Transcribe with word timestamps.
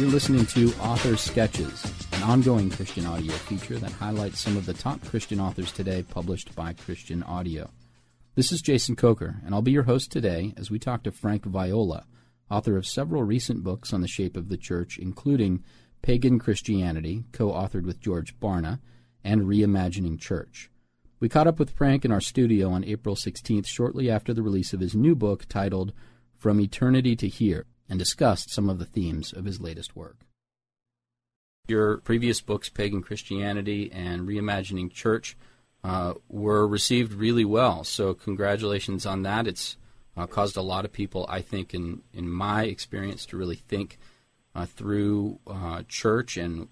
You're 0.00 0.08
listening 0.08 0.46
to 0.46 0.72
Author 0.80 1.14
Sketches, 1.14 1.84
an 2.14 2.22
ongoing 2.22 2.70
Christian 2.70 3.04
audio 3.04 3.34
feature 3.34 3.76
that 3.76 3.92
highlights 3.92 4.40
some 4.40 4.56
of 4.56 4.64
the 4.64 4.72
top 4.72 5.04
Christian 5.04 5.38
authors 5.38 5.72
today 5.72 6.02
published 6.02 6.56
by 6.56 6.72
Christian 6.72 7.22
Audio. 7.22 7.68
This 8.34 8.50
is 8.50 8.62
Jason 8.62 8.96
Coker, 8.96 9.42
and 9.44 9.54
I'll 9.54 9.60
be 9.60 9.72
your 9.72 9.82
host 9.82 10.10
today 10.10 10.54
as 10.56 10.70
we 10.70 10.78
talk 10.78 11.02
to 11.02 11.10
Frank 11.10 11.44
Viola, 11.44 12.06
author 12.50 12.78
of 12.78 12.86
several 12.86 13.24
recent 13.24 13.62
books 13.62 13.92
on 13.92 14.00
the 14.00 14.08
shape 14.08 14.38
of 14.38 14.48
the 14.48 14.56
church, 14.56 14.96
including 14.96 15.62
Pagan 16.00 16.38
Christianity, 16.38 17.24
co 17.32 17.50
authored 17.50 17.84
with 17.84 18.00
George 18.00 18.40
Barna, 18.40 18.80
and 19.22 19.42
Reimagining 19.42 20.18
Church. 20.18 20.70
We 21.20 21.28
caught 21.28 21.46
up 21.46 21.58
with 21.58 21.68
Frank 21.68 22.06
in 22.06 22.10
our 22.10 22.22
studio 22.22 22.70
on 22.70 22.84
April 22.84 23.16
16th, 23.16 23.66
shortly 23.66 24.10
after 24.10 24.32
the 24.32 24.42
release 24.42 24.72
of 24.72 24.80
his 24.80 24.94
new 24.94 25.14
book 25.14 25.44
titled 25.46 25.92
From 26.38 26.58
Eternity 26.58 27.16
to 27.16 27.28
Here, 27.28 27.66
and 27.90 27.98
discussed 27.98 28.50
some 28.50 28.70
of 28.70 28.78
the 28.78 28.86
themes 28.86 29.32
of 29.32 29.44
his 29.44 29.60
latest 29.60 29.96
work. 29.96 30.18
Your 31.68 31.98
previous 31.98 32.40
books, 32.40 32.68
Pagan 32.68 33.02
Christianity 33.02 33.90
and 33.92 34.26
Reimagining 34.26 34.90
Church, 34.90 35.36
uh, 35.82 36.14
were 36.28 36.66
received 36.66 37.12
really 37.12 37.44
well. 37.44 37.84
So, 37.84 38.14
congratulations 38.14 39.04
on 39.04 39.22
that. 39.22 39.46
It's 39.46 39.76
uh, 40.16 40.26
caused 40.26 40.56
a 40.56 40.62
lot 40.62 40.84
of 40.84 40.92
people, 40.92 41.26
I 41.28 41.42
think, 41.42 41.74
in, 41.74 42.02
in 42.12 42.30
my 42.30 42.64
experience, 42.64 43.26
to 43.26 43.36
really 43.36 43.56
think 43.56 43.98
uh, 44.54 44.66
through 44.66 45.40
uh, 45.46 45.82
church 45.88 46.36
and 46.36 46.68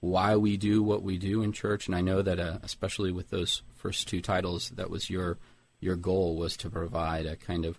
why 0.00 0.36
we 0.36 0.56
do 0.56 0.82
what 0.82 1.02
we 1.02 1.18
do 1.18 1.42
in 1.42 1.52
church. 1.52 1.86
And 1.86 1.94
I 1.94 2.00
know 2.00 2.22
that, 2.22 2.38
uh, 2.38 2.58
especially 2.62 3.12
with 3.12 3.30
those 3.30 3.62
first 3.74 4.08
two 4.08 4.20
titles, 4.20 4.70
that 4.70 4.90
was 4.90 5.10
your 5.10 5.38
your 5.80 5.96
goal 5.96 6.36
was 6.36 6.56
to 6.58 6.70
provide 6.70 7.26
a 7.26 7.34
kind 7.34 7.64
of 7.64 7.78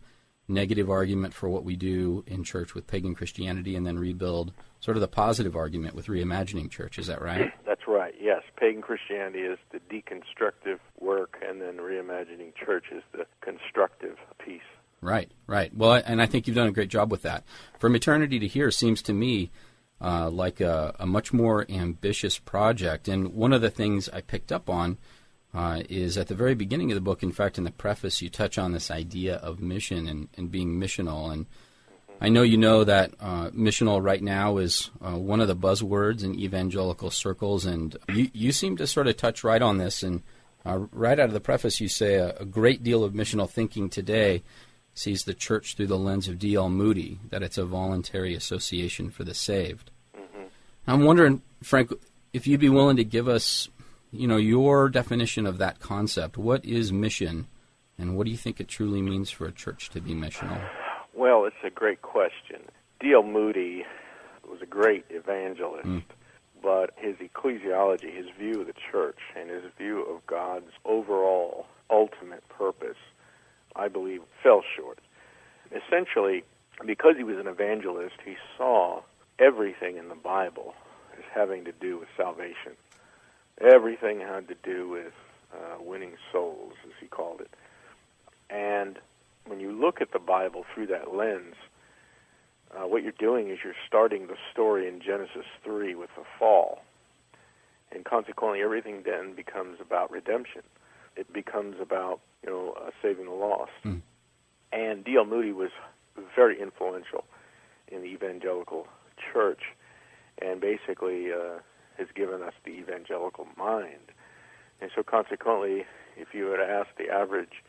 negative 0.53 0.89
argument 0.89 1.33
for 1.33 1.49
what 1.49 1.63
we 1.63 1.75
do 1.75 2.23
in 2.27 2.43
church 2.43 2.73
with 2.73 2.87
pagan 2.87 3.15
Christianity, 3.15 3.75
and 3.75 3.85
then 3.85 3.99
rebuild 3.99 4.53
sort 4.79 4.97
of 4.97 5.01
the 5.01 5.07
positive 5.07 5.55
argument 5.55 5.95
with 5.95 6.07
reimagining 6.07 6.69
church. 6.69 6.97
Is 6.99 7.07
that 7.07 7.21
right? 7.21 7.51
That's 7.65 7.87
right. 7.87 8.13
Yes, 8.19 8.43
pagan 8.57 8.81
Christianity 8.81 9.39
is 9.39 9.59
the 9.71 9.79
deconstructive 9.79 10.79
work, 10.99 11.41
and 11.47 11.61
then 11.61 11.77
reimagining 11.77 12.55
church 12.55 12.85
is 12.91 13.03
the 13.11 13.25
constructive 13.41 14.17
piece. 14.43 14.61
Right, 15.01 15.31
right. 15.47 15.75
Well, 15.75 16.01
and 16.05 16.21
I 16.21 16.25
think 16.25 16.47
you've 16.47 16.55
done 16.55 16.67
a 16.67 16.71
great 16.71 16.89
job 16.89 17.11
with 17.11 17.23
that. 17.23 17.43
From 17.77 17.95
eternity 17.95 18.39
to 18.39 18.47
here 18.47 18.71
seems 18.71 19.01
to 19.03 19.13
me 19.13 19.51
uh, 19.99 20.29
like 20.29 20.61
a, 20.61 20.95
a, 20.99 21.05
much 21.05 21.33
more 21.33 21.65
ambitious 21.69 22.37
project. 22.37 23.07
And 23.07 23.33
one 23.33 23.53
of 23.53 23.61
the 23.61 23.69
things 23.69 24.09
I 24.09 24.21
picked 24.21 24.51
up 24.51 24.69
on 24.69 24.97
uh, 25.53 25.83
is 25.89 26.17
at 26.17 26.27
the 26.27 26.35
very 26.35 26.55
beginning 26.55 26.91
of 26.91 26.95
the 26.95 27.01
book, 27.01 27.21
in 27.21 27.31
fact, 27.31 27.57
in 27.57 27.63
the 27.63 27.71
preface, 27.71 28.21
you 28.21 28.29
touch 28.29 28.57
on 28.57 28.71
this 28.71 28.89
idea 28.89 29.35
of 29.35 29.59
mission 29.59 30.07
and, 30.07 30.29
and 30.35 30.51
being 30.51 30.79
missional. 30.79 31.31
And 31.31 31.45
I 32.19 32.29
know 32.29 32.41
you 32.41 32.57
know 32.57 32.83
that 32.83 33.13
uh, 33.19 33.49
missional 33.49 34.03
right 34.03 34.21
now 34.21 34.57
is 34.57 34.89
uh, 35.01 35.17
one 35.17 35.41
of 35.41 35.47
the 35.47 35.55
buzzwords 35.55 36.23
in 36.23 36.39
evangelical 36.39 37.11
circles, 37.11 37.65
and 37.65 37.95
you, 38.09 38.29
you 38.33 38.51
seem 38.51 38.77
to 38.77 38.87
sort 38.87 39.07
of 39.07 39.17
touch 39.17 39.43
right 39.43 39.61
on 39.61 39.77
this. 39.77 40.01
And 40.01 40.23
uh, 40.65 40.79
right 40.91 41.19
out 41.19 41.27
of 41.27 41.33
the 41.33 41.39
preface, 41.39 41.79
you 41.79 41.87
say 41.87 42.15
a, 42.15 42.35
a 42.37 42.45
great 42.45 42.83
deal 42.83 43.03
of 43.03 43.13
missional 43.13 43.49
thinking 43.49 43.89
today 43.89 44.41
sees 44.95 45.23
the 45.23 45.33
church 45.33 45.75
through 45.75 45.87
the 45.87 45.97
lens 45.97 46.27
of 46.27 46.39
D.L. 46.39 46.69
Moody, 46.69 47.19
that 47.29 47.43
it's 47.43 47.57
a 47.57 47.65
voluntary 47.65 48.35
association 48.35 49.09
for 49.09 49.23
the 49.23 49.33
saved. 49.33 49.91
I'm 50.85 51.03
wondering, 51.03 51.41
Frank, 51.61 51.91
if 52.33 52.47
you'd 52.47 52.59
be 52.59 52.69
willing 52.69 52.97
to 52.97 53.03
give 53.03 53.27
us, 53.27 53.69
you 54.13 54.27
know, 54.27 54.37
your 54.37 54.89
definition 54.89 55.45
of 55.45 55.57
that 55.57 55.79
concept. 55.79 56.37
What 56.37 56.63
is 56.63 56.93
mission, 56.93 57.47
and 57.97 58.15
what 58.15 58.25
do 58.25 58.31
you 58.31 58.37
think 58.37 58.59
it 58.59 58.67
truly 58.67 59.01
means 59.01 59.31
for 59.31 59.45
a 59.47 59.51
church 59.51 59.89
to 59.89 60.01
be 60.01 60.13
missional? 60.13 60.61
Well, 61.15 61.45
it's 61.45 61.55
a 61.63 61.69
great 61.69 62.01
question. 62.01 62.61
D.L. 62.99 63.23
Moody 63.23 63.85
was 64.47 64.61
a 64.61 64.65
great 64.65 65.05
evangelist, 65.09 65.87
mm. 65.87 66.03
but 66.61 66.91
his 66.95 67.15
ecclesiology, 67.15 68.15
his 68.15 68.27
view 68.37 68.61
of 68.61 68.67
the 68.67 68.73
church, 68.91 69.19
and 69.35 69.49
his 69.49 69.63
view 69.77 70.03
of 70.03 70.25
God's 70.27 70.71
overall 70.85 71.65
ultimate 71.89 72.47
purpose, 72.49 72.97
I 73.75 73.87
believe, 73.87 74.21
fell 74.43 74.63
short. 74.75 74.99
Essentially, 75.71 76.43
because 76.85 77.15
he 77.17 77.23
was 77.23 77.37
an 77.37 77.47
evangelist, 77.47 78.15
he 78.23 78.35
saw 78.57 79.01
everything 79.39 79.97
in 79.97 80.09
the 80.09 80.15
Bible 80.15 80.75
as 81.17 81.23
having 81.33 81.65
to 81.65 81.71
do 81.71 81.97
with 81.97 82.09
salvation. 82.15 82.73
Everything 83.63 84.19
had 84.19 84.47
to 84.49 84.55
do 84.63 84.89
with 84.89 85.13
uh, 85.53 85.81
winning 85.81 86.13
souls, 86.31 86.73
as 86.85 86.91
he 86.99 87.07
called 87.07 87.41
it. 87.41 87.49
And 88.49 88.99
when 89.45 89.59
you 89.59 89.71
look 89.71 90.01
at 90.01 90.11
the 90.11 90.19
Bible 90.19 90.65
through 90.73 90.87
that 90.87 91.13
lens, 91.13 91.55
uh, 92.75 92.87
what 92.87 93.03
you're 93.03 93.11
doing 93.13 93.49
is 93.49 93.59
you're 93.63 93.73
starting 93.87 94.27
the 94.27 94.35
story 94.51 94.87
in 94.87 94.99
Genesis 94.99 95.45
3 95.63 95.95
with 95.95 96.09
the 96.17 96.23
fall. 96.37 96.81
And 97.91 98.03
consequently, 98.03 98.61
everything 98.61 99.03
then 99.05 99.33
becomes 99.35 99.79
about 99.79 100.11
redemption. 100.11 100.63
It 101.15 101.31
becomes 101.31 101.75
about, 101.79 102.19
you 102.43 102.49
know, 102.49 102.75
uh, 102.79 102.89
saving 103.01 103.25
the 103.25 103.31
lost. 103.31 103.71
Mm. 103.85 104.01
And 104.71 105.05
D.L. 105.05 105.25
Moody 105.25 105.51
was 105.51 105.69
very 106.35 106.59
influential 106.59 107.23
in 107.87 108.01
the 108.01 108.07
evangelical 108.07 108.87
church, 109.31 109.61
and 110.41 110.59
basically 110.59 111.31
uh, 111.31 111.59
has 111.97 112.07
given 112.15 112.41
us 112.41 112.53
the 112.63 112.71
evangelical 112.71 113.47
mind. 113.57 114.11
And 114.81 114.91
so, 114.95 115.03
consequently, 115.03 115.85
if 116.17 116.33
you 116.33 116.45
were 116.45 116.57
to 116.57 116.63
ask 116.63 116.89
the 116.97 117.09
average 117.09 117.63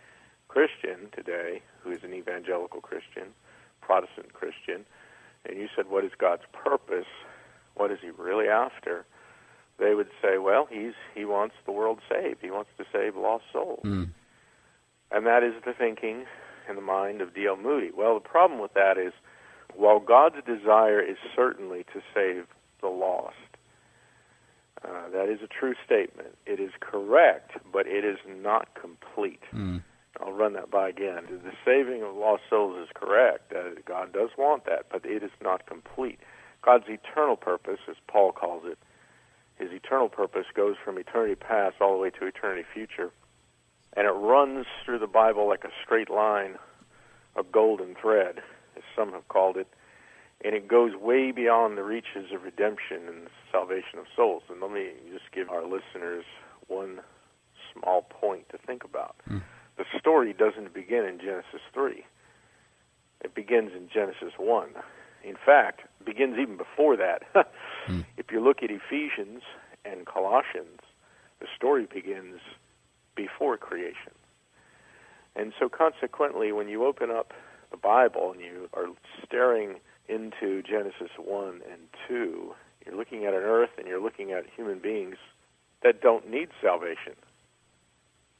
Christian 0.48 1.10
today, 1.14 1.62
who 1.82 1.90
is 1.90 2.02
an 2.02 2.14
evangelical 2.14 2.80
Christian, 2.80 3.34
Protestant 3.80 4.32
Christian, 4.32 4.84
and 5.44 5.58
you 5.58 5.68
said, 5.74 5.90
"What 5.90 6.04
is 6.04 6.12
God's 6.16 6.44
purpose? 6.52 7.06
What 7.74 7.90
is 7.90 8.00
He 8.00 8.10
really 8.10 8.48
after?" 8.48 9.04
They 9.76 9.94
would 9.94 10.10
say, 10.22 10.38
"Well, 10.38 10.66
He's 10.66 10.94
He 11.14 11.24
wants 11.24 11.56
the 11.66 11.72
world 11.72 12.00
saved. 12.08 12.40
He 12.40 12.50
wants 12.50 12.70
to 12.78 12.84
save 12.92 13.16
lost 13.16 13.44
souls." 13.52 13.84
Mm. 13.84 14.08
And 15.10 15.26
that 15.26 15.42
is 15.42 15.54
the 15.64 15.74
thinking 15.74 16.26
and 16.68 16.78
the 16.78 16.82
mind 16.82 17.20
of 17.20 17.34
D.L. 17.34 17.56
Moody. 17.56 17.90
Well, 17.90 18.14
the 18.14 18.28
problem 18.28 18.58
with 18.58 18.74
that 18.74 18.96
is 18.96 19.12
while 19.74 20.00
God's 20.00 20.42
desire 20.44 21.00
is 21.00 21.16
certainly 21.34 21.84
to 21.92 22.00
save 22.14 22.46
the 22.80 22.88
lost, 22.88 23.53
uh, 24.84 25.08
that 25.10 25.28
is 25.28 25.40
a 25.42 25.46
true 25.46 25.74
statement. 25.84 26.36
It 26.46 26.60
is 26.60 26.70
correct, 26.80 27.52
but 27.72 27.86
it 27.86 28.04
is 28.04 28.18
not 28.26 28.68
complete. 28.74 29.42
Mm. 29.52 29.82
I'll 30.20 30.32
run 30.32 30.52
that 30.52 30.70
by 30.70 30.88
again. 30.88 31.24
The 31.28 31.52
saving 31.64 32.02
of 32.02 32.14
lost 32.14 32.42
souls 32.48 32.76
is 32.82 32.88
correct. 32.94 33.52
Uh, 33.52 33.80
God 33.84 34.12
does 34.12 34.30
want 34.38 34.64
that, 34.66 34.86
but 34.90 35.04
it 35.04 35.22
is 35.22 35.30
not 35.42 35.66
complete. 35.66 36.20
God's 36.62 36.84
eternal 36.88 37.36
purpose, 37.36 37.80
as 37.88 37.96
Paul 38.06 38.32
calls 38.32 38.62
it, 38.64 38.78
his 39.56 39.72
eternal 39.72 40.08
purpose 40.08 40.46
goes 40.54 40.76
from 40.82 40.98
eternity 40.98 41.34
past 41.34 41.76
all 41.80 41.92
the 41.92 41.98
way 41.98 42.10
to 42.10 42.26
eternity 42.26 42.64
future. 42.72 43.10
And 43.96 44.06
it 44.06 44.10
runs 44.10 44.66
through 44.84 44.98
the 44.98 45.06
Bible 45.06 45.48
like 45.48 45.64
a 45.64 45.70
straight 45.84 46.10
line, 46.10 46.56
a 47.36 47.42
golden 47.42 47.94
thread 47.94 48.40
as 48.76 48.82
some 48.96 49.12
have 49.12 49.28
called 49.28 49.56
it, 49.56 49.68
and 50.44 50.54
it 50.54 50.68
goes 50.68 50.92
way 50.94 51.32
beyond 51.32 51.78
the 51.78 51.82
reaches 51.82 52.30
of 52.32 52.42
redemption 52.44 53.08
and 53.08 53.28
salvation 53.50 53.98
of 53.98 54.04
souls. 54.14 54.42
And 54.50 54.60
let 54.60 54.70
me 54.70 54.90
just 55.10 55.32
give 55.32 55.48
our 55.48 55.62
listeners 55.62 56.24
one 56.68 57.00
small 57.72 58.02
point 58.02 58.48
to 58.50 58.58
think 58.58 58.84
about. 58.84 59.16
Mm. 59.28 59.42
The 59.78 59.84
story 59.98 60.34
doesn't 60.34 60.74
begin 60.74 61.04
in 61.06 61.18
Genesis 61.18 61.62
3. 61.72 62.04
It 63.22 63.34
begins 63.34 63.72
in 63.74 63.88
Genesis 63.92 64.34
1. 64.36 64.68
In 65.24 65.36
fact, 65.44 65.80
it 66.00 66.04
begins 66.04 66.36
even 66.38 66.58
before 66.58 66.96
that. 66.98 67.22
mm. 67.88 68.04
If 68.18 68.30
you 68.30 68.44
look 68.44 68.62
at 68.62 68.70
Ephesians 68.70 69.42
and 69.86 70.04
Colossians, 70.04 70.80
the 71.40 71.46
story 71.56 71.86
begins 71.86 72.40
before 73.16 73.56
creation. 73.56 74.12
And 75.34 75.54
so 75.58 75.70
consequently, 75.70 76.52
when 76.52 76.68
you 76.68 76.84
open 76.84 77.10
up 77.10 77.32
the 77.70 77.76
Bible 77.78 78.30
and 78.30 78.40
you 78.40 78.68
are 78.74 78.86
staring 79.24 79.76
into 80.08 80.62
Genesis 80.62 81.10
1 81.18 81.60
and 81.70 81.80
2, 82.08 82.52
you're 82.84 82.96
looking 82.96 83.24
at 83.24 83.34
an 83.34 83.42
earth 83.42 83.70
and 83.78 83.86
you're 83.86 84.02
looking 84.02 84.32
at 84.32 84.44
human 84.54 84.78
beings 84.78 85.16
that 85.82 86.00
don't 86.00 86.30
need 86.30 86.48
salvation. 86.62 87.14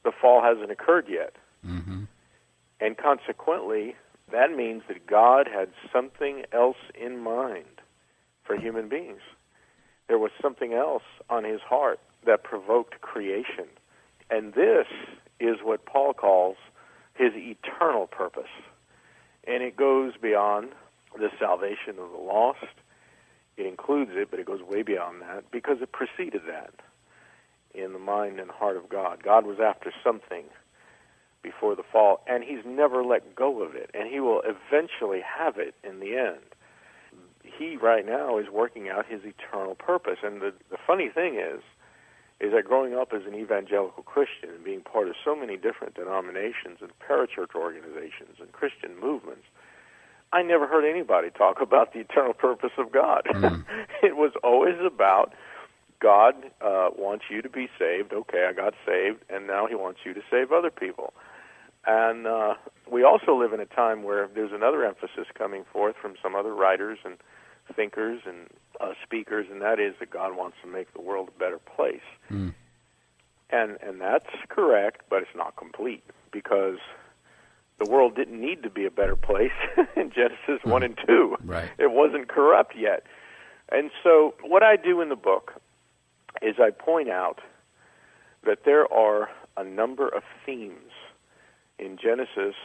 The 0.03 0.11
fall 0.11 0.41
hasn't 0.41 0.71
occurred 0.71 1.05
yet. 1.09 1.35
Mm-hmm. 1.65 2.03
And 2.79 2.97
consequently, 2.97 3.95
that 4.31 4.51
means 4.51 4.83
that 4.87 5.07
God 5.07 5.47
had 5.47 5.69
something 5.91 6.43
else 6.51 6.77
in 6.93 7.19
mind 7.19 7.81
for 8.43 8.55
human 8.55 8.89
beings. 8.89 9.21
There 10.07 10.19
was 10.19 10.31
something 10.41 10.73
else 10.73 11.03
on 11.29 11.43
his 11.43 11.61
heart 11.61 11.99
that 12.25 12.43
provoked 12.43 13.01
creation. 13.01 13.65
And 14.29 14.53
this 14.53 14.87
is 15.39 15.57
what 15.63 15.85
Paul 15.85 16.13
calls 16.13 16.57
his 17.15 17.31
eternal 17.35 18.07
purpose 18.07 18.49
and 19.47 19.63
it 19.63 19.75
goes 19.75 20.13
beyond 20.21 20.69
the 21.17 21.29
salvation 21.39 21.99
of 21.99 22.11
the 22.11 22.17
lost. 22.17 22.65
It 23.57 23.65
includes 23.65 24.11
it, 24.13 24.29
but 24.29 24.39
it 24.39 24.45
goes 24.45 24.61
way 24.61 24.81
beyond 24.83 25.21
that 25.21 25.49
because 25.51 25.77
it 25.81 25.91
preceded 25.91 26.41
that 26.47 26.73
in 27.73 27.93
the 27.93 27.99
mind 27.99 28.39
and 28.39 28.49
heart 28.51 28.77
of 28.77 28.89
God. 28.89 29.23
God 29.23 29.45
was 29.45 29.59
after 29.59 29.91
something 30.03 30.45
before 31.41 31.75
the 31.75 31.83
fall, 31.83 32.21
and 32.27 32.43
He's 32.43 32.65
never 32.65 33.03
let 33.03 33.35
go 33.35 33.61
of 33.61 33.75
it, 33.75 33.91
and 33.93 34.09
He 34.09 34.19
will 34.19 34.41
eventually 34.43 35.21
have 35.21 35.57
it 35.57 35.75
in 35.83 35.99
the 35.99 36.15
end. 36.17 36.41
he 37.43 37.77
right 37.77 38.05
now 38.05 38.37
is 38.37 38.49
working 38.49 38.89
out 38.89 39.05
his 39.05 39.21
eternal 39.23 39.75
purpose. 39.75 40.17
And 40.23 40.41
the, 40.41 40.53
the 40.69 40.77
funny 40.85 41.09
thing 41.09 41.35
is, 41.35 41.61
is 42.41 42.51
that 42.51 42.65
growing 42.65 42.93
up 42.93 43.13
as 43.13 43.21
an 43.25 43.33
evangelical 43.35 44.03
Christian 44.03 44.49
and 44.49 44.63
being 44.63 44.81
part 44.81 45.07
of 45.07 45.15
so 45.23 45.35
many 45.35 45.55
different 45.55 45.95
denominations 45.95 46.79
and 46.81 46.91
parachurch 46.99 47.55
organizations 47.55 48.37
and 48.39 48.51
Christian 48.51 48.99
movements, 48.99 49.45
I 50.35 50.41
never 50.41 50.67
heard 50.67 50.83
anybody 50.83 51.29
talk 51.29 51.61
about 51.61 51.93
the 51.93 51.99
eternal 51.99 52.33
purpose 52.33 52.73
of 52.77 52.91
God. 52.91 53.25
Mm. 53.25 53.63
it 54.03 54.17
was 54.17 54.33
always 54.43 54.75
about 54.85 55.33
God 56.01 56.33
uh, 56.59 56.89
wants 56.93 57.23
you 57.31 57.41
to 57.41 57.49
be 57.49 57.69
saved. 57.79 58.11
Okay, 58.11 58.45
I 58.49 58.51
got 58.51 58.73
saved, 58.85 59.23
and 59.29 59.47
now 59.47 59.65
He 59.65 59.75
wants 59.75 60.01
you 60.03 60.13
to 60.13 60.19
save 60.29 60.51
other 60.51 60.69
people. 60.69 61.13
And 61.87 62.27
uh, 62.27 62.55
we 62.91 63.01
also 63.05 63.39
live 63.39 63.53
in 63.53 63.61
a 63.61 63.65
time 63.65 64.03
where 64.03 64.27
there's 64.27 64.51
another 64.51 64.83
emphasis 64.83 65.27
coming 65.37 65.63
forth 65.71 65.95
from 66.01 66.15
some 66.21 66.35
other 66.35 66.53
writers 66.53 66.99
and 67.05 67.15
thinkers 67.73 68.19
and 68.25 68.49
uh, 68.81 68.91
speakers, 69.03 69.47
and 69.49 69.61
that 69.61 69.79
is 69.79 69.93
that 70.01 70.09
God 70.09 70.35
wants 70.35 70.57
to 70.63 70.67
make 70.69 70.93
the 70.93 71.01
world 71.01 71.29
a 71.33 71.39
better 71.39 71.59
place. 71.59 72.05
Mm. 72.29 72.53
And 73.51 73.77
and 73.81 74.01
that's 74.01 74.29
correct, 74.49 75.03
but 75.09 75.21
it's 75.21 75.35
not 75.35 75.55
complete 75.55 76.03
because 76.29 76.79
the 77.77 77.89
world 77.89 78.15
didn't 78.15 78.39
need 78.39 78.63
to 78.63 78.69
be 78.69 78.85
a 78.85 78.91
better 78.91 79.15
place 79.15 79.51
in 79.95 80.11
Genesis 80.11 80.61
mm. 80.63 80.71
1 80.71 80.83
and 80.83 80.97
2. 81.05 81.37
Right. 81.43 81.69
It 81.77 81.91
wasn't 81.91 82.27
corrupt 82.27 82.75
yet. 82.77 83.03
And 83.71 83.91
so 84.03 84.35
what 84.41 84.63
I 84.63 84.75
do 84.75 85.01
in 85.01 85.09
the 85.09 85.15
book 85.15 85.53
is 86.41 86.55
I 86.59 86.71
point 86.71 87.09
out 87.09 87.39
that 88.45 88.59
there 88.65 88.91
are 88.91 89.29
a 89.57 89.63
number 89.63 90.07
of 90.07 90.23
themes 90.45 90.91
in 91.79 91.97
Genesis 92.01 92.55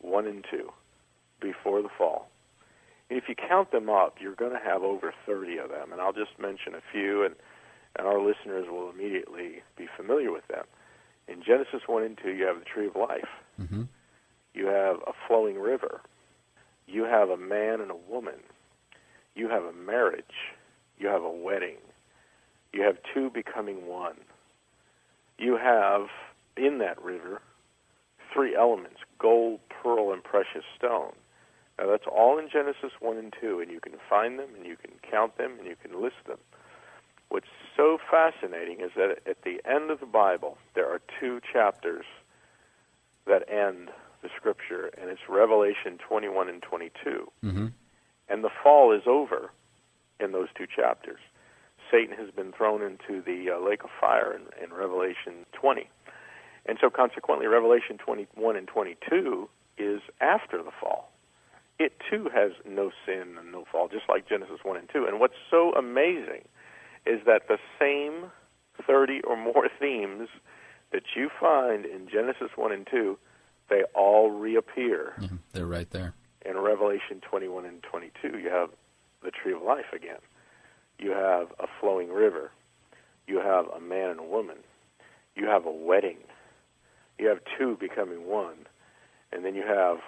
1 0.00 0.26
and 0.26 0.44
2 0.50 0.72
before 1.40 1.82
the 1.82 1.88
fall. 1.96 2.28
And 3.08 3.18
if 3.18 3.28
you 3.28 3.34
count 3.34 3.70
them 3.70 3.88
up, 3.88 4.16
you're 4.20 4.34
going 4.34 4.52
to 4.52 4.64
have 4.64 4.82
over 4.82 5.12
30 5.26 5.58
of 5.58 5.68
them. 5.68 5.92
And 5.92 6.00
I'll 6.00 6.12
just 6.12 6.38
mention 6.38 6.74
a 6.74 6.80
few, 6.92 7.24
and, 7.24 7.34
and 7.98 8.06
our 8.06 8.20
listeners 8.20 8.66
will 8.68 8.90
immediately 8.90 9.62
be 9.76 9.86
familiar 9.96 10.32
with 10.32 10.46
them. 10.48 10.64
In 11.28 11.42
Genesis 11.42 11.82
1 11.86 12.02
and 12.02 12.18
2, 12.22 12.30
you 12.30 12.46
have 12.46 12.58
the 12.58 12.64
tree 12.64 12.86
of 12.86 12.96
life. 12.96 13.28
Mm-hmm. 13.60 13.82
You 14.56 14.66
have 14.68 14.96
a 15.06 15.12
flowing 15.28 15.58
river. 15.58 16.00
You 16.86 17.04
have 17.04 17.28
a 17.28 17.36
man 17.36 17.82
and 17.82 17.90
a 17.90 18.10
woman. 18.10 18.40
You 19.34 19.50
have 19.50 19.64
a 19.64 19.72
marriage. 19.72 20.54
You 20.98 21.08
have 21.08 21.22
a 21.22 21.30
wedding. 21.30 21.76
You 22.72 22.82
have 22.82 22.96
two 23.12 23.28
becoming 23.28 23.86
one. 23.86 24.16
You 25.38 25.58
have 25.58 26.06
in 26.56 26.78
that 26.78 27.00
river 27.02 27.42
three 28.32 28.56
elements 28.56 29.00
gold, 29.18 29.60
pearl, 29.68 30.12
and 30.12 30.24
precious 30.24 30.64
stone. 30.76 31.12
Now, 31.78 31.86
that's 31.86 32.06
all 32.10 32.38
in 32.38 32.48
Genesis 32.50 32.92
1 33.00 33.18
and 33.18 33.34
2, 33.38 33.60
and 33.60 33.70
you 33.70 33.80
can 33.80 33.92
find 34.08 34.38
them, 34.38 34.48
and 34.56 34.64
you 34.64 34.76
can 34.76 34.92
count 35.10 35.36
them, 35.36 35.56
and 35.58 35.66
you 35.66 35.76
can 35.76 36.00
list 36.02 36.16
them. 36.26 36.38
What's 37.28 37.46
so 37.76 37.98
fascinating 38.10 38.80
is 38.80 38.92
that 38.96 39.18
at 39.26 39.42
the 39.42 39.60
end 39.66 39.90
of 39.90 40.00
the 40.00 40.06
Bible, 40.06 40.56
there 40.74 40.86
are 40.86 41.00
two 41.20 41.40
chapters 41.52 42.06
that 43.26 43.50
end 43.50 43.90
the 44.26 44.32
scripture, 44.36 44.90
and 45.00 45.08
it's 45.08 45.20
Revelation 45.28 45.98
21 45.98 46.48
and 46.48 46.62
22. 46.62 47.30
Mm-hmm. 47.44 47.66
And 48.28 48.44
the 48.44 48.50
fall 48.62 48.92
is 48.92 49.02
over 49.06 49.52
in 50.18 50.32
those 50.32 50.48
two 50.56 50.66
chapters. 50.66 51.20
Satan 51.90 52.16
has 52.16 52.30
been 52.34 52.52
thrown 52.52 52.82
into 52.82 53.22
the 53.22 53.52
uh, 53.52 53.64
lake 53.64 53.84
of 53.84 53.90
fire 54.00 54.34
in, 54.34 54.42
in 54.62 54.74
Revelation 54.74 55.46
20. 55.52 55.88
And 56.66 56.78
so, 56.80 56.90
consequently, 56.90 57.46
Revelation 57.46 57.98
21 57.98 58.56
and 58.56 58.66
22 58.66 59.48
is 59.78 60.00
after 60.20 60.58
the 60.60 60.72
fall. 60.80 61.12
It 61.78 61.92
too 62.10 62.28
has 62.34 62.50
no 62.68 62.90
sin 63.04 63.36
and 63.38 63.52
no 63.52 63.64
fall, 63.70 63.86
just 63.86 64.08
like 64.08 64.28
Genesis 64.28 64.58
1 64.64 64.76
and 64.76 64.88
2. 64.92 65.06
And 65.06 65.20
what's 65.20 65.34
so 65.48 65.72
amazing 65.74 66.42
is 67.04 67.20
that 67.26 67.46
the 67.46 67.58
same 67.78 68.32
30 68.84 69.20
or 69.20 69.36
more 69.36 69.68
themes 69.78 70.28
that 70.90 71.02
you 71.14 71.30
find 71.38 71.84
in 71.84 72.08
Genesis 72.10 72.50
1 72.56 72.72
and 72.72 72.88
2 72.90 73.16
they 73.68 73.82
all 73.94 74.30
reappear. 74.30 75.14
Mm-hmm. 75.18 75.36
They're 75.52 75.66
right 75.66 75.90
there. 75.90 76.14
In 76.44 76.58
Revelation 76.58 77.20
21 77.28 77.64
and 77.64 77.82
22, 77.82 78.38
you 78.38 78.50
have 78.50 78.70
the 79.22 79.30
tree 79.30 79.52
of 79.52 79.62
life 79.62 79.92
again. 79.94 80.20
You 80.98 81.10
have 81.10 81.48
a 81.58 81.66
flowing 81.80 82.10
river. 82.10 82.52
You 83.26 83.40
have 83.40 83.66
a 83.68 83.80
man 83.80 84.10
and 84.10 84.20
a 84.20 84.24
woman. 84.24 84.58
You 85.34 85.46
have 85.46 85.66
a 85.66 85.72
wedding. 85.72 86.18
You 87.18 87.28
have 87.28 87.40
two 87.58 87.76
becoming 87.78 88.26
one. 88.26 88.66
And 89.32 89.44
then 89.44 89.54
you 89.54 89.64
have 89.66 89.98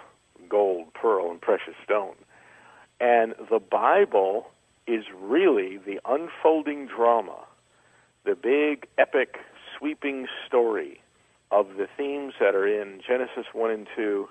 gold, 0.47 0.93
pearl, 0.93 1.29
and 1.29 1.41
precious 1.41 1.75
stone. 1.83 2.15
And 3.01 3.35
the 3.49 3.59
Bible 3.59 4.47
is 4.87 5.03
really 5.19 5.77
the 5.77 5.99
unfolding 6.05 6.87
drama, 6.87 7.45
the 8.25 8.35
big, 8.35 8.87
epic, 8.97 9.37
sweeping 9.77 10.27
story 10.47 11.01
of 11.51 11.67
the 11.77 11.87
themes 11.97 12.33
that 12.39 12.55
are 12.55 12.67
in 12.67 13.01
Genesis 13.05 13.45
1 13.53 13.71
and 13.71 13.87
2 13.95 14.27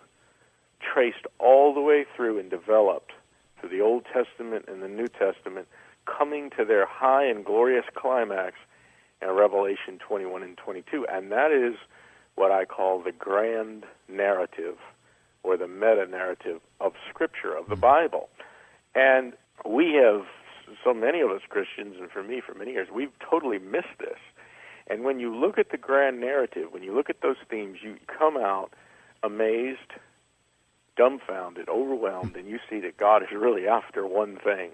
traced 0.80 1.26
all 1.38 1.74
the 1.74 1.80
way 1.80 2.04
through 2.16 2.38
and 2.38 2.50
developed 2.50 3.12
through 3.58 3.70
the 3.70 3.80
Old 3.80 4.04
Testament 4.12 4.66
and 4.68 4.82
the 4.82 4.88
New 4.88 5.08
Testament, 5.08 5.66
coming 6.06 6.50
to 6.56 6.64
their 6.64 6.86
high 6.86 7.24
and 7.24 7.44
glorious 7.44 7.84
climax 7.94 8.54
in 9.20 9.28
Revelation 9.30 9.98
21 9.98 10.42
and 10.42 10.56
22. 10.56 11.06
And 11.10 11.32
that 11.32 11.50
is 11.50 11.76
what 12.36 12.52
I 12.52 12.64
call 12.64 13.02
the 13.02 13.12
grand 13.12 13.84
narrative 14.08 14.76
or 15.42 15.56
the 15.56 15.68
meta 15.68 16.06
narrative 16.08 16.60
of 16.80 16.92
Scripture, 17.08 17.56
of 17.56 17.68
the 17.68 17.74
hmm. 17.74 17.80
Bible. 17.80 18.28
And 18.94 19.32
we 19.66 19.94
have, 19.94 20.26
so 20.84 20.94
many 20.94 21.20
of 21.20 21.30
us 21.30 21.40
Christians, 21.48 21.96
and 21.98 22.10
for 22.10 22.22
me 22.22 22.40
for 22.44 22.54
many 22.54 22.72
years, 22.72 22.88
we've 22.92 23.12
totally 23.18 23.58
missed 23.58 23.98
this. 23.98 24.18
And 24.88 25.04
when 25.04 25.20
you 25.20 25.34
look 25.34 25.58
at 25.58 25.70
the 25.70 25.76
grand 25.76 26.20
narrative, 26.20 26.68
when 26.72 26.82
you 26.82 26.94
look 26.94 27.10
at 27.10 27.20
those 27.20 27.36
themes, 27.50 27.78
you 27.82 27.96
come 28.06 28.36
out 28.36 28.72
amazed, 29.22 29.92
dumbfounded, 30.96 31.68
overwhelmed, 31.68 32.36
and 32.36 32.48
you 32.48 32.58
see 32.70 32.80
that 32.80 32.96
God 32.96 33.22
is 33.22 33.28
really 33.32 33.66
after 33.66 34.06
one 34.06 34.38
thing. 34.42 34.70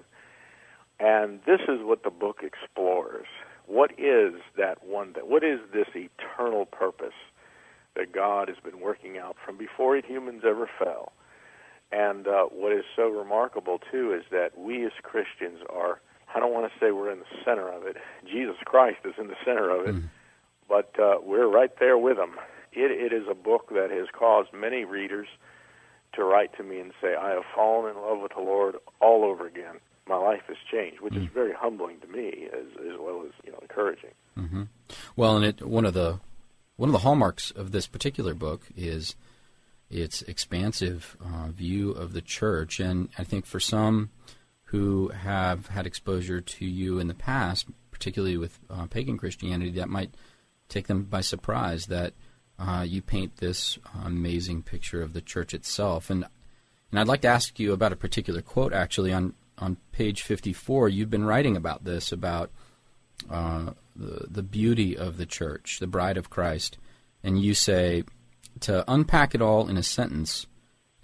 And 1.00 1.40
this 1.44 1.61
is 1.62 1.81
what 1.82 2.05
the 2.05 2.11
book 2.11 2.43
explores. 2.43 3.26
What 3.66 3.93
is 3.99 4.34
that 4.56 4.84
one 4.84 5.14
thing? 5.14 5.25
What 5.25 5.43
is 5.43 5.58
this 5.72 5.88
eternal 5.94 6.66
purpose 6.66 7.14
that 7.97 8.12
God 8.12 8.49
has 8.49 8.59
been 8.62 8.80
working 8.80 9.18
out 9.18 9.37
from 9.44 9.56
before 9.56 9.97
humans 9.97 10.42
ever 10.47 10.68
fell? 10.78 11.12
And 11.90 12.26
uh, 12.26 12.44
what 12.44 12.73
is 12.73 12.85
so 12.94 13.09
remarkable, 13.09 13.80
too, 13.90 14.14
is 14.14 14.25
that 14.30 14.59
we 14.59 14.85
as 14.85 14.92
Christians 15.02 15.61
are 15.71 16.00
I 16.35 16.41
don't 16.41 16.53
want 16.53 16.71
to 16.71 16.79
say 16.79 16.91
we're 16.91 17.12
in 17.12 17.21
the 17.21 17.45
center 17.45 17.69
of 17.69 17.87
it. 17.87 17.97
Jesus 18.31 18.57
Christ 18.64 18.99
is 19.05 19.14
in 19.19 19.29
the 19.29 19.37
center 19.45 19.71
of 19.71 19.87
it, 19.87 19.95
mm. 19.95 20.09
but 20.69 20.93
uh, 20.99 21.19
we're 21.23 21.49
right 21.49 21.71
there 21.79 21.97
with 21.97 22.19
him. 22.19 22.33
It, 22.73 22.91
it 22.91 23.12
is 23.12 23.29
a 23.31 23.35
book 23.35 23.69
that 23.71 23.91
has 23.91 24.09
caused 24.12 24.53
many 24.53 24.85
readers 24.85 25.29
to 26.14 26.25
write 26.25 26.57
to 26.57 26.64
me 26.64 26.81
and 26.81 26.93
say, 27.00 27.14
"I 27.14 27.31
have 27.31 27.45
fallen 27.55 27.95
in 27.95 28.03
love 28.03 28.21
with 28.21 28.33
the 28.35 28.43
Lord 28.43 28.76
all 29.00 29.25
over 29.25 29.47
again. 29.47 29.76
My 30.09 30.17
life 30.17 30.43
has 30.49 30.57
changed," 30.71 31.00
which 31.00 31.14
mm. 31.14 31.23
is 31.23 31.31
very 31.33 31.53
humbling 31.53 32.00
to 32.00 32.09
me 32.09 32.49
as 32.53 32.67
as 32.81 32.99
well 32.99 33.23
as 33.25 33.33
you 33.45 33.53
know 33.53 33.59
encouraging. 33.62 34.11
Mm-hmm. 34.37 34.62
Well, 35.17 35.37
and 35.37 35.45
it, 35.45 35.62
one 35.67 35.85
of 35.85 35.95
the 35.95 36.19
one 36.76 36.88
of 36.88 36.93
the 36.93 37.00
hallmarks 37.00 37.53
of 37.53 37.71
this 37.71 37.87
particular 37.87 38.35
book 38.35 38.62
is 38.76 39.14
its 39.91 40.23
expansive 40.23 41.17
uh, 41.25 41.49
view 41.49 41.93
of 41.93 42.12
the 42.12 42.23
church, 42.23 42.81
and 42.81 43.09
I 43.17 43.23
think 43.25 43.47
for 43.47 43.61
some 43.61 44.11
who 44.64 45.09
have 45.09 45.68
had 45.68 45.87
exposure 45.87 46.40
to 46.40 46.64
you 46.64 46.99
in 46.99 47.09
the 47.09 47.14
past, 47.14 47.66
particularly 47.90 48.37
with 48.37 48.59
uh, 48.71 48.87
pagan 48.87 49.18
Christianity, 49.18 49.71
that 49.73 49.88
might 49.88 50.14
take 50.68 50.87
them 50.87 51.04
by 51.04 51.21
surprise 51.21 51.87
that 51.87 52.14
uh, 52.59 52.85
you 52.87 53.02
paint 53.02 53.37
this 53.37 53.78
amazing 54.04 54.62
picture 54.62 55.02
of 55.02 55.12
the 55.12 55.21
church 55.21 55.54
itself. 55.54 56.11
And 56.11 56.25
and 56.90 57.00
I'd 57.00 57.09
like 57.09 57.23
to 57.23 57.28
ask 57.28 57.59
you 57.59 57.73
about 57.73 57.92
a 57.92 57.97
particular 57.97 58.42
quote. 58.42 58.73
Actually, 58.73 59.12
on 59.12 59.35
on 59.59 59.76
page 59.92 60.23
fifty 60.23 60.52
four, 60.52 60.88
you've 60.88 61.11
been 61.11 61.25
writing 61.25 61.56
about 61.56 61.85
this 61.85 62.12
about 62.12 62.50
uh, 63.30 63.73
the 63.97 64.26
the 64.28 64.42
beauty 64.42 64.97
of 64.97 65.16
the 65.16 65.26
church, 65.26 65.78
the 65.80 65.87
bride 65.87 66.16
of 66.16 66.30
Christ, 66.30 66.78
and 67.23 67.40
you 67.40 67.54
say 67.54 68.04
to 68.61 68.85
unpack 68.87 69.35
it 69.35 69.42
all 69.42 69.68
in 69.68 69.76
a 69.76 69.83
sentence. 69.83 70.47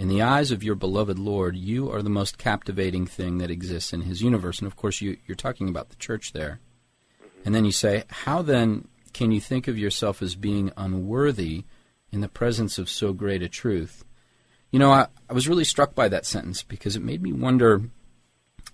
In 0.01 0.09
the 0.09 0.23
eyes 0.23 0.51
of 0.51 0.65
your 0.65 0.77
beloved 0.77 1.19
Lord, 1.19 1.57
you 1.57 1.93
are 1.93 2.01
the 2.01 2.09
most 2.09 2.39
captivating 2.39 3.07
thing 3.07 3.37
that 3.37 3.51
exists 3.51 3.93
in 3.93 4.01
his 4.01 4.23
universe. 4.23 4.59
And 4.59 4.67
of 4.67 4.75
course, 4.75 5.03
you, 5.03 5.19
are 5.29 5.35
talking 5.35 5.69
about 5.69 5.91
the 5.91 5.97
church 5.97 6.33
there. 6.33 6.59
And 7.45 7.55
then 7.55 7.67
you 7.67 7.71
say, 7.71 8.05
How 8.09 8.41
then 8.41 8.89
can 9.13 9.31
you 9.31 9.43
think 9.43 9.69
of 9.69 9.77
yourself 9.77 10.23
as 10.23 10.37
being 10.37 10.73
unworthy 10.75 11.65
in 12.11 12.23
the 12.23 12.31
presence 12.31 12.79
of 12.79 12.89
so 12.89 13.13
great 13.13 13.43
a 13.43 13.49
truth? 13.51 14.03
You 14.71 14.79
know, 14.79 14.91
I, 14.91 15.09
I 15.29 15.35
was 15.35 15.49
really 15.49 15.65
struck 15.65 15.95
by 15.95 16.09
that 16.09 16.25
sentence 16.25 16.63
because 16.63 16.97
it 16.97 17.03
made 17.03 17.21
me 17.21 17.35
wonder 17.35 17.83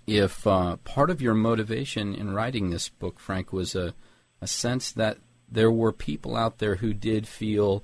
if 0.07 0.47
uh, 0.47 0.77
part 0.85 1.09
of 1.09 1.21
your 1.21 1.33
motivation 1.33 2.15
in 2.15 2.33
writing 2.33 2.69
this 2.69 2.87
book, 2.87 3.19
Frank, 3.19 3.51
was 3.51 3.75
a, 3.75 3.93
a 4.39 4.47
sense 4.47 4.93
that 4.93 5.17
there 5.51 5.71
were 5.71 5.91
people 5.91 6.37
out 6.37 6.59
there 6.59 6.77
who 6.77 6.93
did 6.93 7.27
feel 7.27 7.83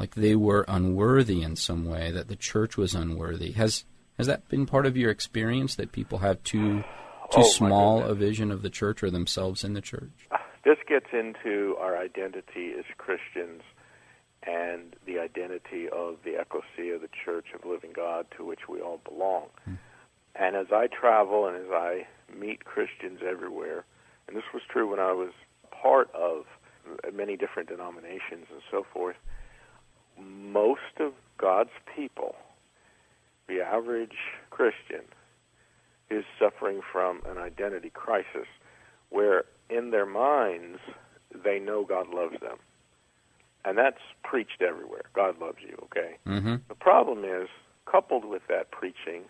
like 0.00 0.14
they 0.14 0.34
were 0.34 0.64
unworthy 0.66 1.42
in 1.42 1.54
some 1.56 1.84
way, 1.84 2.10
that 2.10 2.28
the 2.28 2.34
church 2.34 2.78
was 2.78 2.94
unworthy. 2.94 3.52
Has 3.52 3.84
Has 4.16 4.26
that 4.26 4.48
been 4.48 4.64
part 4.64 4.86
of 4.86 4.96
your 4.96 5.10
experience 5.10 5.76
that 5.76 5.92
people 5.92 6.18
have 6.18 6.42
too 6.42 6.82
too 7.30 7.42
Oh, 7.42 7.42
small 7.42 8.02
a 8.02 8.14
vision 8.14 8.50
of 8.50 8.62
the 8.62 8.70
church 8.70 9.02
or 9.04 9.10
themselves 9.10 9.62
in 9.62 9.74
the 9.74 9.80
church? 9.82 10.26
This 10.64 10.78
gets 10.88 11.06
into 11.12 11.76
our 11.78 11.96
identity 11.96 12.72
as 12.76 12.84
Christians 12.96 13.62
and 14.42 14.96
the 15.06 15.18
identity 15.18 15.88
of 15.88 16.16
the 16.24 16.40
ecclesia, 16.40 16.98
the 16.98 17.10
Church 17.24 17.48
of 17.54 17.64
Living 17.64 17.92
God, 17.94 18.26
to 18.36 18.44
which 18.44 18.68
we 18.68 18.80
all 18.80 19.00
belong. 19.04 19.46
Hmm. 19.64 19.74
And 20.34 20.56
as 20.56 20.66
I 20.72 20.86
travel 20.86 21.46
and 21.46 21.56
as 21.56 21.70
I 21.70 22.06
meet 22.34 22.64
Christians 22.64 23.20
everywhere, 23.26 23.84
and 24.26 24.36
this 24.36 24.44
was 24.54 24.62
true 24.68 24.90
when 24.90 24.98
I 24.98 25.12
was 25.12 25.32
part 25.70 26.10
of 26.14 26.46
many 27.14 27.36
different 27.36 27.68
denominations 27.68 28.46
and 28.50 28.62
so 28.70 28.86
forth, 28.92 29.16
most 30.20 30.98
of 30.98 31.12
God's 31.38 31.70
people, 31.94 32.34
the 33.48 33.60
average 33.60 34.16
Christian, 34.50 35.02
is 36.10 36.24
suffering 36.38 36.80
from 36.92 37.22
an 37.26 37.38
identity 37.38 37.90
crisis 37.90 38.46
where 39.10 39.44
in 39.68 39.90
their 39.90 40.06
minds 40.06 40.78
they 41.44 41.58
know 41.58 41.84
God 41.84 42.08
loves 42.12 42.40
them. 42.40 42.58
And 43.64 43.76
that's 43.76 44.00
preached 44.24 44.62
everywhere. 44.62 45.02
God 45.14 45.38
loves 45.40 45.58
you, 45.60 45.76
okay? 45.84 46.16
Mm-hmm. 46.26 46.56
The 46.68 46.74
problem 46.74 47.24
is, 47.24 47.48
coupled 47.84 48.24
with 48.24 48.42
that 48.48 48.70
preaching, 48.70 49.24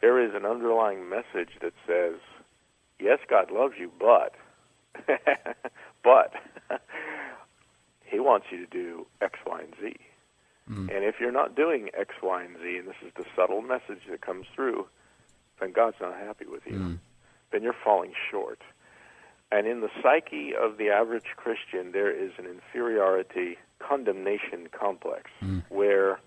there 0.00 0.24
is 0.24 0.32
an 0.34 0.46
underlying 0.46 1.08
message 1.08 1.50
that 1.60 1.72
says, 1.86 2.20
yes, 3.00 3.18
God 3.28 3.50
loves 3.50 3.74
you, 3.78 3.90
but, 3.98 4.34
but, 6.04 6.32
He 8.10 8.20
wants 8.20 8.46
you 8.50 8.58
to 8.58 8.66
do 8.66 9.06
X, 9.20 9.38
Y, 9.46 9.60
and 9.60 9.74
Z. 9.80 9.96
Mm. 10.70 10.94
And 10.94 11.04
if 11.04 11.16
you're 11.20 11.32
not 11.32 11.54
doing 11.54 11.88
X, 11.98 12.14
Y, 12.22 12.42
and 12.42 12.56
Z, 12.62 12.76
and 12.78 12.88
this 12.88 12.96
is 13.04 13.12
the 13.16 13.24
subtle 13.34 13.62
message 13.62 14.02
that 14.10 14.20
comes 14.20 14.46
through, 14.54 14.86
then 15.60 15.72
God's 15.72 15.96
not 16.00 16.14
happy 16.14 16.44
with 16.46 16.62
you. 16.66 16.78
Mm. 16.78 16.98
Then 17.50 17.62
you're 17.62 17.76
falling 17.84 18.12
short. 18.30 18.60
And 19.50 19.66
in 19.66 19.80
the 19.80 19.88
psyche 20.02 20.52
of 20.54 20.76
the 20.76 20.90
average 20.90 21.34
Christian, 21.36 21.92
there 21.92 22.10
is 22.10 22.32
an 22.38 22.44
inferiority 22.46 23.56
condemnation 23.78 24.68
complex 24.72 25.30
Mm. 25.42 25.62
where, 25.70 26.20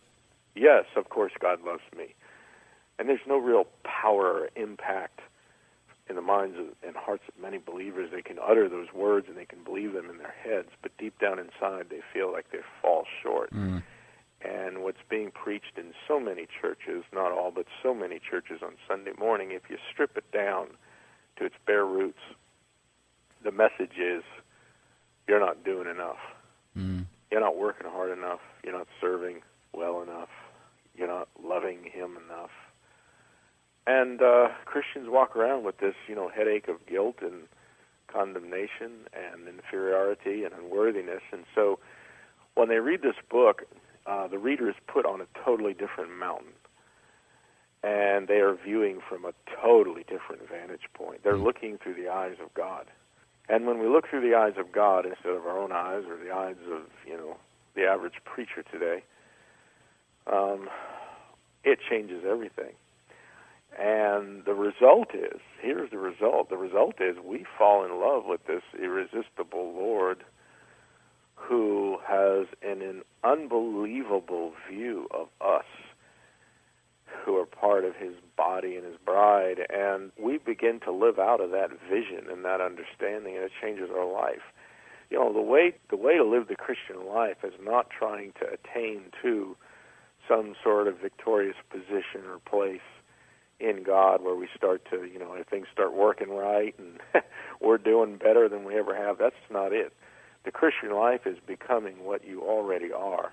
yes, 0.56 0.86
of 0.96 1.10
course, 1.10 1.34
God 1.40 1.62
loves 1.64 1.84
me. 1.96 2.16
And 2.98 3.08
there's 3.08 3.26
no 3.28 3.38
real 3.38 3.68
power 3.84 4.26
or 4.42 4.50
impact 4.56 5.22
in 6.10 6.16
the 6.16 6.22
minds 6.22 6.58
of, 6.58 6.66
and 6.86 6.96
hearts 6.96 7.24
of 7.28 7.40
many 7.42 7.58
believers. 7.58 8.10
They 8.12 8.22
can 8.22 8.38
utter 8.40 8.68
those 8.68 8.92
words 8.94 9.28
and 9.30 9.38
they 9.38 9.46
can 9.46 9.64
believe 9.64 9.94
them 9.94 10.10
in 10.10 10.18
their 10.18 10.34
heads, 10.44 10.70
but 10.82 10.92
deep 10.98 11.18
down 11.20 11.40
inside, 11.40 11.88
they 11.90 12.02
feel 12.14 12.32
like 12.32 12.52
they 12.52 12.60
fall 12.82 13.06
short. 13.24 13.52
Mm. 13.52 13.84
And 14.44 14.80
what's 14.84 15.02
being 15.10 15.32
preached 15.32 15.78
in 15.78 15.94
so 16.08 16.20
many 16.20 16.48
churches, 16.62 17.04
not 17.14 17.32
all, 17.32 17.52
but 17.52 17.66
so 17.84 17.94
many 17.94 18.20
churches 18.20 18.62
on 18.64 18.74
Sunday 18.88 19.12
morning, 19.20 19.52
if 19.52 19.64
you 19.70 19.78
strip 19.92 20.18
it 20.18 20.32
down 20.32 20.70
to 21.38 21.46
its 21.46 21.56
bare 21.68 21.86
roots, 21.86 22.20
the 23.44 23.52
message 23.52 23.98
is 24.00 24.24
you're 25.28 25.40
not 25.40 25.64
doing 25.64 25.88
enough. 25.88 26.18
Mm. 26.78 27.06
You're 27.32 27.42
not 27.42 27.58
working 27.58 27.88
hard 27.90 28.18
enough. 28.18 28.40
You're 28.64 28.78
not 28.78 28.88
serving 29.00 29.42
well 29.74 30.02
enough. 30.02 30.30
You're 30.96 31.08
not 31.08 31.30
loving 31.44 31.84
Him 31.84 32.18
enough. 32.26 32.52
And 33.88 34.22
uh, 34.22 34.50
Christians 34.66 35.08
walk 35.08 35.36
around 35.36 35.64
with 35.64 35.78
this, 35.78 35.96
you 36.08 36.16
know, 36.16 36.30
headache 36.30 36.68
of 36.68 36.86
guilt 36.86 37.18
and 37.22 37.44
condemnation 38.08 39.08
and 39.14 39.48
inferiority 39.48 40.44
and 40.44 40.54
unworthiness. 40.54 41.22
And 41.32 41.46
so 41.56 41.80
when 42.56 42.70
they 42.70 42.80
read 42.80 43.02
this 43.02 43.16
book, 43.30 43.64
uh, 44.06 44.28
the 44.28 44.38
reader 44.38 44.70
is 44.70 44.76
put 44.88 45.06
on 45.06 45.22
a 45.22 45.28
totally 45.46 45.74
different 45.74 46.18
mountain. 46.18 46.54
And 47.84 48.28
they 48.28 48.40
are 48.40 48.56
viewing 48.56 49.00
from 49.08 49.26
a 49.26 49.34
totally 49.62 50.04
different 50.04 50.48
vantage 50.48 50.88
point. 50.94 51.24
They're 51.24 51.38
looking 51.38 51.78
through 51.78 51.96
the 51.96 52.10
eyes 52.10 52.36
of 52.44 52.54
God. 52.54 52.86
And 53.50 53.66
when 53.66 53.80
we 53.80 53.88
look 53.88 54.08
through 54.08 54.22
the 54.22 54.36
eyes 54.36 54.54
of 54.58 54.72
God 54.72 55.06
instead 55.06 55.34
of 55.34 55.46
our 55.46 55.58
own 55.58 55.72
eyes 55.72 56.04
or 56.08 56.18
the 56.18 56.32
eyes 56.32 56.58
of, 56.72 56.84
you 57.08 57.18
know, 57.18 57.38
the 57.76 57.86
average 57.86 58.16
preacher 58.24 58.64
today, 58.72 59.04
um, 60.32 60.70
it 61.64 61.80
changes 61.90 62.24
everything. 62.30 62.74
And 63.80 64.44
the 64.46 64.54
result 64.54 65.16
is 65.16 65.40
here's 65.62 65.90
the 65.92 65.98
result. 65.98 66.50
The 66.50 66.58
result 66.58 66.96
is 67.00 67.18
we 67.24 67.46
fall 67.58 67.86
in 67.86 68.00
love 68.00 68.26
with 68.26 68.46
this 68.46 68.64
irresistible 68.80 69.74
Lord 69.74 70.24
who 71.42 71.98
has 72.08 72.48
an, 72.62 72.82
an 72.82 73.02
unbelievable 73.24 74.54
view 74.70 75.08
of 75.12 75.28
us 75.42 75.66
who 77.26 77.36
are 77.38 77.46
part 77.46 77.84
of 77.84 77.96
his 77.96 78.14
body 78.38 78.76
and 78.76 78.86
his 78.86 78.96
bride. 79.06 79.60
And 79.70 80.12
we 80.20 80.38
begin 80.38 80.80
to 80.82 80.92
live 80.92 81.20
out 81.20 81.42
of 81.42 81.52
that 81.52 81.70
vision 81.90 82.30
and 82.32 82.46
that 82.46 82.62
understanding 82.62 83.36
and 83.36 83.46
it 83.46 83.52
changes 83.62 83.90
our 83.92 84.12
life. 84.12 84.42
You 85.10 85.20
know 85.20 85.34
the 85.34 85.42
way 85.42 85.74
the 85.90 85.98
way 85.98 86.16
to 86.16 86.24
live 86.24 86.48
the 86.48 86.56
christian 86.56 87.06
life 87.06 87.44
is 87.44 87.52
not 87.62 87.90
trying 87.90 88.32
to 88.40 88.48
attain 88.48 89.12
to 89.22 89.58
some 90.26 90.56
sort 90.64 90.88
of 90.88 91.00
victorious 91.00 91.58
position 91.70 92.24
or 92.30 92.40
place 92.40 92.80
in 93.60 93.84
god 93.84 94.24
where 94.24 94.36
we 94.36 94.48
start 94.56 94.88
to 94.90 95.04
you 95.04 95.20
know 95.20 95.34
if 95.34 95.48
things 95.48 95.68
start 95.70 95.94
working 95.94 96.30
right 96.30 96.74
and 96.80 97.02
we're 97.60 97.78
doing 97.78 98.16
better 98.16 98.48
than 98.48 98.64
we 98.64 98.78
ever 98.78 98.96
have. 98.96 99.18
That's 99.18 99.36
not 99.52 99.74
it 99.74 99.92
the 100.44 100.52
christian 100.52 100.94
life 100.94 101.26
is 101.26 101.38
becoming 101.46 102.04
what 102.04 102.26
you 102.26 102.42
already 102.42 102.92
are 102.92 103.32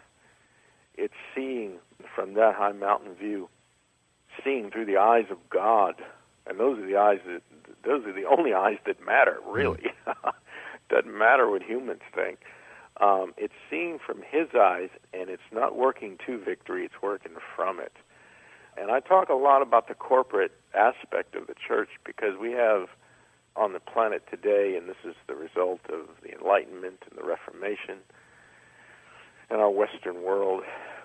it's 0.96 1.14
seeing 1.34 1.78
from 2.14 2.34
that 2.34 2.54
high 2.56 2.72
mountain 2.72 3.14
view 3.14 3.48
seeing 4.44 4.70
through 4.70 4.86
the 4.86 4.96
eyes 4.96 5.26
of 5.30 5.38
God, 5.50 5.94
and 6.46 6.58
those 6.58 6.78
are 6.78 6.86
the 6.86 6.96
eyes 6.96 7.20
that 7.26 7.42
those 7.84 8.04
are 8.06 8.12
the 8.12 8.24
only 8.24 8.52
eyes 8.52 8.78
that 8.86 9.04
matter. 9.04 9.38
Really, 9.46 9.92
doesn't 10.90 11.16
matter 11.16 11.48
what 11.50 11.62
humans 11.62 12.02
think. 12.14 12.40
Um, 13.00 13.32
it's 13.36 13.54
seeing 13.70 13.98
from 14.04 14.22
His 14.28 14.48
eyes, 14.58 14.90
and 15.12 15.30
it's 15.30 15.42
not 15.52 15.76
working 15.76 16.18
to 16.26 16.38
victory; 16.38 16.84
it's 16.84 17.02
working 17.02 17.32
from 17.54 17.80
it. 17.80 17.92
And 18.76 18.90
I 18.90 19.00
talk 19.00 19.28
a 19.28 19.34
lot 19.34 19.62
about 19.62 19.88
the 19.88 19.94
corporate 19.94 20.52
aspect 20.74 21.34
of 21.34 21.46
the 21.46 21.54
church 21.54 21.90
because 22.04 22.38
we 22.40 22.52
have 22.52 22.88
on 23.56 23.72
the 23.72 23.80
planet 23.80 24.22
today, 24.30 24.76
and 24.76 24.88
this 24.88 25.02
is 25.04 25.14
the 25.26 25.34
result 25.34 25.80
of 25.88 26.06
the 26.22 26.32
Enlightenment 26.38 27.02
and 27.08 27.18
the 27.18 27.26
Reformation 27.26 27.98
in 29.50 29.56
our 29.56 29.70
Western 29.70 30.22
world. 30.22 30.62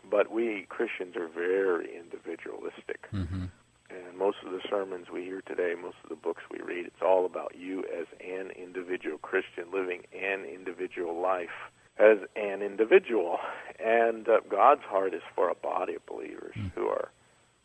But 0.10 0.32
we 0.32 0.66
Christians 0.70 1.16
are 1.16 1.28
very 1.28 1.90
individualistic. 1.98 3.10
Mm-hmm. 3.12 3.46
And 3.90 4.18
most 4.18 4.38
of 4.46 4.52
the 4.52 4.60
sermons 4.70 5.08
we 5.14 5.24
hear 5.24 5.42
today, 5.42 5.74
most 5.80 5.98
of 6.04 6.10
the 6.10 6.16
books 6.16 6.42
we 6.52 6.60
read, 6.60 6.86
it's 6.86 7.02
all 7.02 7.26
about 7.26 7.54
you 7.58 7.84
as 7.84 8.08
an 8.20 8.52
individual 8.52 9.18
Christian 9.20 9.66
living 9.72 10.02
an 10.14 10.46
individual 10.46 11.22
life 11.22 11.72
as 12.00 12.18
an 12.36 12.62
individual. 12.62 13.38
And 13.80 14.28
uh, 14.28 14.40
God's 14.50 14.82
heart 14.82 15.14
is 15.14 15.22
for 15.36 15.50
a 15.50 15.56
body 15.56 15.96
of 15.96 16.06
believers 16.06 16.56
who 16.76 16.88
are 16.88 17.10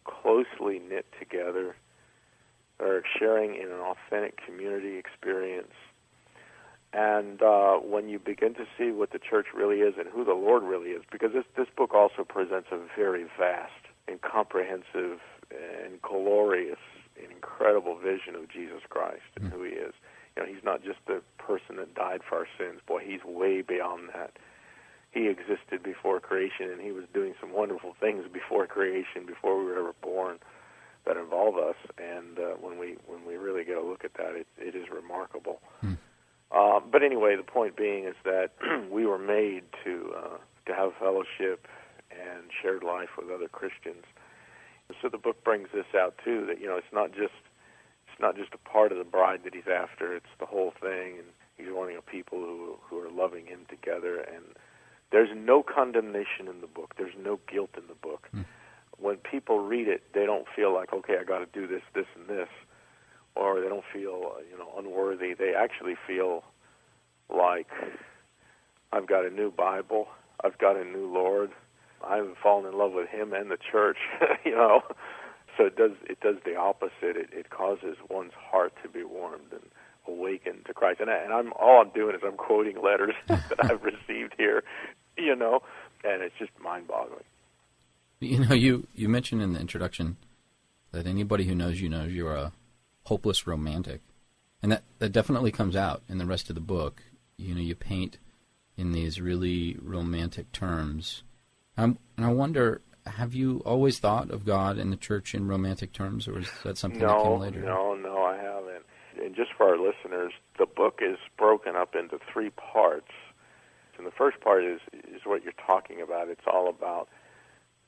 closely 0.05 0.81
knit 0.81 1.07
together, 1.19 1.77
are 2.81 3.03
sharing 3.19 3.55
in 3.55 3.71
an 3.71 3.81
authentic 3.81 4.39
community 4.45 4.97
experience. 4.97 5.75
And 6.93 7.43
uh, 7.43 7.77
when 7.77 8.09
you 8.09 8.19
begin 8.19 8.55
to 8.55 8.65
see 8.79 8.91
what 8.91 9.13
the 9.13 9.19
church 9.19 9.47
really 9.55 9.81
is 9.81 9.95
and 9.99 10.09
who 10.09 10.25
the 10.25 10.33
Lord 10.33 10.63
really 10.63 10.91
is, 10.91 11.03
because 11.11 11.33
this, 11.35 11.45
this 11.57 11.67
book 11.77 11.95
also 11.95 12.25
presents 12.25 12.69
a 12.73 12.79
very 12.97 13.27
vast 13.39 13.73
and 14.07 14.21
comprehensive 14.23 15.21
and 15.51 16.01
glorious 16.01 16.79
and 17.23 17.31
incredible 17.31 17.97
vision 17.99 18.35
of 18.35 18.49
Jesus 18.49 18.81
Christ 18.89 19.23
and 19.37 19.53
who 19.53 19.63
he 19.65 19.73
is. 19.73 19.93
You 20.37 20.43
know, 20.43 20.49
he's 20.49 20.65
not 20.65 20.83
just 20.83 20.99
the 21.07 21.21
person 21.37 21.77
that 21.77 21.95
died 21.95 22.21
for 22.27 22.39
our 22.39 22.47
sins. 22.57 22.81
Boy, 22.87 23.03
he's 23.05 23.25
way 23.25 23.61
beyond 23.61 24.11
that. 24.15 24.39
He 25.11 25.27
existed 25.27 25.83
before 25.83 26.21
creation, 26.21 26.71
and 26.71 26.81
he 26.81 26.93
was 26.93 27.05
doing 27.13 27.35
some 27.41 27.53
wonderful 27.53 27.95
things 27.99 28.25
before 28.33 28.67
creation, 28.67 29.27
before 29.27 29.59
we 29.59 29.65
were 29.65 29.79
ever 29.79 29.95
born, 30.01 30.39
that 31.07 31.17
involve 31.17 31.57
us. 31.57 31.77
And 31.99 32.39
uh, 32.39 32.57
when 32.61 32.79
we 32.79 32.97
when 33.07 33.25
we 33.27 33.37
really 33.37 33.65
get 33.65 33.77
a 33.77 33.83
look 33.83 34.05
at 34.05 34.15
that, 34.15 34.35
it, 34.35 34.47
it 34.59 34.75
is 34.75 34.87
remarkable. 34.91 35.61
Uh, 36.51 36.81
but 36.81 37.03
anyway, 37.03 37.37
the 37.37 37.43
point 37.43 37.77
being 37.77 38.05
is 38.05 38.15
that 38.25 38.53
we 38.91 39.07
were 39.07 39.19
made 39.19 39.65
to 39.85 40.13
uh, 40.17 40.37
to 40.67 40.75
have 40.75 40.93
fellowship 40.99 41.67
and 42.11 42.45
shared 42.63 42.83
life 42.83 43.11
with 43.19 43.31
other 43.31 43.49
Christians. 43.49 44.05
So 45.03 45.09
the 45.09 45.19
book 45.19 45.45
brings 45.45 45.69
this 45.75 45.87
out 45.95 46.15
too. 46.25 46.47
That 46.47 46.61
you 46.61 46.67
know, 46.67 46.77
it's 46.77 46.93
not 46.93 47.13
just 47.13 47.37
it's 48.09 48.21
not 48.21 48.37
just 48.37 48.55
a 48.55 48.69
part 48.69 48.93
of 48.93 48.99
the 48.99 49.05
bride 49.05 49.41
that 49.45 49.55
he's 49.55 49.69
after; 49.71 50.15
it's 50.17 50.33
the 50.41 50.47
whole 50.47 50.73
thing. 50.81 51.19
And 51.19 51.29
he's 51.57 51.69
wanting 51.71 51.97
a 51.97 52.03
people 52.03 52.39
who 52.39 52.77
who 52.83 52.99
are 52.99 53.11
loving 53.11 53.47
him 53.47 53.67
together. 53.69 54.21
And 54.21 54.45
there's 55.11 55.31
no 55.35 55.63
condemnation 55.63 56.49
in 56.49 56.61
the 56.63 56.67
book. 56.67 56.95
There's 56.97 57.15
no 57.23 57.39
guilt 57.51 57.71
in 57.77 57.87
the 57.89 57.95
book. 57.95 58.29
When 59.01 59.17
people 59.17 59.61
read 59.61 59.89
it, 59.89 60.03
they 60.13 60.27
don't 60.27 60.47
feel 60.55 60.75
like, 60.75 60.93
okay, 60.93 61.17
I 61.21 61.25
got 61.25 61.39
to 61.39 61.47
do 61.47 61.67
this, 61.67 61.83
this, 61.95 62.07
and 62.17 62.29
this, 62.29 62.49
or 63.37 63.61
they 63.61 63.69
don't 63.69 63.85
feel 63.93 64.33
uh, 64.37 64.41
you 64.51 64.59
know 64.59 64.73
unworthy. 64.77 65.35
They 65.35 65.55
actually 65.55 65.95
feel 66.07 66.45
like 67.35 67.69
I've 68.93 69.07
got 69.07 69.25
a 69.25 69.31
new 69.31 69.51
Bible. 69.51 70.09
I've 70.43 70.59
got 70.59 70.77
a 70.77 70.85
new 70.85 71.07
Lord. 71.13 71.51
I've 72.05 72.37
fallen 72.43 72.67
in 72.67 72.79
love 72.79 72.93
with 72.93 73.09
Him 73.09 73.33
and 73.33 73.51
the 73.51 73.59
church. 73.71 73.99
you 74.45 74.53
know, 74.53 74.83
so 75.57 75.67
it 75.67 75.77
does 75.77 75.93
it 76.09 76.21
does 76.21 76.37
the 76.45 76.57
opposite. 76.57 77.17
It, 77.17 77.31
it 77.33 77.51
causes 77.51 77.97
one's 78.11 78.33
heart 78.35 78.73
to 78.83 78.89
be 78.89 79.05
warmed 79.05 79.53
and 79.53 79.63
awakened 80.09 80.65
to 80.67 80.75
Christ. 80.75 81.01
And, 81.01 81.11
I, 81.11 81.17
and 81.19 81.33
I'm 81.33 81.53
all 81.53 81.83
I'm 81.83 81.91
doing 81.91 82.15
is 82.15 82.23
I'm 82.25 82.37
quoting 82.37 82.83
letters 82.83 83.15
that 83.27 83.65
I've 83.65 83.83
received 83.83 84.35
here, 84.37 84.65
you 85.17 85.37
know, 85.37 85.61
and 86.05 86.23
it's 86.23 86.35
just 86.39 86.51
mind-boggling. 86.63 87.25
You 88.21 88.41
know, 88.41 88.55
you 88.55 88.87
you 88.95 89.09
mentioned 89.09 89.43
in 89.43 89.53
the 89.53 89.61
introduction 89.61 90.17
that 90.91 91.07
anybody 91.07 91.45
who 91.45 91.55
knows 91.55 91.81
you 91.81 91.89
knows 91.89 92.13
you're 92.13 92.35
a 92.35 92.53
hopeless 93.05 93.47
romantic, 93.47 94.01
and 94.63 94.73
that 94.73 94.83
that 94.99 95.13
definitely 95.13 95.53
comes 95.53 95.77
out 95.77 96.03
in 96.09 96.19
the 96.19 96.27
rest 96.27 96.49
of 96.49 96.57
the 96.57 96.61
book. 96.61 97.03
You 97.37 97.55
know, 97.55 97.61
you 97.61 97.77
paint 97.77 98.19
in 98.77 98.91
these 98.91 99.21
really 99.21 99.77
romantic 99.81 100.51
terms, 100.51 101.23
um, 101.77 101.99
and 102.17 102.27
I 102.27 102.33
wonder 102.33 102.81
have 103.07 103.35
you 103.35 103.63
always 103.65 103.99
thought 103.99 104.31
of 104.31 104.45
God 104.45 104.79
and 104.79 104.93
the 104.93 104.97
church 104.97 105.35
in 105.35 105.49
romantic 105.49 105.93
terms, 105.93 106.29
or 106.29 106.41
is 106.41 106.51
that 106.65 106.79
something 106.79 107.01
no, 107.01 107.09
that 107.09 107.23
came 107.23 107.39
later? 107.39 107.61
No, 107.61 107.95
no, 107.95 108.23
I 108.23 108.37
haven't. 108.37 108.85
And 109.23 109.35
just 109.35 109.51
for 109.57 109.69
our 109.69 109.79
listeners, 109.79 110.33
the 110.59 110.67
book 110.67 111.01
is 111.03 111.19
broken 111.37 111.75
up 111.75 111.95
into 111.95 112.19
three 112.33 112.51
parts. 112.51 113.11
And 113.97 114.07
the 114.07 114.13
first 114.13 114.41
part 114.41 114.65
is 114.65 114.81
is 114.93 115.23
what 115.25 115.43
you're 115.43 115.53
talking 115.67 116.01
about. 116.01 116.29
It's 116.29 116.47
all 116.47 116.69
about 116.69 117.09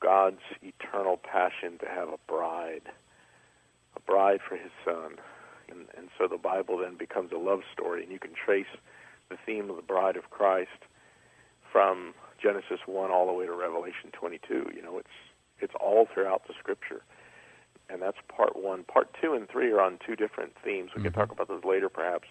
God's 0.01 0.41
eternal 0.61 1.17
passion 1.17 1.77
to 1.79 1.87
have 1.87 2.09
a 2.09 2.17
bride, 2.27 2.89
a 3.95 3.99
bride 4.01 4.39
for 4.47 4.55
His 4.55 4.71
Son, 4.83 5.17
and 5.69 5.87
and 5.97 6.09
so 6.17 6.27
the 6.27 6.37
Bible 6.37 6.77
then 6.77 6.95
becomes 6.97 7.31
a 7.31 7.37
love 7.37 7.61
story, 7.71 8.03
and 8.03 8.11
you 8.11 8.19
can 8.19 8.31
trace 8.33 8.71
the 9.29 9.37
theme 9.45 9.69
of 9.69 9.75
the 9.75 9.81
bride 9.81 10.17
of 10.17 10.29
Christ 10.29 10.85
from 11.71 12.13
Genesis 12.41 12.79
1 12.85 13.11
all 13.11 13.25
the 13.27 13.33
way 13.33 13.45
to 13.45 13.53
Revelation 13.53 14.11
22. 14.11 14.71
You 14.75 14.81
know, 14.81 14.97
it's 14.97 15.07
it's 15.59 15.73
all 15.79 16.07
throughout 16.11 16.47
the 16.47 16.53
scripture. 16.59 17.01
And 17.89 18.01
that's 18.01 18.17
part 18.27 18.55
1. 18.55 18.83
Part 18.85 19.15
2 19.21 19.33
and 19.33 19.49
3 19.49 19.71
are 19.71 19.81
on 19.81 19.99
two 20.05 20.15
different 20.15 20.53
themes. 20.63 20.91
We 20.95 21.01
mm-hmm. 21.01 21.11
can 21.11 21.13
talk 21.13 21.31
about 21.31 21.47
those 21.47 21.63
later 21.63 21.89
perhaps. 21.89 22.27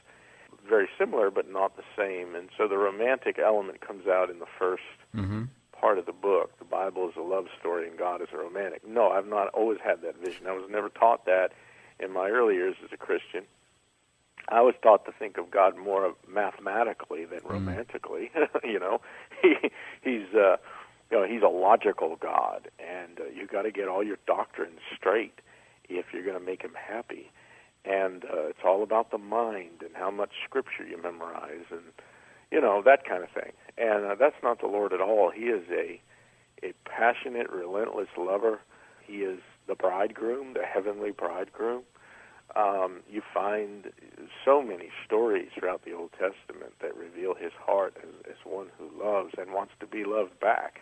Very 0.69 0.89
similar 0.99 1.31
but 1.31 1.50
not 1.50 1.77
the 1.77 1.83
same. 1.97 2.35
And 2.35 2.49
so 2.57 2.67
the 2.67 2.79
romantic 2.79 3.39
element 3.39 3.81
comes 3.87 4.07
out 4.07 4.31
in 4.31 4.39
the 4.39 4.47
1st 4.61 4.77
mm-hmm. 5.17 5.43
Part 5.80 5.99
of 5.99 6.06
the 6.06 6.12
book. 6.12 6.58
The 6.58 6.64
Bible 6.64 7.08
is 7.08 7.16
a 7.16 7.22
love 7.22 7.46
story 7.58 7.88
and 7.88 7.99
God 7.99 8.20
is 8.20 8.28
a 8.32 8.37
romantic. 8.37 8.87
No, 8.87 9.10
I've 9.10 9.26
not 9.26 9.49
always 9.49 9.78
had 9.82 10.02
that 10.02 10.16
vision. 10.22 10.46
I 10.46 10.52
was 10.52 10.68
never 10.70 10.88
taught 10.88 11.25
that 11.26 11.52
in 11.99 12.12
my 12.12 12.28
early 12.28 12.54
years 12.54 12.76
as 12.84 12.90
a 12.92 12.96
Christian. 12.96 13.44
I 14.49 14.62
was 14.62 14.75
taught 14.82 15.04
to 15.06 15.12
think 15.12 15.38
of 15.38 15.50
God 15.50 15.76
more 15.76 16.14
mathematically 16.28 17.25
than 17.25 17.40
mm. 17.40 17.50
romantically. 17.50 18.30
Mm. 18.37 18.49
you 18.64 18.78
know, 18.78 19.00
he 19.42 19.54
he's 20.02 20.34
uh, 20.34 20.56
you 21.10 21.18
know 21.18 21.26
he's 21.26 21.42
a 21.42 21.49
logical 21.49 22.16
God, 22.16 22.68
and 22.78 23.20
uh, 23.20 23.25
you 23.34 23.46
got 23.46 23.62
to 23.62 23.70
get 23.70 23.88
all 23.88 24.02
your 24.02 24.18
doctrines 24.26 24.80
straight 24.96 25.40
if 25.88 26.06
you're 26.12 26.25
going 26.25 26.38
to 26.38 26.44
make 26.44 26.62
him 26.62 26.75
happy. 26.75 27.30
And 27.84 28.25
uh, 28.25 28.49
it's 28.49 28.60
all 28.64 28.82
about 28.82 29.10
the 29.10 29.18
mind 29.18 29.82
and 29.82 29.94
how 29.94 30.10
much 30.10 30.30
scripture 30.44 30.84
you 30.84 31.00
memorize, 31.00 31.64
and 31.70 31.92
you 32.50 32.60
know 32.60 32.82
that 32.84 33.06
kind 33.06 33.22
of 33.22 33.30
thing. 33.30 33.52
And 33.80 34.04
uh, 34.04 34.14
that's 34.14 34.37
not 34.42 34.60
the 34.60 34.66
Lord 34.66 34.92
at 34.92 35.00
all. 35.00 35.30
He 35.30 35.44
is 35.44 35.64
a 35.70 36.00
a 36.62 36.75
passionate, 36.84 37.49
relentless 37.49 38.08
lover. 38.18 38.60
He 39.06 39.18
is 39.22 39.38
the 39.66 39.75
bridegroom, 39.75 40.52
the 40.52 40.62
heavenly 40.62 41.10
bridegroom 41.10 41.84
um, 42.56 43.00
you 43.08 43.22
find 43.32 43.92
so 44.44 44.62
many 44.62 44.88
stories 45.06 45.49
throughout 45.56 45.84
the 45.84 45.92
Old 45.92 46.10
Testament 46.12 46.72
that 46.80 46.96
reveal 46.96 47.34
his 47.34 47.52
heart 47.58 47.96
as, 48.02 48.08
as 48.28 48.37
one 48.44 48.66
who 48.78 48.90
loves 49.02 49.34
and 49.38 49.52
wants 49.52 49.72
to 49.80 49.87
be 49.87 50.04
loved 50.04 50.38
back 50.40 50.80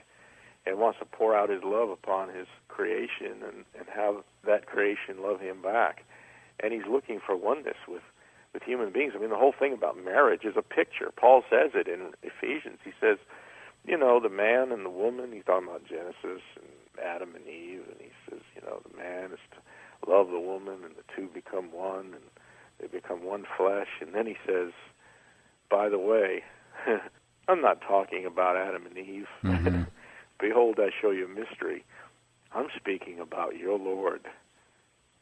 and 0.66 0.78
wants 0.78 0.98
to 0.98 1.04
pour 1.04 1.36
out 1.36 1.50
his 1.50 1.62
love 1.62 1.90
upon 1.90 2.28
his 2.30 2.46
creation 2.68 3.42
and, 3.44 3.64
and 3.78 3.86
have 3.94 4.16
that 4.46 4.66
creation 4.66 5.22
love 5.22 5.40
him 5.40 5.60
back. 5.62 6.04
And 6.60 6.72
he's 6.72 6.86
looking 6.90 7.20
for 7.24 7.36
oneness 7.36 7.76
with, 7.86 8.02
with 8.58 8.66
human 8.66 8.90
beings. 8.90 9.12
I 9.14 9.20
mean, 9.20 9.30
the 9.30 9.36
whole 9.36 9.54
thing 9.56 9.72
about 9.72 10.02
marriage 10.04 10.44
is 10.44 10.54
a 10.56 10.62
picture. 10.62 11.12
Paul 11.16 11.44
says 11.48 11.70
it 11.74 11.86
in 11.86 12.10
Ephesians. 12.22 12.78
He 12.84 12.90
says, 13.00 13.18
you 13.86 13.96
know, 13.96 14.18
the 14.20 14.28
man 14.28 14.72
and 14.72 14.84
the 14.84 14.90
woman, 14.90 15.30
he's 15.32 15.44
talking 15.44 15.68
about 15.68 15.86
Genesis 15.86 16.42
and 16.56 16.66
Adam 17.00 17.36
and 17.36 17.46
Eve, 17.46 17.84
and 17.88 18.00
he 18.00 18.10
says, 18.28 18.40
you 18.56 18.62
know, 18.62 18.80
the 18.82 18.96
man 18.96 19.30
is 19.30 19.38
to 19.52 20.10
love 20.10 20.30
the 20.30 20.40
woman, 20.40 20.78
and 20.84 20.96
the 20.96 21.04
two 21.14 21.28
become 21.32 21.70
one, 21.70 22.14
and 22.14 22.24
they 22.80 22.88
become 22.88 23.24
one 23.24 23.44
flesh. 23.56 23.86
And 24.00 24.12
then 24.12 24.26
he 24.26 24.36
says, 24.44 24.72
by 25.70 25.88
the 25.88 25.98
way, 25.98 26.42
I'm 27.48 27.60
not 27.60 27.80
talking 27.80 28.26
about 28.26 28.56
Adam 28.56 28.86
and 28.86 28.98
Eve. 28.98 29.28
Mm-hmm. 29.44 29.82
Behold, 30.40 30.80
I 30.80 30.90
show 31.00 31.12
you 31.12 31.26
a 31.26 31.28
mystery. 31.28 31.84
I'm 32.52 32.68
speaking 32.76 33.20
about 33.20 33.56
your 33.56 33.78
Lord 33.78 34.22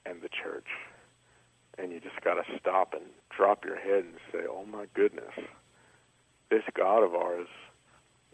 and 0.07 0.23
the 0.23 0.29
church. 0.29 0.69
And 1.79 1.93
you 1.93 2.01
just 2.01 2.21
got 2.23 2.35
to 2.35 2.45
stop 2.59 2.95
and 2.95 3.05
drop 3.31 3.65
your 3.65 3.77
head 3.77 4.05
and 4.05 4.15
say, 4.33 4.47
oh 4.49 4.65
my 4.65 4.87
goodness, 4.95 5.33
this 6.51 6.63
God 6.75 7.03
of 7.03 7.15
ours 7.15 7.49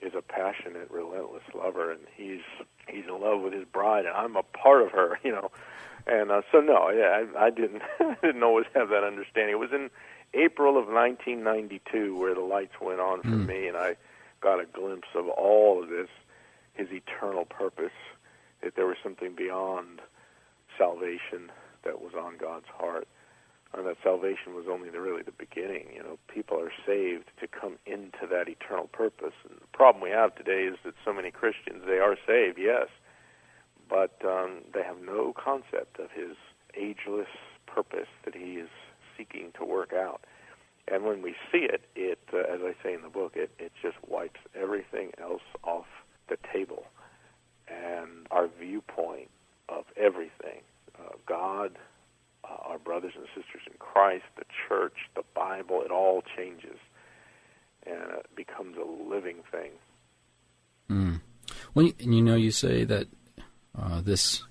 is 0.00 0.12
a 0.16 0.22
passionate, 0.22 0.90
relentless 0.90 1.42
lover, 1.54 1.92
and 1.92 2.00
he's 2.16 2.40
he's 2.88 3.04
in 3.06 3.20
love 3.20 3.40
with 3.40 3.52
his 3.52 3.64
bride, 3.64 4.04
and 4.04 4.14
I'm 4.14 4.36
a 4.36 4.42
part 4.42 4.82
of 4.82 4.90
her. 4.92 5.18
You 5.24 5.32
know, 5.32 5.50
and 6.06 6.32
uh, 6.32 6.42
so 6.50 6.60
no, 6.60 6.90
yeah, 6.90 7.24
I, 7.36 7.46
I 7.46 7.50
didn't 7.50 7.82
I 8.00 8.16
didn't 8.22 8.42
always 8.42 8.66
have 8.74 8.88
that 8.88 9.04
understanding. 9.04 9.52
It 9.54 9.58
was 9.58 9.72
in 9.72 9.90
April 10.34 10.76
of 10.78 10.86
1992 10.86 12.18
where 12.18 12.34
the 12.34 12.40
lights 12.40 12.74
went 12.80 13.00
on 13.00 13.22
for 13.22 13.28
mm. 13.28 13.46
me, 13.46 13.68
and 13.68 13.76
I 13.76 13.96
got 14.40 14.60
a 14.60 14.66
glimpse 14.66 15.08
of 15.14 15.28
all 15.28 15.82
of 15.82 15.88
this, 15.88 16.08
his 16.74 16.88
eternal 16.90 17.44
purpose, 17.44 17.92
that 18.62 18.74
there 18.74 18.86
was 18.86 18.96
something 19.02 19.34
beyond 19.34 20.00
salvation 20.76 21.52
that 21.84 22.00
was 22.00 22.12
on 22.14 22.36
God's 22.36 22.66
heart, 22.76 23.06
that 23.80 23.96
salvation 24.02 24.54
was 24.54 24.66
only 24.70 24.90
the, 24.90 25.00
really 25.00 25.22
the 25.22 25.32
beginning. 25.32 25.86
You 25.94 26.02
know, 26.02 26.18
people 26.28 26.60
are 26.60 26.72
saved 26.86 27.30
to 27.40 27.48
come 27.48 27.78
into 27.86 28.26
that 28.30 28.48
eternal 28.48 28.86
purpose. 28.86 29.32
And 29.48 29.58
the 29.60 29.66
problem 29.72 30.02
we 30.02 30.10
have 30.10 30.34
today 30.34 30.64
is 30.64 30.76
that 30.84 30.94
so 31.04 31.12
many 31.12 31.30
Christians 31.30 31.82
they 31.86 31.98
are 31.98 32.16
saved, 32.26 32.58
yes, 32.58 32.88
but 33.88 34.20
um, 34.24 34.58
they 34.74 34.82
have 34.82 35.00
no 35.02 35.32
concept 35.32 35.98
of 35.98 36.10
his 36.10 36.36
ageless 36.74 37.28
purpose 37.66 38.08
that 38.24 38.34
he 38.34 38.54
is 38.54 38.68
seeking 39.16 39.52
to 39.58 39.64
work 39.64 39.92
out. 39.92 40.22
And 40.88 41.04
when 41.04 41.22
we 41.22 41.34
see 41.50 41.66
it, 41.70 41.82
it, 41.94 42.18
uh, 42.32 42.38
as 42.38 42.60
I 42.62 42.74
say 42.82 42.94
in 42.94 43.02
the 43.02 43.08
book, 43.08 43.32
it, 43.36 43.50
it 43.58 43.72
just 43.80 43.96
wipes 44.06 44.40
everything 44.54 45.12
else 45.20 45.42
off 45.62 45.86
the 46.28 46.36
table. 46.52 46.84
And 47.68 48.26
our 48.30 48.48
viewpoint 48.48 49.30
of 49.68 49.84
everything, 49.96 50.60
uh, 50.98 51.12
God, 51.26 51.78
uh, 52.44 52.68
our 52.68 52.78
brothers 52.78 53.12
and 53.16 53.26
sisters 53.34 53.62
in 53.66 53.74
Christ, 53.78 54.24
the 54.36 54.44
church, 54.68 54.96
the 55.14 55.24
Bible, 55.34 55.82
it 55.82 55.90
all 55.90 56.22
changes 56.36 56.78
and 57.84 58.10
it 58.18 58.26
becomes 58.36 58.76
a 58.76 59.10
living 59.10 59.38
thing. 59.50 59.70
Mm. 60.90 61.20
Well, 61.74 61.90
you 61.98 62.22
know, 62.22 62.36
you 62.36 62.50
say 62.50 62.84
that 62.84 63.08
uh, 63.78 64.00
this 64.00 64.42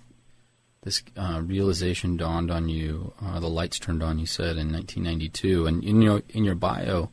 this 0.84 1.04
uh, 1.16 1.42
realization 1.44 2.18
dawned 2.18 2.50
on 2.50 2.68
you. 2.68 3.14
Uh, 3.22 3.40
the 3.40 3.50
lights 3.50 3.78
turned 3.78 4.02
on. 4.02 4.18
You 4.18 4.26
said 4.26 4.58
in 4.58 4.72
1992, 4.74 5.68
and 5.68 5.84
in 5.84 6.02
your 6.02 6.24
in 6.30 6.44
your 6.44 6.56
bio, 6.56 7.10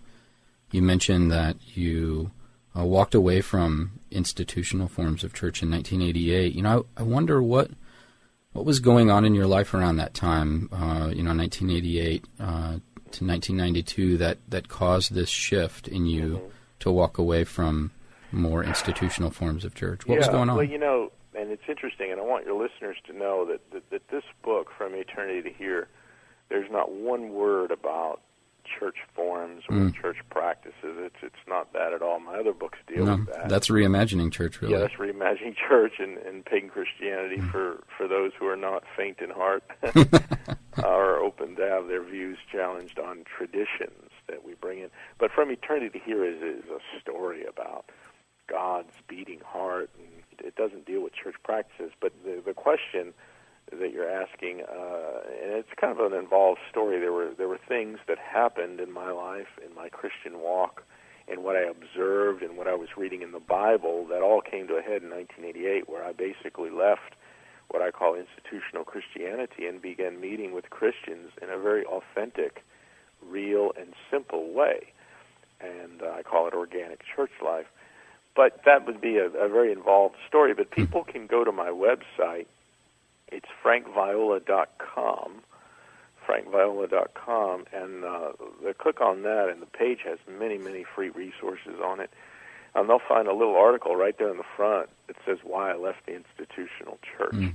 you 0.70 0.82
mentioned 0.82 1.30
that 1.30 1.56
you 1.76 2.30
uh, 2.76 2.84
walked 2.84 3.14
away 3.14 3.40
from 3.40 4.00
institutional 4.10 4.88
forms 4.88 5.22
of 5.22 5.34
church 5.34 5.62
in 5.62 5.70
1988. 5.70 6.54
You 6.54 6.62
know, 6.62 6.86
I, 6.96 7.00
I 7.00 7.04
wonder 7.04 7.42
what 7.42 7.70
what 8.58 8.66
was 8.66 8.80
going 8.80 9.08
on 9.08 9.24
in 9.24 9.34
your 9.34 9.46
life 9.46 9.72
around 9.72 9.96
that 9.96 10.14
time. 10.14 10.68
Uh, 10.72 11.12
you 11.14 11.22
know, 11.22 11.32
1988 11.32 12.24
to 13.12 13.24
1992 13.24 14.18
that 14.18 14.38
that 14.48 14.68
caused 14.68 15.14
this 15.14 15.28
shift 15.28 15.86
in 15.86 16.06
you 16.06 16.38
mm-hmm. 16.38 16.46
to 16.80 16.90
walk 16.90 17.18
away 17.18 17.44
from 17.44 17.92
more 18.32 18.64
institutional 18.64 19.30
forms 19.30 19.64
of 19.64 19.76
church. 19.76 20.06
What 20.06 20.14
yeah, 20.14 20.18
was 20.18 20.28
going 20.28 20.50
on? 20.50 20.56
Well, 20.56 20.64
you 20.64 20.76
know, 20.76 21.12
and 21.36 21.52
it's 21.52 21.62
interesting, 21.68 22.10
and 22.10 22.20
I 22.20 22.24
want 22.24 22.46
your 22.46 22.60
listeners 22.60 22.96
to 23.06 23.16
know 23.16 23.46
that, 23.46 23.60
that, 23.70 23.88
that 23.90 24.08
this 24.08 24.24
book, 24.42 24.70
From 24.76 24.94
Eternity 24.94 25.42
to 25.42 25.56
Here, 25.56 25.86
there's 26.48 26.70
not 26.70 26.90
one 26.90 27.30
word 27.30 27.70
about 27.70 28.20
church 28.78 28.96
forms 29.14 29.64
or 29.68 29.76
mm. 29.76 29.94
church 29.94 30.18
practices. 30.31 30.74
It's 30.83 31.16
it's 31.22 31.46
not 31.46 31.72
that 31.72 31.92
at 31.92 32.02
all. 32.02 32.20
My 32.20 32.37
other 32.37 32.52
books 32.52 32.78
deal 32.87 33.07
no, 33.07 33.16
with 33.16 33.26
that. 33.33 33.48
That's 33.48 33.68
reimagining 33.68 34.33
church, 34.33 34.61
really. 34.61 34.74
Yeah, 34.74 34.81
that's 34.81 34.94
reimagining 34.94 35.57
church 35.68 35.94
and, 35.98 36.18
and 36.18 36.44
pagan 36.44 36.68
Christianity 36.68 37.38
mm. 37.38 37.50
for 37.50 37.83
for 37.96 38.09
those 38.09 38.33
who 38.38 38.46
are 38.46 38.57
not 38.57 38.85
faint 38.96 39.18
in 39.20 39.31
heart, 39.31 39.64
are 40.83 41.18
open 41.18 41.57
to 41.57 41.62
have 41.62 41.88
their 41.88 42.02
views 42.02 42.38
challenged 42.50 42.98
on 42.98 43.24
traditions 43.24 44.11
that 44.28 44.44
we 44.44 44.54
bring 44.54 44.81
in. 44.81 44.90
But 45.18 45.31
from 45.31 45.50
eternity 45.50 45.98
to 45.98 46.04
here 46.04 46.24
is 46.24 46.42
is 46.42 46.70
a 46.70 47.00
story 47.00 47.44
about 47.44 47.87
God's 48.48 48.92
beating 49.09 49.40
heart 49.44 49.90
and 49.98 50.18
it 50.46 50.57
doesn't 50.57 50.87
deal 50.87 51.02
with 51.02 51.12
church 51.12 51.35
practices. 51.42 51.92
But 52.00 52.12
the, 52.24 52.42
the 52.44 52.54
question 52.54 53.12
that 53.72 53.92
you're 53.92 54.11
asking, 54.11 54.62
uh, 54.62 55.20
and 55.42 55.52
it's 55.52 55.68
kind 55.81 55.98
of 55.98 56.12
an 56.12 56.18
involved 56.18 56.61
story. 56.70 56.98
There 56.98 57.12
were 57.12 57.31
there 57.37 57.48
were 57.48 57.61
things 57.68 57.98
that 58.09 58.18
happened 58.18 58.81
in 58.81 58.90
my 58.92 59.11
life, 59.11 59.48
in 59.64 59.74
my 59.74 59.88
Christian 59.88 60.40
walk, 60.40 60.83
and 61.28 61.44
what 61.44 61.57
I 61.57 61.62
observed 61.62 62.42
and 62.42 62.57
what 62.57 62.66
I 62.66 62.74
was 62.74 62.88
reading 62.96 63.22
in 63.22 63.33
the 63.33 63.40
Bible 63.40 64.07
that 64.09 64.22
all 64.22 64.40
came 64.40 64.66
to 64.68 64.74
a 64.74 64.83
head 64.83 65.02
in 65.02 65.11
1988, 65.11 65.88
where 65.88 66.04
I 66.04 66.12
basically 66.12 66.70
left 66.70 67.14
what 67.68 67.83
I 67.83 67.90
call 67.90 68.14
institutional 68.14 68.85
Christianity 68.85 69.66
and 69.66 69.81
began 69.83 70.20
meeting 70.20 70.52
with 70.54 70.70
Christians 70.70 71.31
in 71.42 71.50
a 71.50 71.59
very 71.59 71.85
authentic, 71.85 72.64
real, 73.22 73.72
and 73.78 73.92
simple 74.11 74.52
way. 74.52 74.92
And 75.61 76.02
uh, 76.02 76.11
I 76.18 76.22
call 76.22 76.46
it 76.48 76.54
organic 76.54 77.00
church 77.14 77.33
life. 77.44 77.66
But 78.35 78.61
that 78.64 78.87
would 78.87 79.00
be 79.00 79.18
a, 79.18 79.26
a 79.26 79.48
very 79.48 79.72
involved 79.72 80.14
story. 80.26 80.54
But 80.54 80.70
Hmm. 80.74 80.85
people 80.85 81.04
can 81.04 81.26
go 81.26 81.44
to 81.44 81.52
my 81.52 81.68
website. 81.68 82.46
It's 83.30 83.46
frankviola.com, 83.64 85.32
frankviola.com, 86.26 87.64
and 87.72 88.04
uh, 88.04 88.32
they 88.64 88.72
click 88.72 89.00
on 89.00 89.22
that, 89.22 89.48
and 89.48 89.60
the 89.62 89.66
page 89.66 90.00
has 90.04 90.18
many, 90.28 90.58
many 90.58 90.84
free 90.94 91.10
resources 91.10 91.80
on 91.84 92.00
it. 92.00 92.10
And 92.74 92.88
they'll 92.88 93.00
find 93.06 93.28
a 93.28 93.34
little 93.34 93.56
article 93.56 93.96
right 93.96 94.16
there 94.18 94.30
in 94.30 94.36
the 94.36 94.44
front 94.56 94.88
that 95.06 95.16
says 95.26 95.38
why 95.42 95.72
I 95.72 95.76
left 95.76 96.06
the 96.06 96.14
institutional 96.14 96.98
church. 97.16 97.32
Mhm. 97.32 97.54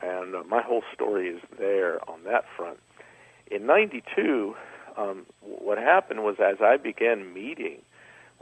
And 0.00 0.34
uh, 0.34 0.42
my 0.44 0.60
whole 0.60 0.82
story 0.92 1.28
is 1.28 1.40
there 1.58 1.98
on 2.10 2.24
that 2.24 2.44
front. 2.56 2.78
In 3.50 3.66
92, 3.66 4.56
um, 4.96 5.26
what 5.40 5.78
happened 5.78 6.24
was 6.24 6.36
as 6.40 6.60
I 6.60 6.76
began 6.76 7.32
meeting 7.32 7.80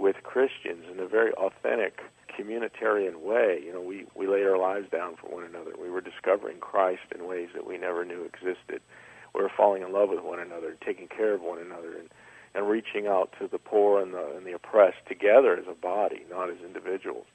with 0.03 0.17
Christians 0.25 0.85
in 0.93 0.99
a 0.99 1.07
very 1.07 1.33
authentic 1.35 2.01
communitarian 2.29 3.21
way, 3.21 3.61
you 3.65 3.73
know, 3.73 3.81
we, 3.81 4.05
we 4.17 4.27
laid 4.27 4.45
our 4.45 4.59
lives 4.59 4.91
down 4.91 5.15
for 5.15 5.33
one 5.33 5.45
another. 5.45 5.73
We 5.81 5.91
were 5.91 6.01
discovering 6.01 6.59
Christ 6.59 7.03
in 7.15 7.29
ways 7.29 7.51
that 7.55 7.65
we 7.67 7.79
never 7.79 8.05
knew 8.05 8.25
existed. 8.25 8.81
We 9.33 9.43
were 9.43 9.53
falling 9.57 9.83
in 9.83 9.93
love 9.93 10.09
with 10.09 10.25
one 10.25 10.41
another, 10.41 10.77
taking 10.85 11.07
care 11.07 11.35
of 11.35 11.41
one 11.41 11.61
another, 11.61 11.93
and, 11.97 12.09
and 12.53 12.69
reaching 12.69 13.07
out 13.07 13.33
to 13.39 13.47
the 13.47 13.59
poor 13.59 14.03
and 14.03 14.13
the, 14.13 14.37
and 14.37 14.45
the 14.45 14.53
oppressed 14.53 15.07
together 15.07 15.57
as 15.57 15.67
a 15.71 15.75
body, 15.75 16.23
not 16.29 16.51
as 16.51 16.57
individuals. 16.67 17.27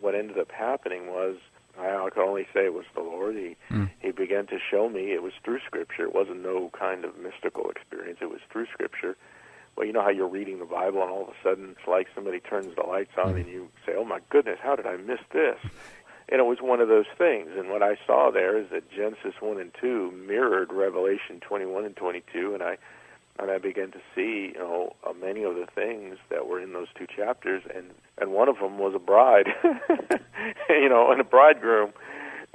What 0.00 0.16
ended 0.16 0.36
up 0.38 0.50
happening 0.50 1.06
was 1.06 1.36
I 1.78 2.08
can 2.12 2.22
only 2.22 2.46
say 2.52 2.66
it 2.66 2.74
was 2.74 2.86
the 2.94 3.02
Lord. 3.02 3.36
He 3.36 3.56
Mm. 3.70 3.90
he 4.00 4.10
began 4.12 4.46
to 4.46 4.58
show 4.70 4.88
me 4.88 5.12
it 5.12 5.22
was 5.22 5.32
through 5.42 5.60
Scripture. 5.66 6.04
It 6.04 6.14
wasn't 6.14 6.42
no 6.42 6.70
kind 6.70 7.04
of 7.04 7.18
mystical 7.18 7.68
experience. 7.70 8.18
It 8.20 8.30
was 8.30 8.40
through 8.50 8.66
Scripture. 8.66 9.16
Well, 9.76 9.86
you 9.86 9.92
know 9.92 10.02
how 10.02 10.10
you're 10.10 10.28
reading 10.28 10.58
the 10.60 10.64
Bible 10.64 11.02
and 11.02 11.10
all 11.10 11.22
of 11.22 11.28
a 11.28 11.42
sudden 11.42 11.70
it's 11.76 11.88
like 11.88 12.06
somebody 12.14 12.40
turns 12.40 12.74
the 12.76 12.82
lights 12.82 13.12
on 13.22 13.36
and 13.36 13.46
you 13.46 13.68
say, 13.84 13.94
"Oh 13.96 14.04
my 14.04 14.20
goodness, 14.30 14.58
how 14.62 14.76
did 14.76 14.86
I 14.86 14.96
miss 14.96 15.20
this?" 15.32 15.58
And 16.28 16.40
it 16.40 16.44
was 16.44 16.58
one 16.60 16.80
of 16.80 16.88
those 16.88 17.06
things. 17.18 17.50
And 17.56 17.68
what 17.68 17.82
I 17.82 17.96
saw 18.06 18.30
there 18.30 18.56
is 18.56 18.70
that 18.70 18.90
Genesis 18.90 19.34
one 19.40 19.60
and 19.60 19.72
two 19.80 20.10
mirrored 20.12 20.72
Revelation 20.72 21.40
21 21.40 21.84
and 21.84 21.96
22, 21.96 22.54
and 22.54 22.62
I 22.62 22.78
and 23.38 23.50
I 23.50 23.58
began 23.58 23.90
to 23.90 23.98
see, 24.14 24.52
you 24.54 24.58
know, 24.58 24.94
uh, 25.04 25.12
many 25.12 25.42
of 25.42 25.56
the 25.56 25.66
things 25.74 26.18
that 26.30 26.46
were 26.46 26.60
in 26.60 26.72
those 26.72 26.86
two 26.96 27.06
chapters, 27.06 27.62
and 27.74 27.90
and 28.18 28.32
one 28.32 28.48
of 28.48 28.58
them 28.58 28.78
was 28.78 28.94
a 28.94 29.00
bride, 29.00 29.48
you 30.68 30.88
know, 30.88 31.10
and 31.10 31.20
a 31.20 31.24
bridegroom, 31.24 31.92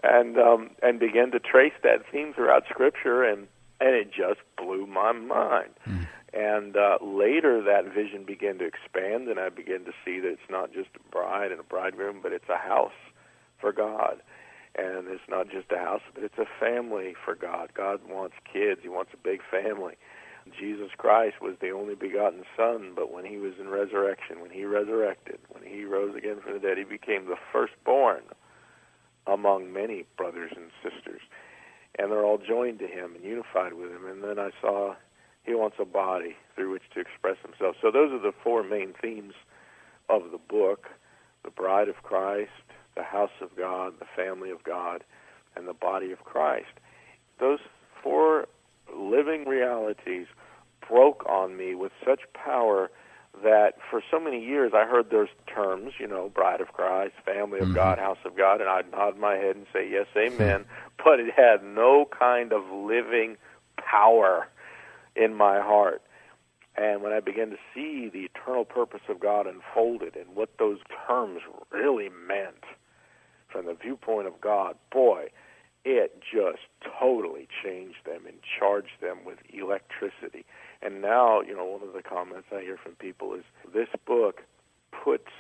and 0.04 0.38
um, 0.38 0.72
and 0.82 1.00
began 1.00 1.32
to 1.32 1.40
trace 1.40 1.74
that 1.84 2.04
theme 2.12 2.34
throughout 2.34 2.64
Scripture, 2.70 3.24
and 3.24 3.48
and 3.80 3.96
it 3.96 4.12
just 4.12 4.42
blew 4.58 4.86
my 4.86 5.12
mind. 5.12 5.72
Mm. 5.88 6.08
And 6.32 6.78
uh, 6.78 7.00
later, 7.02 7.62
that 7.64 7.92
vision 7.94 8.24
began 8.24 8.60
to 8.60 8.66
expand, 8.66 9.28
and 9.30 9.40
I 9.40 9.50
began 9.50 9.86
to 9.86 9.92
see 10.06 10.20
that 10.20 10.30
it's 10.30 10.50
not 10.50 10.72
just 10.72 10.90
a 10.96 11.12
bride 11.12 11.52
and 11.52 11.60
a 11.60 11.64
bridegroom, 11.64 12.20
but 12.22 12.34
it's 12.34 12.50
a 12.50 12.58
house 12.58 12.92
for 13.60 13.72
God. 13.72 14.22
And 14.76 15.08
it's 15.08 15.28
not 15.28 15.50
just 15.50 15.72
a 15.72 15.80
house, 15.80 16.02
but 16.14 16.24
it's 16.24 16.38
a 16.38 16.46
family 16.60 17.16
for 17.26 17.34
God. 17.34 17.72
God 17.74 18.02
wants 18.08 18.36
kids, 18.52 18.82
He 18.84 18.90
wants 18.90 19.12
a 19.14 19.18
big 19.18 19.42
family. 19.50 19.96
Jesus 20.58 20.90
Christ 20.98 21.42
was 21.42 21.56
the 21.60 21.72
only 21.72 21.96
begotten 21.96 22.44
Son, 22.56 22.94
but 22.96 23.12
when 23.12 23.26
He 23.26 23.38
was 23.38 23.54
in 23.60 23.70
resurrection, 23.70 24.40
when 24.40 24.52
He 24.52 24.66
resurrected, 24.66 25.40
when 25.50 25.64
He 25.64 25.84
rose 25.84 26.16
again 26.16 26.40
from 26.42 26.54
the 26.54 26.60
dead, 26.60 26.78
He 26.78 26.84
became 26.84 27.26
the 27.26 27.38
firstborn 27.52 28.22
among 29.26 29.74
many 29.74 30.06
brothers 30.16 30.52
and 30.56 30.70
sisters. 30.84 31.22
And 32.00 32.12
they're 32.12 32.26
all 32.26 32.40
joined 32.40 32.80
to 32.80 32.88
Him 32.88 33.14
and 33.14 33.24
unified 33.24 33.74
with 33.74 33.92
Him. 33.92 34.08
And 34.08 34.24
then 34.24 34.40
I 34.40 34.50
saw 34.60 34.96
He 35.44 35.54
wants 35.54 35.78
a 35.80 35.86
body 35.86 36.36
through 36.56 36.72
which 36.72 36.90
to 36.96 37.00
express 37.00 37.38
Himself. 37.44 37.76
So 37.82 37.92
those 37.92 38.12
are 38.12 38.20
the 38.20 38.34
four 38.44 38.64
main 38.64 38.94
themes 39.00 39.34
of 40.10 40.32
the 40.32 40.40
book 40.40 40.88
the 41.44 41.52
bride 41.52 41.88
of 41.88 41.96
Christ, 42.04 42.52
the 42.96 43.04
house 43.04 43.32
of 43.42 43.56
God, 43.56 43.94
the 44.00 44.06
family 44.16 44.50
of 44.52 44.64
God, 44.64 45.04
and 45.56 45.68
the 45.68 45.74
body 45.74 46.12
of 46.12 46.20
Christ. 46.20 46.80
Those 47.40 47.60
four 48.04 48.48
living 48.96 49.46
realities 49.46 50.28
broke 50.88 51.26
on 51.28 51.56
me 51.56 51.76
with 51.76 51.92
such 52.06 52.22
power 52.34 52.90
that 53.44 53.76
for 53.90 54.02
so 54.12 54.20
many 54.20 54.44
years 54.44 54.74
I 54.74 54.86
heard 54.86 55.10
those 55.12 55.30
terms, 55.48 55.94
you 56.00 56.08
know, 56.08 56.30
bride 56.30 56.62
of 56.62 56.74
Christ, 56.74 57.16
family 57.26 57.60
of 57.60 57.70
Mhm. 57.70 57.76
God, 57.76 58.00
house 58.00 58.18
of 58.26 58.36
God, 58.36 58.60
and 58.60 58.70
I'd 58.70 58.92
nod 58.92 59.18
my 59.18 59.36
head 59.36 59.56
and 59.56 59.66
say, 59.72 59.88
yes, 59.88 60.08
amen, 60.18 60.66
but 61.04 61.20
it 61.20 61.34
had 61.34 61.64
no 61.64 62.06
kind 62.06 62.52
of 62.52 62.70
living 62.70 63.38
power 63.78 64.48
in 65.16 65.34
my 65.34 65.60
heart. 65.60 66.02
And 66.76 67.02
when 67.02 67.12
I 67.12 67.20
began 67.20 67.50
to 67.50 67.58
see 67.74 68.10
the 68.10 68.24
eternal 68.26 68.66
purpose 68.66 69.02
of 69.10 69.20
God 69.20 69.48
unfolded 69.48 70.16
and 70.16 70.36
what 70.36 70.58
those 70.58 70.80
terms 71.08 71.42
really 71.72 72.10
meant 72.10 72.64
from 73.48 73.66
the 73.66 73.74
viewpoint 73.74 74.28
of 74.28 74.40
God, 74.40 74.78
boy, 74.92 75.30
it 75.84 76.22
just 76.22 76.68
totally 77.00 77.48
changed 77.64 78.06
them 78.06 78.26
and 78.26 78.38
charged 78.44 79.02
them 79.02 79.24
with 79.26 79.40
electricity. 79.50 80.46
And 80.82 81.02
now, 81.02 81.42
you 81.42 81.56
know, 81.56 81.66
one 81.66 81.84
of 81.84 81.94
the 81.94 82.02
comments 82.02 82.48
I 82.52 82.62
hear 82.62 82.78
from 82.78 82.94
people 82.94 83.34
is 83.34 83.44
this 83.74 83.90
book 84.06 84.44
puts 84.92 85.32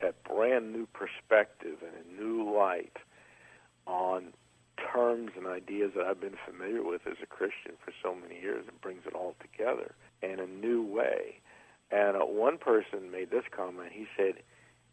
a 0.00 0.12
brand 0.28 0.72
new 0.72 0.86
perspective 0.86 1.78
and 1.82 1.92
a 1.94 2.22
new 2.22 2.54
light 2.54 2.96
on 3.86 4.32
terms 4.92 5.32
and 5.36 5.46
ideas 5.46 5.92
that 5.96 6.04
I've 6.04 6.20
been 6.20 6.36
familiar 6.46 6.82
with 6.82 7.06
as 7.06 7.16
a 7.22 7.26
Christian 7.26 7.72
for 7.84 7.92
so 8.02 8.14
many 8.14 8.40
years 8.40 8.64
and 8.68 8.80
brings 8.80 9.02
it 9.06 9.14
all 9.14 9.34
together 9.40 9.94
in 10.22 10.40
a 10.40 10.46
new 10.46 10.82
way. 10.82 11.40
And 11.90 12.16
uh, 12.16 12.20
one 12.20 12.58
person 12.58 13.10
made 13.10 13.30
this 13.30 13.44
comment. 13.50 13.90
He 13.92 14.06
said, 14.16 14.34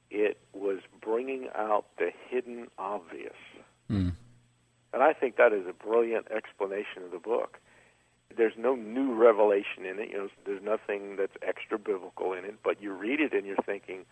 it 0.10 0.38
was 0.54 0.80
bringing 1.02 1.50
out 1.56 1.86
the 1.98 2.12
hidden 2.30 2.68
obvious. 2.78 3.34
Mm. 3.90 4.14
And 4.94 5.04
I 5.04 5.14
think 5.14 5.38
that 5.38 5.54
is 5.54 5.66
a 5.68 5.74
brilliant 5.74 6.28
explanation 6.32 7.04
of 7.04 7.12
the 7.12 7.20
book. 7.20 7.58
There's 8.38 8.54
no 8.58 8.76
new 8.76 9.14
revelation 9.14 9.86
in 9.86 10.00
it. 10.00 10.10
You 10.10 10.18
know, 10.18 10.30
there's 10.46 10.64
nothing 10.64 11.16
that's 11.18 11.36
extra 11.42 11.78
biblical 11.78 12.34
in 12.34 12.46
it. 12.46 12.56
But 12.64 12.82
you 12.82 12.94
read 12.94 13.20
it 13.20 13.34
and 13.34 13.46
you're 13.46 13.56
thinking, 13.66 14.06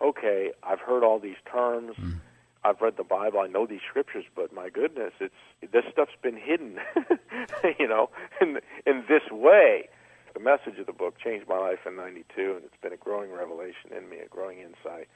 okay, 0.00 0.52
I've 0.62 0.80
heard 0.80 1.02
all 1.04 1.18
these 1.18 1.36
terms. 1.50 1.96
Mm. 1.96 2.20
I've 2.64 2.80
read 2.80 2.96
the 2.96 3.04
Bible. 3.04 3.40
I 3.40 3.46
know 3.46 3.66
these 3.66 3.82
scriptures, 3.88 4.24
but 4.34 4.52
my 4.52 4.70
goodness, 4.70 5.12
it's 5.20 5.34
this 5.72 5.84
stuff's 5.92 6.16
been 6.22 6.36
hidden. 6.36 6.78
you 7.78 7.86
know, 7.86 8.10
in 8.40 8.58
in 8.86 9.04
this 9.08 9.30
way. 9.30 9.88
The 10.32 10.40
message 10.40 10.80
of 10.80 10.86
the 10.86 10.92
book 10.92 11.14
changed 11.22 11.46
my 11.48 11.58
life 11.58 11.78
in 11.86 11.94
'92, 11.94 12.24
and 12.56 12.64
it's 12.64 12.80
been 12.82 12.92
a 12.92 12.96
growing 12.96 13.30
revelation 13.30 13.92
in 13.96 14.08
me, 14.08 14.16
a 14.18 14.28
growing 14.28 14.58
insight, 14.58 15.06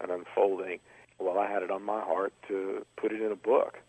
an 0.00 0.10
unfolding. 0.10 0.78
Well, 1.18 1.36
I 1.36 1.50
had 1.50 1.64
it 1.64 1.70
on 1.72 1.82
my 1.82 2.00
heart 2.00 2.32
to 2.46 2.86
put 2.96 3.10
it 3.10 3.20
in 3.20 3.32
a 3.32 3.36
book. 3.36 3.80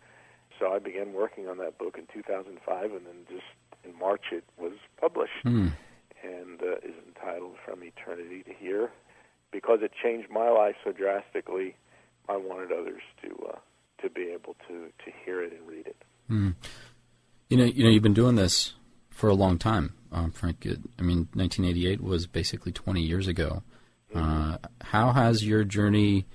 So 0.60 0.70
I 0.72 0.78
began 0.78 1.12
working 1.14 1.48
on 1.48 1.56
that 1.58 1.78
book 1.78 1.96
in 1.98 2.06
2005, 2.12 2.84
and 2.92 3.06
then 3.06 3.24
just 3.28 3.42
in 3.84 3.98
March 3.98 4.26
it 4.30 4.44
was 4.58 4.74
published 5.00 5.32
Mm. 5.44 5.72
and 6.22 6.60
uh, 6.62 6.76
is 6.86 6.94
entitled 7.08 7.56
From 7.64 7.82
Eternity 7.82 8.42
to 8.44 8.52
Here. 8.52 8.90
Because 9.52 9.80
it 9.82 9.90
changed 10.00 10.30
my 10.30 10.48
life 10.50 10.76
so 10.84 10.92
drastically, 10.92 11.74
I 12.28 12.36
wanted 12.36 12.70
others 12.70 13.02
to 13.22 13.46
uh, 13.52 13.58
to 14.02 14.08
be 14.10 14.30
able 14.32 14.54
to, 14.68 14.86
to 15.04 15.10
hear 15.24 15.42
it 15.42 15.52
and 15.52 15.66
read 15.68 15.86
it. 15.86 15.96
Mm. 16.30 16.54
You 17.48 17.56
know, 17.56 17.64
you 17.64 17.82
know, 17.84 17.90
you've 17.90 18.02
been 18.02 18.14
doing 18.14 18.36
this 18.36 18.74
for 19.10 19.28
a 19.28 19.34
long 19.34 19.58
time, 19.58 19.94
um, 20.12 20.30
Frank. 20.30 20.64
It- 20.64 20.78
I 20.98 21.02
mean, 21.02 21.28
1988 21.34 22.00
was 22.00 22.26
basically 22.26 22.70
20 22.72 23.00
years 23.02 23.26
ago. 23.26 23.62
Uh, 24.14 24.58
how 24.82 25.12
has 25.12 25.44
your 25.46 25.62
journey 25.64 26.26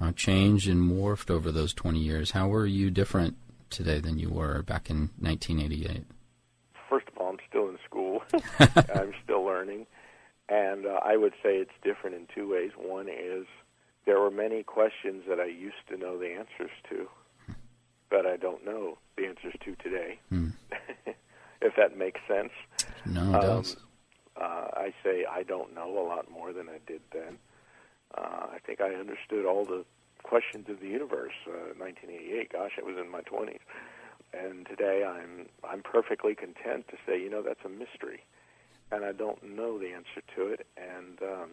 uh, 0.00 0.12
changed 0.12 0.68
and 0.68 0.80
morphed 0.82 1.30
over 1.30 1.50
those 1.52 1.72
20 1.74 1.98
years? 2.00 2.32
How 2.32 2.52
are 2.52 2.66
you 2.66 2.90
different 2.90 3.36
today 3.70 4.00
than 4.00 4.18
you 4.18 4.30
were 4.30 4.62
back 4.62 4.90
in 4.90 5.10
1988? 5.20 6.04
First 6.88 7.06
of 7.08 7.16
all, 7.18 7.28
I'm 7.30 7.38
still 7.48 7.68
in 7.68 7.78
school. 7.84 8.22
I'm 8.94 9.12
still 9.24 9.44
learning. 9.44 9.86
And 10.48 10.86
uh, 10.86 10.98
I 11.04 11.16
would 11.16 11.32
say 11.42 11.56
it's 11.58 11.70
different 11.84 12.16
in 12.16 12.26
two 12.34 12.50
ways. 12.50 12.72
One 12.76 13.08
is 13.08 13.46
there 14.06 14.18
were 14.18 14.30
many 14.30 14.62
questions 14.64 15.22
that 15.28 15.38
I 15.38 15.46
used 15.46 15.76
to 15.88 15.96
know 15.96 16.18
the 16.18 16.26
answers 16.32 16.70
to, 16.90 17.08
but 18.10 18.26
I 18.26 18.36
don't 18.36 18.64
know 18.64 18.98
the 19.16 19.26
answers 19.26 19.54
to 19.64 19.76
today, 19.76 20.18
Hmm. 20.28 20.48
if 21.62 21.76
that 21.76 21.96
makes 21.96 22.20
sense. 22.26 22.50
No, 23.06 23.20
it 23.30 23.34
Um, 23.36 23.40
does. 23.62 23.76
Uh, 24.40 24.68
I 24.74 24.94
say 25.04 25.24
I 25.30 25.42
don't 25.44 25.74
know 25.74 25.98
a 25.98 26.06
lot 26.06 26.28
more 26.30 26.52
than 26.52 26.68
I 26.68 26.78
did 26.86 27.02
then. 27.12 27.38
Uh, 28.16 28.46
I 28.52 28.58
think 28.66 28.80
I 28.80 28.94
understood 28.94 29.44
all 29.44 29.64
the 29.64 29.84
questions 30.30 30.66
of 30.68 30.78
the 30.78 30.86
universe. 30.86 31.34
Uh, 31.44 31.74
1988, 31.76 32.52
gosh, 32.52 32.72
I 32.78 32.82
was 32.86 32.96
in 32.96 33.10
my 33.10 33.20
20s, 33.22 33.58
and 34.32 34.64
today 34.66 35.02
I'm 35.04 35.46
I'm 35.68 35.82
perfectly 35.82 36.36
content 36.36 36.86
to 36.88 36.96
say, 37.04 37.20
you 37.20 37.28
know, 37.28 37.42
that's 37.42 37.64
a 37.64 37.68
mystery, 37.68 38.20
and 38.92 39.04
I 39.04 39.10
don't 39.10 39.42
know 39.42 39.76
the 39.76 39.88
answer 39.92 40.22
to 40.36 40.46
it. 40.46 40.66
And 40.76 41.18
um, 41.20 41.50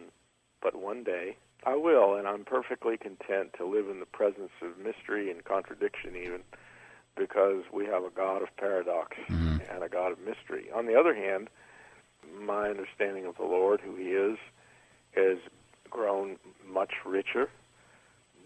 but 0.62 0.76
one 0.76 1.02
day 1.02 1.36
I 1.66 1.74
will, 1.74 2.14
and 2.14 2.28
I'm 2.28 2.44
perfectly 2.44 2.96
content 2.96 3.50
to 3.58 3.66
live 3.66 3.88
in 3.88 3.98
the 3.98 4.06
presence 4.06 4.54
of 4.62 4.78
mystery 4.78 5.28
and 5.32 5.44
contradiction, 5.44 6.14
even 6.14 6.42
because 7.16 7.64
we 7.72 7.84
have 7.86 8.04
a 8.04 8.10
God 8.10 8.42
of 8.42 8.48
paradox 8.56 9.16
Mm-hmm. 9.28 9.58
and 9.74 9.82
a 9.82 9.88
God 9.88 10.12
of 10.12 10.18
mystery. 10.20 10.66
On 10.74 10.86
the 10.86 10.94
other 10.94 11.14
hand, 11.14 11.48
my 12.40 12.68
understanding 12.70 13.26
of 13.26 13.36
the 13.36 13.44
Lord, 13.44 13.80
who 13.80 13.96
He 13.96 14.10
is, 14.10 14.38
has 15.16 15.38
grown 15.90 16.36
much 16.66 16.92
richer. 17.04 17.50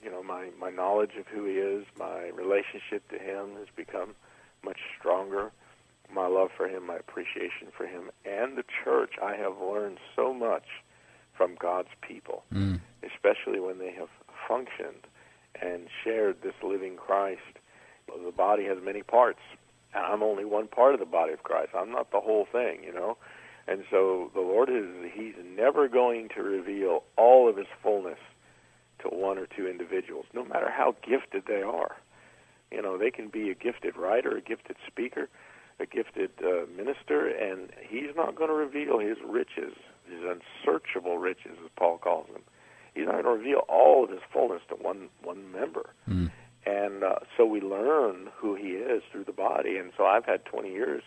You 0.03 0.11
know, 0.11 0.23
my, 0.23 0.51
my 0.59 0.71
knowledge 0.71 1.13
of 1.19 1.27
who 1.27 1.45
He 1.47 1.55
is, 1.55 1.85
my 1.99 2.29
relationship 2.35 3.09
to 3.11 3.19
Him 3.19 3.57
has 3.59 3.69
become 3.77 4.15
much 4.65 4.79
stronger. 4.99 5.53
My 6.13 6.27
love 6.27 6.51
for 6.57 6.69
Him, 6.69 6.87
my 6.87 6.97
appreciation 6.97 7.69
for 7.77 7.87
Him, 7.87 8.11
and 8.25 8.57
the 8.59 8.65
church, 8.85 9.13
I 9.23 9.37
have 9.37 9.55
learned 9.61 9.99
so 10.15 10.35
much 10.35 10.65
from 11.37 11.55
God's 11.59 11.89
people, 12.01 12.45
Mm. 12.53 12.81
especially 13.03 13.61
when 13.61 13.79
they 13.79 13.93
have 13.93 14.09
functioned 14.47 15.07
and 15.61 15.89
shared 16.05 16.43
this 16.43 16.55
living 16.63 16.97
Christ. 16.97 17.59
The 18.07 18.33
body 18.33 18.65
has 18.65 18.79
many 18.83 19.03
parts, 19.03 19.41
and 19.95 20.05
I'm 20.05 20.23
only 20.23 20.45
one 20.45 20.67
part 20.69 20.93
of 20.95 21.01
the 21.01 21.07
body 21.07 21.33
of 21.33 21.43
Christ. 21.45 21.71
I'm 21.75 21.91
not 21.91 22.11
the 22.11 22.21
whole 22.21 22.47
thing, 22.51 22.83
you 22.85 22.93
know. 22.93 23.17
And 23.69 23.85
so 23.91 24.31
the 24.35 24.41
Lord 24.41 24.69
is 24.69 24.85
he's 25.15 25.35
never 25.57 25.89
going 25.89 26.29
to 26.31 26.43
reveal 26.43 27.05
all 27.17 27.49
of 27.49 27.57
his 27.57 27.69
fullness 27.83 28.19
to 29.03 29.09
one 29.09 29.39
or 29.39 29.47
two 29.47 29.69
individuals, 29.69 30.27
no 30.35 30.45
matter 30.45 30.71
how 30.71 30.95
gifted 31.03 31.45
they 31.47 31.63
are. 31.63 31.97
You 32.71 32.81
know, 32.81 32.97
they 32.97 33.11
can 33.11 33.29
be 33.29 33.51
a 33.51 33.55
gifted 33.55 33.97
writer, 33.97 34.37
a 34.37 34.41
gifted 34.41 34.77
speaker, 34.87 35.29
a 35.79 35.87
gifted 35.87 36.31
uh, 36.43 36.67
minister, 36.75 37.29
and 37.29 37.71
he's 37.87 38.15
not 38.17 38.35
going 38.35 38.49
to 38.49 38.55
reveal 38.55 38.99
his 38.99 39.19
riches, 39.27 39.75
his 40.09 40.21
unsearchable 40.25 41.19
riches, 41.19 41.53
as 41.63 41.71
Paul 41.77 41.99
calls 41.99 42.27
them. 42.33 42.43
He's 42.95 43.07
not 43.07 43.13
going 43.13 43.25
to 43.25 43.31
reveal 43.31 43.61
all 43.69 44.05
of 44.05 44.11
his 44.11 44.21
fullness 44.33 44.63
to 44.69 44.75
one 44.75 45.09
one 45.23 45.51
member. 45.51 45.91
Mm. 46.09 46.31
And 46.65 47.03
uh, 47.03 47.17
so 47.37 47.45
we 47.45 47.61
learn 47.61 48.29
who 48.37 48.55
he 48.55 48.69
is 48.69 49.03
through 49.11 49.25
the 49.25 49.33
body. 49.33 49.77
And 49.79 49.93
so 49.97 50.05
I've 50.05 50.25
had 50.25 50.45
20 50.45 50.71
years 50.71 51.03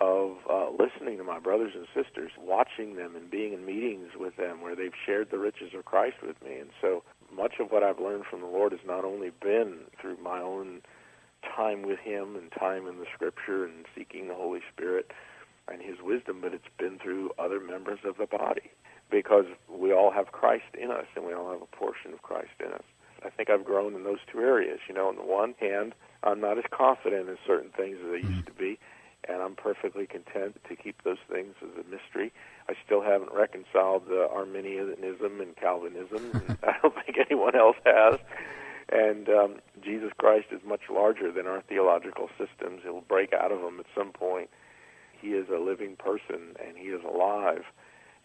of 0.00 0.36
uh, 0.50 0.66
listening 0.70 1.16
to 1.18 1.24
my 1.24 1.38
brothers 1.38 1.72
and 1.74 1.86
sisters, 1.94 2.32
watching 2.38 2.96
them 2.96 3.16
and 3.16 3.30
being 3.30 3.52
in 3.52 3.64
meetings 3.64 4.10
with 4.18 4.36
them 4.36 4.60
where 4.60 4.74
they've 4.74 4.92
shared 5.06 5.30
the 5.30 5.38
riches 5.38 5.72
of 5.76 5.84
Christ 5.84 6.16
with 6.22 6.36
me. 6.42 6.58
And 6.58 6.70
so 6.80 7.02
much 7.36 7.54
of 7.60 7.70
what 7.70 7.82
I've 7.82 7.98
learned 7.98 8.24
from 8.30 8.40
the 8.40 8.46
Lord 8.46 8.72
has 8.72 8.80
not 8.86 9.04
only 9.04 9.30
been 9.42 9.80
through 10.00 10.18
my 10.22 10.40
own 10.40 10.82
time 11.56 11.82
with 11.82 11.98
him 11.98 12.36
and 12.36 12.50
time 12.52 12.86
in 12.86 12.98
the 12.98 13.06
scripture 13.14 13.64
and 13.64 13.84
seeking 13.96 14.28
the 14.28 14.34
Holy 14.34 14.60
Spirit 14.72 15.10
and 15.68 15.82
his 15.82 15.96
wisdom, 16.02 16.40
but 16.40 16.54
it's 16.54 16.64
been 16.78 16.98
through 16.98 17.30
other 17.38 17.60
members 17.60 18.00
of 18.04 18.16
the 18.16 18.26
body 18.26 18.70
because 19.10 19.44
we 19.68 19.92
all 19.92 20.10
have 20.10 20.32
Christ 20.32 20.74
in 20.80 20.90
us 20.90 21.06
and 21.16 21.24
we 21.24 21.32
all 21.32 21.50
have 21.52 21.62
a 21.62 21.76
portion 21.76 22.12
of 22.12 22.22
Christ 22.22 22.56
in 22.60 22.72
us. 22.72 22.82
I 23.24 23.30
think 23.30 23.48
I've 23.48 23.64
grown 23.64 23.94
in 23.94 24.04
those 24.04 24.18
two 24.30 24.40
areas. 24.40 24.80
You 24.88 24.94
know, 24.94 25.08
on 25.08 25.16
the 25.16 25.24
one 25.24 25.54
hand, 25.58 25.94
I'm 26.22 26.40
not 26.40 26.58
as 26.58 26.64
confident 26.70 27.28
in 27.28 27.38
certain 27.46 27.70
things 27.70 27.98
as 28.04 28.12
I 28.12 28.28
used 28.28 28.46
to 28.46 28.52
be, 28.52 28.78
and 29.28 29.42
I'm 29.42 29.54
perfectly 29.54 30.06
content 30.06 30.60
to 30.68 30.76
keep 30.76 31.02
those 31.02 31.18
things 31.30 31.54
as 31.62 31.70
a 31.84 31.88
mystery. 31.88 32.32
I 32.68 32.74
still 32.84 33.02
haven't 33.02 33.32
reconciled 33.32 34.04
uh, 34.10 34.28
Arminianism 34.32 35.40
and 35.40 35.56
Calvinism. 35.56 36.30
and 36.34 36.58
I 36.62 36.76
don't 36.82 36.94
think 36.94 37.18
anyone 37.18 37.56
else 37.56 37.76
has. 37.84 38.18
And 38.90 39.28
um, 39.28 39.56
Jesus 39.82 40.12
Christ 40.18 40.46
is 40.50 40.60
much 40.64 40.82
larger 40.90 41.32
than 41.32 41.46
our 41.46 41.62
theological 41.62 42.28
systems. 42.38 42.82
He'll 42.82 43.00
break 43.00 43.32
out 43.32 43.50
of 43.50 43.60
them 43.60 43.80
at 43.80 43.86
some 43.96 44.12
point. 44.12 44.50
He 45.20 45.28
is 45.28 45.48
a 45.48 45.58
living 45.58 45.96
person, 45.96 46.54
and 46.64 46.76
he 46.76 46.88
is 46.88 47.02
alive, 47.02 47.64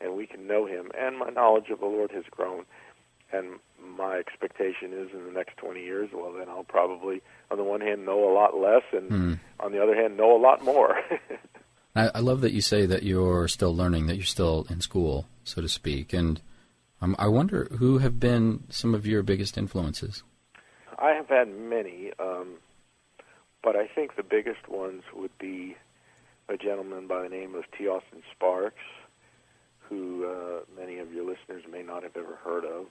and 0.01 0.15
we 0.15 0.27
can 0.27 0.47
know 0.47 0.65
him. 0.65 0.91
And 0.99 1.17
my 1.17 1.29
knowledge 1.29 1.69
of 1.69 1.79
the 1.79 1.85
Lord 1.85 2.11
has 2.11 2.25
grown. 2.29 2.65
And 3.31 3.59
my 3.97 4.15
expectation 4.17 4.93
is 4.93 5.09
in 5.13 5.25
the 5.25 5.31
next 5.31 5.57
20 5.57 5.81
years, 5.81 6.09
well, 6.13 6.31
then 6.33 6.49
I'll 6.49 6.63
probably, 6.63 7.21
on 7.51 7.57
the 7.57 7.63
one 7.63 7.81
hand, 7.81 8.05
know 8.05 8.29
a 8.29 8.33
lot 8.33 8.57
less, 8.57 8.83
and 8.91 9.09
Mm. 9.09 9.39
on 9.59 9.71
the 9.71 9.81
other 9.81 9.95
hand, 9.95 10.17
know 10.17 10.35
a 10.35 10.41
lot 10.41 10.63
more. 10.63 10.99
I, 11.95 12.11
I 12.15 12.19
love 12.19 12.41
that 12.41 12.51
you 12.53 12.61
say 12.61 12.85
that 12.85 13.03
you're 13.03 13.47
still 13.47 13.75
learning, 13.75 14.07
that 14.07 14.15
you're 14.15 14.25
still 14.25 14.65
in 14.69 14.81
school, 14.81 15.25
so 15.43 15.61
to 15.61 15.67
speak. 15.67 16.13
And 16.13 16.41
um, 17.01 17.15
I 17.19 17.27
wonder 17.27 17.67
who 17.77 17.97
have 17.97 18.19
been 18.19 18.63
some 18.69 18.93
of 18.93 19.05
your 19.07 19.23
biggest 19.23 19.57
influences. 19.57 20.23
I 20.97 21.11
have 21.11 21.27
had 21.29 21.47
many, 21.49 22.11
um, 22.19 22.55
but 23.63 23.75
I 23.75 23.87
think 23.87 24.15
the 24.15 24.23
biggest 24.23 24.67
ones 24.67 25.03
would 25.15 25.35
be 25.39 25.75
a 26.47 26.57
gentleman 26.57 27.07
by 27.07 27.23
the 27.23 27.29
name 27.29 27.55
of 27.55 27.63
T. 27.77 27.87
Austin 27.87 28.21
Sparks, 28.31 28.75
who 29.79 30.25
uh, 30.25 30.59
many 30.79 30.99
of 30.99 31.11
your 31.13 31.25
listeners 31.25 31.63
may 31.71 31.81
not 31.81 32.03
have 32.03 32.15
ever 32.15 32.37
heard 32.43 32.65
of. 32.65 32.87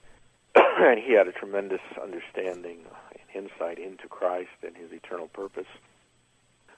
and 0.55 0.99
he 0.99 1.13
had 1.13 1.27
a 1.27 1.31
tremendous 1.31 1.81
understanding 2.01 2.79
and 3.35 3.45
insight 3.45 3.79
into 3.79 4.07
Christ 4.07 4.49
and 4.65 4.75
his 4.75 4.91
eternal 4.91 5.27
purpose. 5.27 5.67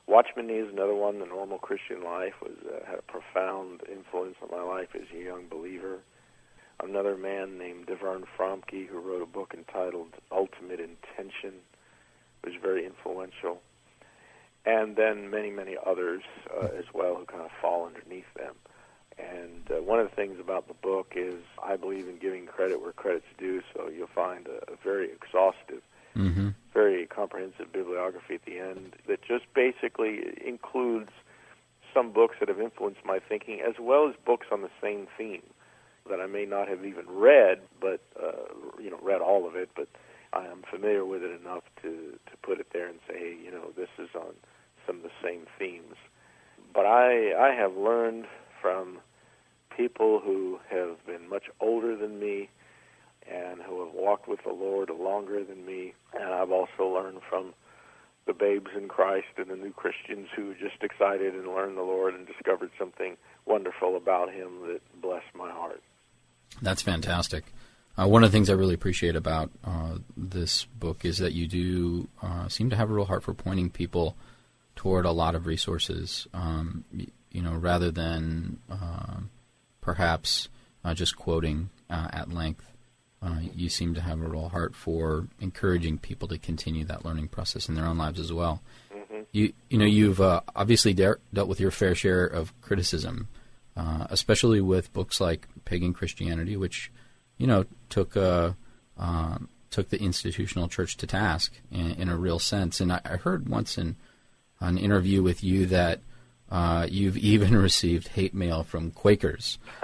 Watchman 0.07 0.47
Nee 0.47 0.55
is 0.55 0.69
another 0.69 0.95
one. 0.95 1.19
The 1.19 1.25
normal 1.25 1.57
Christian 1.57 2.03
life 2.03 2.33
was 2.41 2.57
uh, 2.65 2.85
had 2.85 2.99
a 2.99 3.01
profound 3.03 3.81
influence 3.91 4.35
on 4.41 4.49
my 4.51 4.63
life 4.63 4.89
as 4.95 5.07
a 5.15 5.23
young 5.23 5.47
believer. 5.47 5.99
Another 6.83 7.15
man 7.15 7.57
named 7.57 7.85
Devern 7.85 8.23
Fromke 8.37 8.87
who 8.87 8.99
wrote 8.99 9.21
a 9.21 9.27
book 9.27 9.53
entitled 9.53 10.09
Ultimate 10.31 10.79
Intention 10.79 11.53
was 12.43 12.53
very 12.61 12.85
influential. 12.85 13.61
And 14.65 14.95
then 14.95 15.29
many, 15.29 15.51
many 15.51 15.75
others 15.83 16.23
uh, 16.51 16.67
as 16.77 16.85
well 16.93 17.15
who 17.15 17.25
kind 17.25 17.43
of 17.43 17.51
fall 17.61 17.85
underneath 17.85 18.31
them. 18.35 18.55
And 19.17 19.69
uh, 19.69 19.81
one 19.81 19.99
of 19.99 20.09
the 20.09 20.15
things 20.15 20.39
about 20.39 20.67
the 20.67 20.73
book 20.73 21.13
is 21.15 21.35
I 21.63 21.75
believe 21.75 22.07
in 22.07 22.17
giving 22.17 22.45
credit 22.45 22.81
where 22.81 22.91
credit's 22.91 23.25
due, 23.37 23.61
so 23.73 23.89
you'll 23.89 24.07
find 24.07 24.47
a, 24.47 24.71
a 24.71 24.75
very 24.83 25.11
exhaustive, 25.11 25.81
Mm-hmm. 26.13 26.49
very 26.73 27.05
comprehensive 27.05 27.71
bibliography 27.71 28.35
at 28.35 28.43
the 28.43 28.59
end 28.59 28.97
that 29.07 29.21
just 29.21 29.45
basically 29.55 30.19
includes 30.45 31.09
some 31.93 32.11
books 32.11 32.35
that 32.41 32.49
have 32.49 32.59
influenced 32.59 32.99
my 33.05 33.19
thinking, 33.19 33.61
as 33.61 33.75
well 33.79 34.09
as 34.09 34.15
books 34.25 34.47
on 34.51 34.61
the 34.61 34.69
same 34.81 35.07
theme 35.17 35.41
that 36.09 36.19
I 36.19 36.25
may 36.25 36.45
not 36.45 36.67
have 36.67 36.85
even 36.85 37.05
read, 37.07 37.61
but 37.79 38.01
uh, 38.21 38.31
you 38.81 38.89
know, 38.89 38.99
read 39.01 39.21
all 39.21 39.47
of 39.47 39.55
it, 39.55 39.69
but 39.75 39.87
I 40.33 40.45
am 40.47 40.63
familiar 40.69 41.05
with 41.05 41.23
it 41.23 41.31
enough 41.39 41.63
to 41.81 42.17
to 42.29 42.37
put 42.41 42.59
it 42.59 42.67
there 42.73 42.87
and 42.87 42.99
say, 43.07 43.17
hey, 43.17 43.37
you 43.43 43.51
know, 43.51 43.71
this 43.75 43.89
is 43.97 44.09
on 44.15 44.33
some 44.85 44.97
of 44.97 45.03
the 45.03 45.11
same 45.23 45.45
themes. 45.57 45.95
But 46.73 46.85
I 46.85 47.33
I 47.33 47.53
have 47.55 47.75
learned 47.77 48.25
from 48.61 48.99
people 49.75 50.19
who 50.19 50.59
have 50.69 51.03
been 51.05 51.29
much 51.29 51.45
older 51.59 51.95
than 51.95 52.19
me 52.19 52.49
and 53.29 53.61
who 53.61 53.83
have 53.85 53.93
walked 53.93 54.27
with 54.27 54.39
the 54.43 54.53
Lord 54.53 54.89
longer 54.89 55.43
than 55.43 55.65
me, 55.65 55.93
and 56.13 56.33
I've 56.33 56.51
also 56.51 56.87
learned 56.87 57.19
from 57.29 57.53
the 58.27 58.33
babes 58.33 58.71
in 58.77 58.87
Christ 58.87 59.27
and 59.37 59.47
the 59.47 59.55
new 59.55 59.71
Christians 59.71 60.27
who 60.35 60.53
just 60.53 60.81
excited 60.81 61.33
and 61.33 61.47
learned 61.47 61.77
the 61.77 61.83
Lord 61.83 62.13
and 62.13 62.27
discovered 62.27 62.71
something 62.77 63.17
wonderful 63.45 63.95
about 63.95 64.31
Him 64.31 64.67
that 64.67 64.81
blessed 65.01 65.33
my 65.35 65.51
heart. 65.51 65.81
That's 66.61 66.81
fantastic. 66.81 67.45
Uh, 67.97 68.07
one 68.07 68.23
of 68.23 68.31
the 68.31 68.35
things 68.35 68.49
I 68.49 68.53
really 68.53 68.73
appreciate 68.73 69.15
about 69.15 69.51
uh, 69.63 69.97
this 70.15 70.65
book 70.65 71.03
is 71.03 71.17
that 71.17 71.33
you 71.33 71.47
do 71.47 72.07
uh, 72.21 72.47
seem 72.47 72.69
to 72.69 72.75
have 72.75 72.89
a 72.89 72.93
real 72.93 73.05
heart 73.05 73.23
for 73.23 73.33
pointing 73.33 73.69
people 73.69 74.15
toward 74.81 75.05
a 75.05 75.11
lot 75.11 75.35
of 75.35 75.45
resources, 75.45 76.27
um, 76.33 76.83
y- 76.91 77.05
you 77.31 77.41
know, 77.45 77.53
rather 77.53 77.91
than 77.91 78.57
uh, 78.67 79.17
perhaps 79.79 80.49
uh, 80.83 80.93
just 80.95 81.15
quoting 81.15 81.69
uh, 81.89 82.07
at 82.11 82.33
length. 82.33 82.65
Uh, 83.21 83.37
you 83.55 83.69
seem 83.69 83.93
to 83.93 84.01
have 84.01 84.19
a 84.19 84.27
real 84.27 84.49
heart 84.49 84.73
for 84.75 85.27
encouraging 85.39 85.99
people 85.99 86.27
to 86.27 86.39
continue 86.39 86.83
that 86.83 87.05
learning 87.05 87.27
process 87.27 87.69
in 87.69 87.75
their 87.75 87.85
own 87.85 87.95
lives 87.95 88.19
as 88.19 88.33
well. 88.33 88.59
hmm 88.91 89.21
You 89.31 89.53
you 89.69 89.77
know 89.77 89.85
you've 89.85 90.19
uh, 90.19 90.41
obviously 90.55 90.93
de- 90.95 91.21
dealt 91.31 91.47
with 91.47 91.59
your 91.59 91.69
fair 91.69 91.93
share 91.93 92.25
of 92.25 92.59
criticism, 92.61 93.27
uh, 93.77 94.07
especially 94.09 94.61
with 94.61 94.91
books 94.93 95.21
like 95.21 95.47
Pagan 95.65 95.93
Christianity, 95.93 96.57
which 96.57 96.91
you 97.37 97.45
know 97.45 97.65
took 97.89 98.17
uh, 98.17 98.53
um 98.97 99.47
took 99.69 99.89
the 99.89 100.01
institutional 100.01 100.67
church 100.67 100.97
to 100.97 101.05
task 101.07 101.53
in, 101.71 101.91
in 102.01 102.09
a 102.09 102.17
real 102.17 102.39
sense. 102.39 102.81
And 102.81 102.91
I, 102.91 102.99
I 103.05 103.15
heard 103.17 103.47
once 103.47 103.77
in 103.77 103.95
an 104.61 104.77
interview 104.77 105.21
with 105.21 105.43
you 105.43 105.65
that 105.67 105.99
uh, 106.49 106.85
you've 106.89 107.17
even 107.33 107.55
received 107.57 108.07
hate 108.09 108.33
mail 108.33 108.63
from 108.63 108.91
Quakers. 108.91 109.57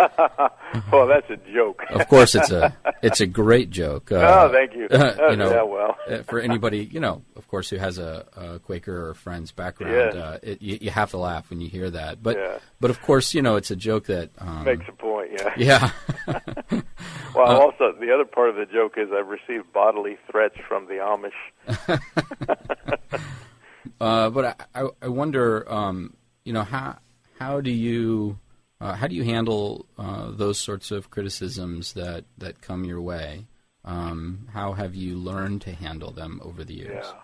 well, 0.91 1.07
that's 1.07 1.29
a 1.29 1.37
joke. 1.53 1.81
Of 1.89 2.07
course, 2.09 2.35
it's 2.35 2.51
a 2.51 2.75
it's 3.01 3.21
a 3.21 3.25
great 3.25 3.69
joke. 3.69 4.11
Uh, 4.11 4.15
oh, 4.47 4.51
thank 4.51 4.73
you. 4.73 4.81
you 4.91 5.35
know, 5.37 5.49
yeah, 5.49 5.61
well, 5.63 5.97
uh, 6.09 6.23
for 6.23 6.39
anybody, 6.39 6.83
you 6.83 6.99
know, 6.99 7.23
of 7.37 7.47
course, 7.47 7.69
who 7.69 7.77
has 7.77 7.97
a, 7.97 8.25
a 8.35 8.59
Quaker 8.59 9.09
or 9.09 9.13
Friends 9.13 9.51
background, 9.51 9.93
Yes. 9.93 10.15
uh, 10.15 10.39
it, 10.43 10.61
you, 10.61 10.77
you 10.81 10.89
have 10.91 11.11
to 11.11 11.17
laugh 11.17 11.49
when 11.49 11.61
you 11.61 11.69
hear 11.69 11.89
that. 11.89 12.21
But, 12.21 12.37
Yeah. 12.37 12.57
but 12.81 12.89
of 12.89 13.01
course, 13.01 13.33
you 13.33 13.41
know, 13.41 13.55
it's 13.55 13.71
a 13.71 13.75
joke 13.75 14.07
that. 14.07 14.29
Um, 14.37 14.65
makes 14.65 14.85
a 14.87 14.91
point. 14.91 15.31
Yeah. 15.57 15.91
yeah. 16.27 16.81
Well, 17.33 17.47
Uh, 17.51 17.59
also 17.59 17.93
the 17.99 18.11
other 18.13 18.25
part 18.25 18.49
of 18.49 18.55
the 18.55 18.65
joke 18.65 18.95
is 18.97 19.09
I've 19.13 19.27
received 19.27 19.71
bodily 19.71 20.17
threats 20.29 20.57
from 20.67 20.87
the 20.87 20.95
Amish. 20.95 21.99
Uh, 23.99 24.29
but 24.29 24.67
I, 24.75 24.89
I, 25.01 25.07
wonder, 25.07 25.71
um, 25.71 26.15
you 26.43 26.53
know, 26.53 26.63
how 26.63 26.97
how 27.39 27.61
do 27.61 27.71
you 27.71 28.39
Uh, 28.79 28.93
how 28.93 29.07
do 29.07 29.15
you 29.15 29.23
handle 29.23 29.87
uh, 29.97 30.29
those 30.29 30.59
sorts 30.59 30.91
of 30.91 31.09
criticisms 31.09 31.93
that, 31.93 32.25
that 32.37 32.61
come 32.61 32.85
your 32.85 33.01
way? 33.01 33.47
Um, 33.83 34.47
how 34.53 34.73
have 34.73 34.93
you 34.93 35.17
learned 35.17 35.61
to 35.61 35.71
handle 35.71 36.11
them 36.11 36.39
over 36.43 36.63
the 36.63 36.75
years? 36.75 37.05
Yeah. 37.07 37.21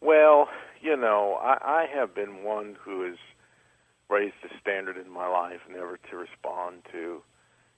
Well, 0.00 0.48
you 0.80 0.96
know, 0.96 1.34
I, 1.42 1.58
I 1.82 1.86
have 1.92 2.14
been 2.14 2.44
one 2.44 2.76
who 2.80 3.02
has 3.08 3.18
raised 4.08 4.36
the 4.42 4.50
standard 4.60 4.96
in 4.96 5.10
my 5.10 5.26
life 5.26 5.60
never 5.68 5.98
to 6.10 6.16
respond 6.16 6.82
to 6.92 7.22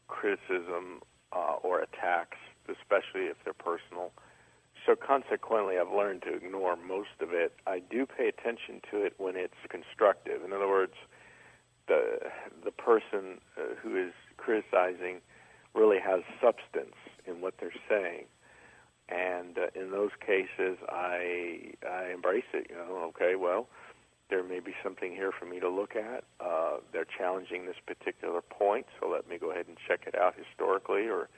criticism 0.08 1.00
uh, 1.32 1.56
or 1.62 1.80
attacks, 1.80 2.36
especially 2.68 3.28
if 3.32 3.36
they're 3.44 3.54
personal. 3.54 4.12
So 4.86 4.96
consequently, 4.96 5.78
I've 5.78 5.92
learned 5.92 6.22
to 6.22 6.34
ignore 6.34 6.76
most 6.76 7.20
of 7.20 7.32
it. 7.32 7.52
I 7.66 7.80
do 7.80 8.06
pay 8.06 8.28
attention 8.28 8.80
to 8.90 9.04
it 9.04 9.14
when 9.18 9.36
it's 9.36 9.54
constructive. 9.68 10.42
In 10.44 10.52
other 10.52 10.68
words, 10.68 10.94
the 11.86 12.20
the 12.64 12.70
person 12.70 13.40
uh, 13.58 13.74
who 13.82 13.96
is 13.96 14.12
criticizing 14.36 15.20
really 15.74 15.98
has 15.98 16.20
substance 16.40 16.96
in 17.26 17.40
what 17.40 17.54
they're 17.60 17.72
saying, 17.88 18.24
and 19.08 19.58
uh, 19.58 19.66
in 19.74 19.90
those 19.90 20.10
cases, 20.24 20.78
I 20.88 21.74
I 21.86 22.10
embrace 22.12 22.48
it. 22.54 22.66
You 22.70 22.76
know, 22.76 23.12
okay, 23.14 23.34
well, 23.36 23.68
there 24.30 24.42
may 24.42 24.60
be 24.60 24.72
something 24.82 25.12
here 25.12 25.32
for 25.32 25.44
me 25.44 25.60
to 25.60 25.68
look 25.68 25.94
at. 25.96 26.24
Uh, 26.40 26.78
they're 26.92 27.04
challenging 27.18 27.66
this 27.66 27.76
particular 27.86 28.40
point, 28.40 28.86
so 28.98 29.08
let 29.08 29.28
me 29.28 29.36
go 29.36 29.50
ahead 29.50 29.66
and 29.68 29.76
check 29.86 30.04
it 30.06 30.14
out 30.14 30.34
historically 30.36 31.08
or 31.08 31.28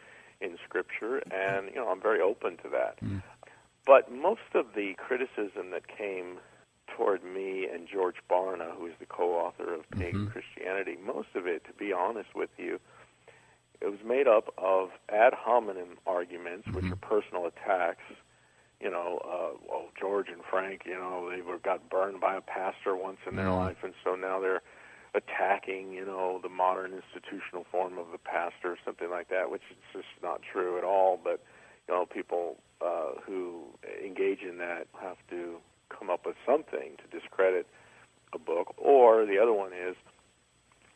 in 0.43 0.59
Scripture, 0.65 1.23
and 1.31 1.69
you 1.69 1.77
know, 1.77 1.89
I'm 1.89 2.03
very 2.03 2.21
open 2.21 2.57
to 2.59 2.69
that. 2.71 3.03
Mm. 3.03 3.23
But 3.87 4.13
most 4.13 4.55
of 4.55 4.67
the 4.75 4.95
criticism 4.97 5.71
that 5.73 5.89
came 5.89 6.39
toward 6.97 7.25
me 7.25 7.67
and 7.73 7.89
George 7.93 8.17
Barna, 8.31 8.77
who 8.77 8.87
is 8.87 8.93
the 9.01 9.07
co-author 9.07 9.75
of 9.75 9.89
Pagan 9.91 10.27
mm-hmm. 10.27 10.31
Christianity, 10.31 10.97
most 11.05 11.29
of 11.35 11.47
it, 11.47 11.65
to 11.65 11.73
be 11.73 11.93
honest 11.93 12.35
with 12.35 12.51
you, 12.59 12.79
it 13.81 13.91
was 13.91 14.01
made 14.07 14.29
up 14.29 14.55
of 14.59 14.91
ad 15.09 15.35
hominem 15.35 15.99
arguments, 16.07 16.69
mm-hmm. 16.69 16.77
which 16.77 16.93
are 16.93 16.97
personal 16.97 17.47
attacks. 17.47 18.05
You 18.81 18.91
know, 18.91 19.21
uh, 19.25 19.59
well, 19.69 19.89
George 19.99 20.29
and 20.29 20.43
Frank, 20.49 20.83
you 20.87 20.95
know, 20.95 21.31
they 21.31 21.41
were 21.41 21.59
got 21.59 21.89
burned 21.89 22.21
by 22.21 22.37
a 22.37 22.41
pastor 22.41 22.97
once 22.97 23.19
in 23.29 23.37
their 23.37 23.47
mm-hmm. 23.47 23.57
life, 23.57 23.77
and 23.83 23.95
so 24.05 24.15
now 24.15 24.41
they're 24.41 24.63
attacking, 25.15 25.93
you 25.93 26.05
know, 26.05 26.41
the 26.43 26.49
modern 26.49 26.93
institutional 26.93 27.65
form 27.71 27.99
of 27.99 28.07
the 28.13 28.19
pastor, 28.19 28.73
or 28.73 28.79
something 28.85 29.11
like 29.11 29.29
that, 29.29 29.51
which 29.51 29.63
is 29.71 29.77
just 29.93 30.07
not 30.23 30.41
true 30.43 30.79
at 30.79 30.85
all. 30.85 31.19
But 31.23 31.45
know, 31.89 32.07
people 32.07 32.57
uh, 32.81 33.13
who 33.25 33.63
engage 34.05 34.41
in 34.41 34.59
that 34.59 34.87
have 35.01 35.17
to 35.31 35.57
come 35.89 36.11
up 36.11 36.27
with 36.27 36.37
something 36.47 36.97
to 36.99 37.19
discredit 37.19 37.67
a 38.33 38.39
book. 38.39 38.75
Or 38.77 39.27
the 39.27 39.39
other 39.39 39.53
one 39.53 39.73
is 39.73 39.97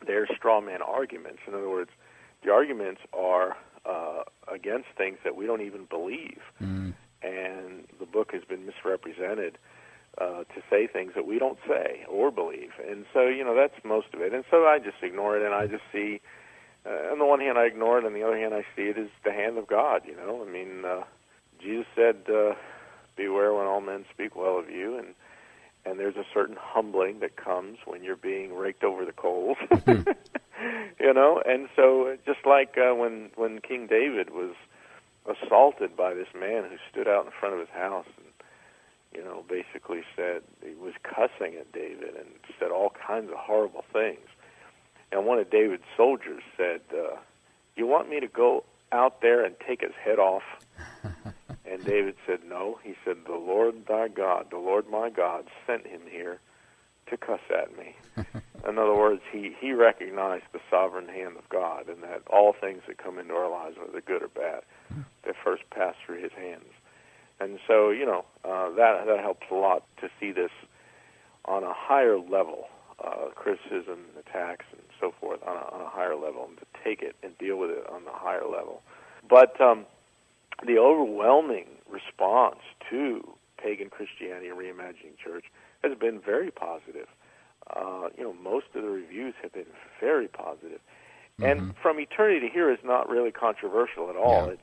there's 0.05 0.29
straw 0.35 0.61
man 0.61 0.81
arguments. 0.81 1.39
In 1.47 1.53
other 1.53 1.69
words, 1.69 1.91
the 2.43 2.51
arguments 2.51 3.01
are 3.13 3.57
uh, 3.85 4.23
against 4.51 4.87
things 4.97 5.17
that 5.23 5.35
we 5.35 5.45
don't 5.45 5.61
even 5.61 5.85
believe. 5.85 6.41
Mm. 6.61 6.93
And 7.21 7.85
the 7.99 8.05
book 8.05 8.31
has 8.33 8.43
been 8.43 8.65
misrepresented 8.65 9.57
uh, 10.19 10.43
to 10.43 10.61
say 10.69 10.87
things 10.87 11.13
that 11.15 11.25
we 11.25 11.39
don't 11.39 11.59
say 11.67 12.05
or 12.09 12.31
believe. 12.31 12.71
And 12.87 13.05
so, 13.13 13.27
you 13.27 13.43
know, 13.43 13.55
that's 13.55 13.83
most 13.83 14.07
of 14.13 14.21
it. 14.21 14.33
And 14.33 14.43
so 14.49 14.65
I 14.65 14.79
just 14.79 14.97
ignore 15.01 15.37
it 15.37 15.45
and 15.45 15.53
I 15.53 15.67
just 15.67 15.83
see, 15.91 16.21
uh, 16.85 17.11
on 17.11 17.19
the 17.19 17.25
one 17.25 17.39
hand, 17.39 17.57
I 17.57 17.65
ignore 17.65 17.99
it, 17.99 18.05
on 18.05 18.13
the 18.13 18.23
other 18.23 18.37
hand, 18.37 18.53
I 18.53 18.63
see 18.75 18.83
it 18.83 18.97
as 18.97 19.09
the 19.23 19.31
hand 19.31 19.57
of 19.57 19.67
God, 19.67 20.03
you 20.05 20.15
know. 20.15 20.45
I 20.45 20.49
mean, 20.49 20.85
uh, 20.85 21.03
Jesus 21.59 21.85
said, 21.95 22.17
uh, 22.29 22.53
beware 23.17 23.53
when 23.53 23.65
all 23.65 23.81
men 23.81 24.05
speak 24.13 24.35
well 24.35 24.57
of 24.57 24.69
you. 24.69 24.97
And 24.97 25.13
and 25.85 25.97
there's 25.97 26.17
a 26.17 26.25
certain 26.33 26.57
humbling 26.59 27.19
that 27.21 27.37
comes 27.37 27.77
when 27.85 28.03
you're 28.03 28.17
being 28.17 28.53
raked 28.53 28.83
over 28.83 29.05
the 29.05 29.13
coals. 29.13 29.57
you 29.87 31.13
know, 31.13 31.41
and 31.45 31.69
so 31.75 32.17
just 32.25 32.45
like 32.45 32.77
uh, 32.77 32.93
when 32.93 33.29
when 33.35 33.59
King 33.59 33.87
David 33.87 34.29
was 34.29 34.53
assaulted 35.25 35.95
by 35.95 36.13
this 36.13 36.27
man 36.37 36.63
who 36.69 36.77
stood 36.91 37.07
out 37.07 37.25
in 37.25 37.31
front 37.37 37.53
of 37.53 37.59
his 37.59 37.69
house 37.69 38.07
and 38.17 38.25
you 39.13 39.23
know 39.23 39.43
basically 39.47 40.01
said 40.15 40.41
he 40.63 40.75
was 40.75 40.93
cussing 41.03 41.55
at 41.55 41.71
David 41.71 42.15
and 42.15 42.27
said 42.59 42.71
all 42.71 42.91
kinds 42.91 43.29
of 43.29 43.37
horrible 43.37 43.85
things. 43.93 44.27
And 45.11 45.25
one 45.25 45.39
of 45.39 45.49
David's 45.49 45.83
soldiers 45.95 46.43
said, 46.55 46.81
uh, 46.93 47.17
"You 47.75 47.87
want 47.87 48.09
me 48.09 48.19
to 48.19 48.27
go 48.27 48.63
out 48.91 49.21
there 49.21 49.43
and 49.43 49.55
take 49.65 49.81
his 49.81 49.93
head 50.03 50.19
off?" 50.19 50.43
And 51.69 51.83
David 51.83 52.15
said, 52.25 52.39
No. 52.47 52.79
He 52.83 52.95
said, 53.03 53.17
The 53.25 53.33
Lord 53.33 53.85
thy 53.87 54.07
God, 54.07 54.47
the 54.49 54.57
Lord 54.57 54.89
my 54.89 55.09
God, 55.09 55.45
sent 55.65 55.85
him 55.85 56.01
here 56.09 56.39
to 57.07 57.17
cuss 57.17 57.41
at 57.49 57.77
me. 57.77 57.95
in 58.67 58.77
other 58.77 58.95
words, 58.95 59.21
he, 59.31 59.55
he 59.59 59.73
recognized 59.73 60.45
the 60.53 60.59
sovereign 60.69 61.07
hand 61.07 61.37
of 61.37 61.47
God 61.49 61.87
and 61.89 62.01
that 62.03 62.21
all 62.27 62.53
things 62.53 62.81
that 62.87 62.97
come 62.97 63.19
into 63.19 63.33
our 63.33 63.49
lives, 63.49 63.77
whether 63.77 64.01
good 64.01 64.23
or 64.23 64.29
bad, 64.29 64.61
they 65.23 65.31
first 65.43 65.63
pass 65.69 65.95
through 66.05 66.21
his 66.23 66.31
hands. 66.31 66.71
And 67.39 67.59
so, 67.67 67.91
you 67.91 68.05
know, 68.05 68.25
uh, 68.43 68.71
that 68.71 69.05
that 69.05 69.19
helps 69.19 69.45
a 69.51 69.55
lot 69.55 69.83
to 70.01 70.09
see 70.19 70.31
this 70.31 70.51
on 71.45 71.63
a 71.63 71.73
higher 71.73 72.17
level, 72.17 72.67
uh, 73.03 73.27
criticism, 73.35 73.99
attacks, 74.19 74.65
and 74.71 74.81
so 74.99 75.13
forth 75.19 75.39
on 75.45 75.55
a, 75.55 75.75
on 75.75 75.81
a 75.81 75.89
higher 75.89 76.15
level, 76.15 76.45
and 76.47 76.57
to 76.57 76.65
take 76.83 77.01
it 77.01 77.15
and 77.23 77.37
deal 77.37 77.57
with 77.57 77.71
it 77.71 77.85
on 77.89 78.05
the 78.05 78.11
higher 78.13 78.45
level. 78.45 78.81
But 79.29 79.59
um, 79.59 79.85
the 80.65 80.77
overwhelming 80.77 81.67
response 81.89 82.59
to 82.89 83.27
pagan 83.61 83.89
Christianity 83.89 84.47
and 84.47 84.57
reimagining 84.57 85.17
church 85.23 85.45
has 85.83 85.97
been 85.97 86.19
very 86.19 86.51
positive. 86.51 87.07
Uh, 87.75 88.09
you 88.17 88.23
know, 88.23 88.33
most 88.33 88.67
of 88.75 88.81
the 88.81 88.89
reviews 88.89 89.33
have 89.41 89.53
been 89.53 89.65
very 89.99 90.27
positive. 90.27 90.79
Mm-hmm. 91.39 91.43
And 91.43 91.75
From 91.81 91.99
Eternity 91.99 92.47
to 92.47 92.53
Here 92.53 92.71
is 92.71 92.79
not 92.83 93.09
really 93.09 93.31
controversial 93.31 94.09
at 94.09 94.15
all. 94.15 94.47
Yeah. 94.47 94.53
It's 94.53 94.61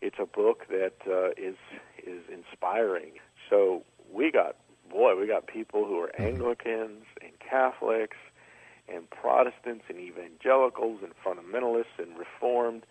it's 0.00 0.16
a 0.18 0.26
book 0.26 0.66
that 0.68 0.94
uh, 1.06 1.30
is 1.36 1.56
is 2.04 2.22
inspiring. 2.32 3.12
So 3.48 3.84
we 4.12 4.32
got 4.32 4.56
boy, 4.90 5.18
we 5.18 5.26
got 5.26 5.46
people 5.46 5.84
who 5.84 5.98
are 6.00 6.08
mm-hmm. 6.08 6.24
Anglicans 6.24 7.04
and 7.22 7.32
Catholics 7.38 8.16
and 8.88 9.08
Protestants 9.10 9.84
and 9.88 9.98
evangelicals 9.98 11.00
and 11.02 11.12
fundamentalists 11.24 11.98
and 11.98 12.18
reformed 12.18 12.84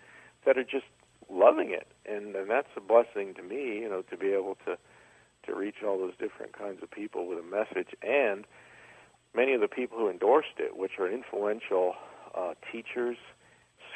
that 0.46 0.58
are 0.58 0.64
just 0.64 0.86
loving 1.30 1.72
it, 1.72 1.88
and 2.06 2.36
and 2.36 2.50
that's 2.50 2.70
a 2.76 2.82
blessing 2.82 3.34
to 3.36 3.44
me, 3.44 3.80
you 3.80 3.90
know, 3.90 4.02
to 4.04 4.18
be 4.18 4.28
able 4.28 4.56
to 4.66 4.78
to 5.46 5.56
reach 5.56 5.78
all 5.86 5.98
those 5.98 6.14
different 6.20 6.58
kinds 6.58 6.84
of 6.84 6.92
people 6.92 7.28
with 7.28 7.40
a 7.40 7.44
message, 7.44 7.96
and 8.04 8.46
many 9.36 9.54
of 9.54 9.62
the 9.62 9.68
people 9.68 9.98
who 9.98 10.10
endorsed 10.10 10.60
it, 10.60 10.78
which 10.78 11.00
are 11.00 11.10
influential 11.10 11.96
uh, 12.38 12.54
teachers, 12.72 13.18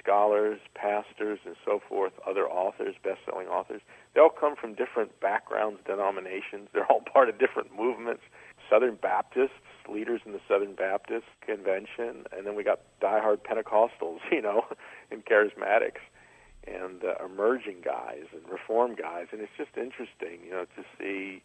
scholars, 0.02 0.60
pastors, 0.74 1.40
and 1.46 1.56
so 1.64 1.82
forth, 1.88 2.14
other 2.28 2.48
authors, 2.48 2.96
best-selling 3.04 3.48
authors, 3.48 3.82
they 4.14 4.22
all 4.22 4.30
come 4.30 4.56
from 4.56 4.74
different 4.74 5.20
backgrounds, 5.20 5.80
denominations. 5.86 6.70
They're 6.74 6.90
all 6.92 7.02
part 7.02 7.30
of 7.30 7.40
different 7.40 7.76
movements. 7.76 8.22
Southern 8.70 8.96
Baptists, 8.96 9.62
leaders 9.88 10.22
in 10.26 10.32
the 10.32 10.42
Southern 10.48 10.76
Baptist 10.76 11.28
Convention, 11.42 12.26
and 12.36 12.46
then 12.46 12.56
we 12.56 12.64
got 12.64 12.80
diehard 13.02 13.40
Pentecostals, 13.40 14.20
you 14.32 14.42
know, 14.42 14.66
and 15.12 15.26
charismatics 15.26 16.02
and 16.68 17.04
uh, 17.04 17.24
emerging 17.24 17.78
guys 17.84 18.24
and 18.34 18.42
reform 18.52 18.96
guys, 18.96 19.28
and 19.32 19.42
it's 19.42 19.52
just 19.58 19.78
interesting, 19.78 20.40
you 20.44 20.52
know, 20.52 20.66
to 20.76 20.84
see 20.98 21.44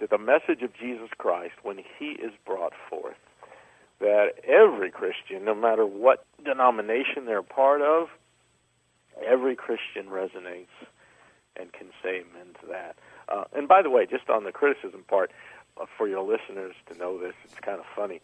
that 0.00 0.10
the 0.10 0.18
message 0.18 0.62
of 0.62 0.74
Jesus 0.74 1.10
Christ, 1.18 1.54
when 1.62 1.78
He 1.98 2.12
is 2.12 2.32
brought 2.46 2.72
forth, 2.88 3.16
that 4.00 4.32
every 4.46 4.90
Christian, 4.90 5.44
no 5.44 5.54
matter 5.54 5.86
what 5.86 6.24
denomination 6.44 7.26
they're 7.26 7.42
part 7.42 7.80
of, 7.82 8.08
every 9.24 9.54
Christian 9.54 10.06
resonates 10.10 10.74
and 11.56 11.72
can 11.72 11.88
say 12.02 12.20
amen 12.20 12.54
to 12.60 12.66
that. 12.66 12.96
Uh, 13.28 13.44
and 13.54 13.68
by 13.68 13.82
the 13.82 13.90
way, 13.90 14.06
just 14.06 14.28
on 14.28 14.44
the 14.44 14.52
criticism 14.52 15.04
part, 15.08 15.30
for 15.96 16.08
your 16.08 16.22
listeners 16.22 16.74
to 16.90 16.98
know 16.98 17.18
this, 17.18 17.34
it's 17.44 17.54
kind 17.60 17.78
of 17.78 17.86
funny. 17.94 18.20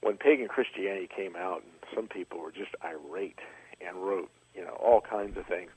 When 0.00 0.16
pagan 0.16 0.48
Christianity 0.48 1.08
came 1.14 1.34
out, 1.36 1.62
and 1.62 1.72
some 1.94 2.06
people 2.06 2.38
were 2.40 2.52
just 2.52 2.70
irate 2.84 3.40
and 3.80 3.96
wrote 3.96 4.30
you 4.58 4.64
know, 4.64 4.72
all 4.72 5.00
kinds 5.00 5.36
of 5.36 5.46
things. 5.46 5.70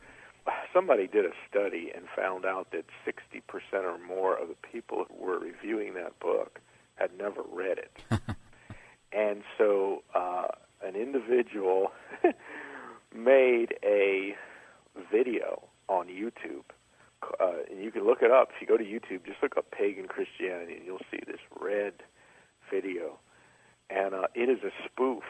Somebody 0.74 1.06
did 1.06 1.26
a 1.26 1.32
study 1.48 1.92
and 1.96 2.06
found 2.16 2.46
out 2.46 2.72
that 2.72 2.86
60% 3.06 3.42
or 3.74 3.98
more 4.00 4.36
of 4.36 4.48
the 4.48 4.56
people 4.56 5.06
who 5.08 5.26
were 5.26 5.38
reviewing 5.38 5.94
that 5.94 6.20
book 6.20 6.60
had 6.96 7.12
never 7.18 7.44
read 7.52 7.78
it. 7.78 7.92
and 9.12 9.44
so 9.58 10.02
uh, 10.16 10.48
an 10.84 10.96
individual 10.96 11.92
made 13.16 13.76
a 13.84 14.36
video 15.12 15.64
on 15.88 16.08
YouTube. 16.08 16.64
Uh, 17.40 17.64
and 17.70 17.84
you 17.84 17.92
can 17.92 18.06
look 18.06 18.22
it 18.22 18.32
up. 18.32 18.50
If 18.56 18.62
you 18.62 18.68
go 18.68 18.78
to 18.78 18.84
YouTube, 18.84 19.26
just 19.26 19.42
look 19.42 19.58
up 19.58 19.72
pagan 19.72 20.08
Christianity, 20.08 20.76
and 20.78 20.86
you'll 20.86 21.06
see 21.12 21.20
this 21.26 21.40
red 21.60 21.94
video. 22.72 23.20
And 23.90 24.14
uh, 24.14 24.28
it 24.34 24.50
is 24.50 24.60
a 24.64 24.72
spoof 24.86 25.24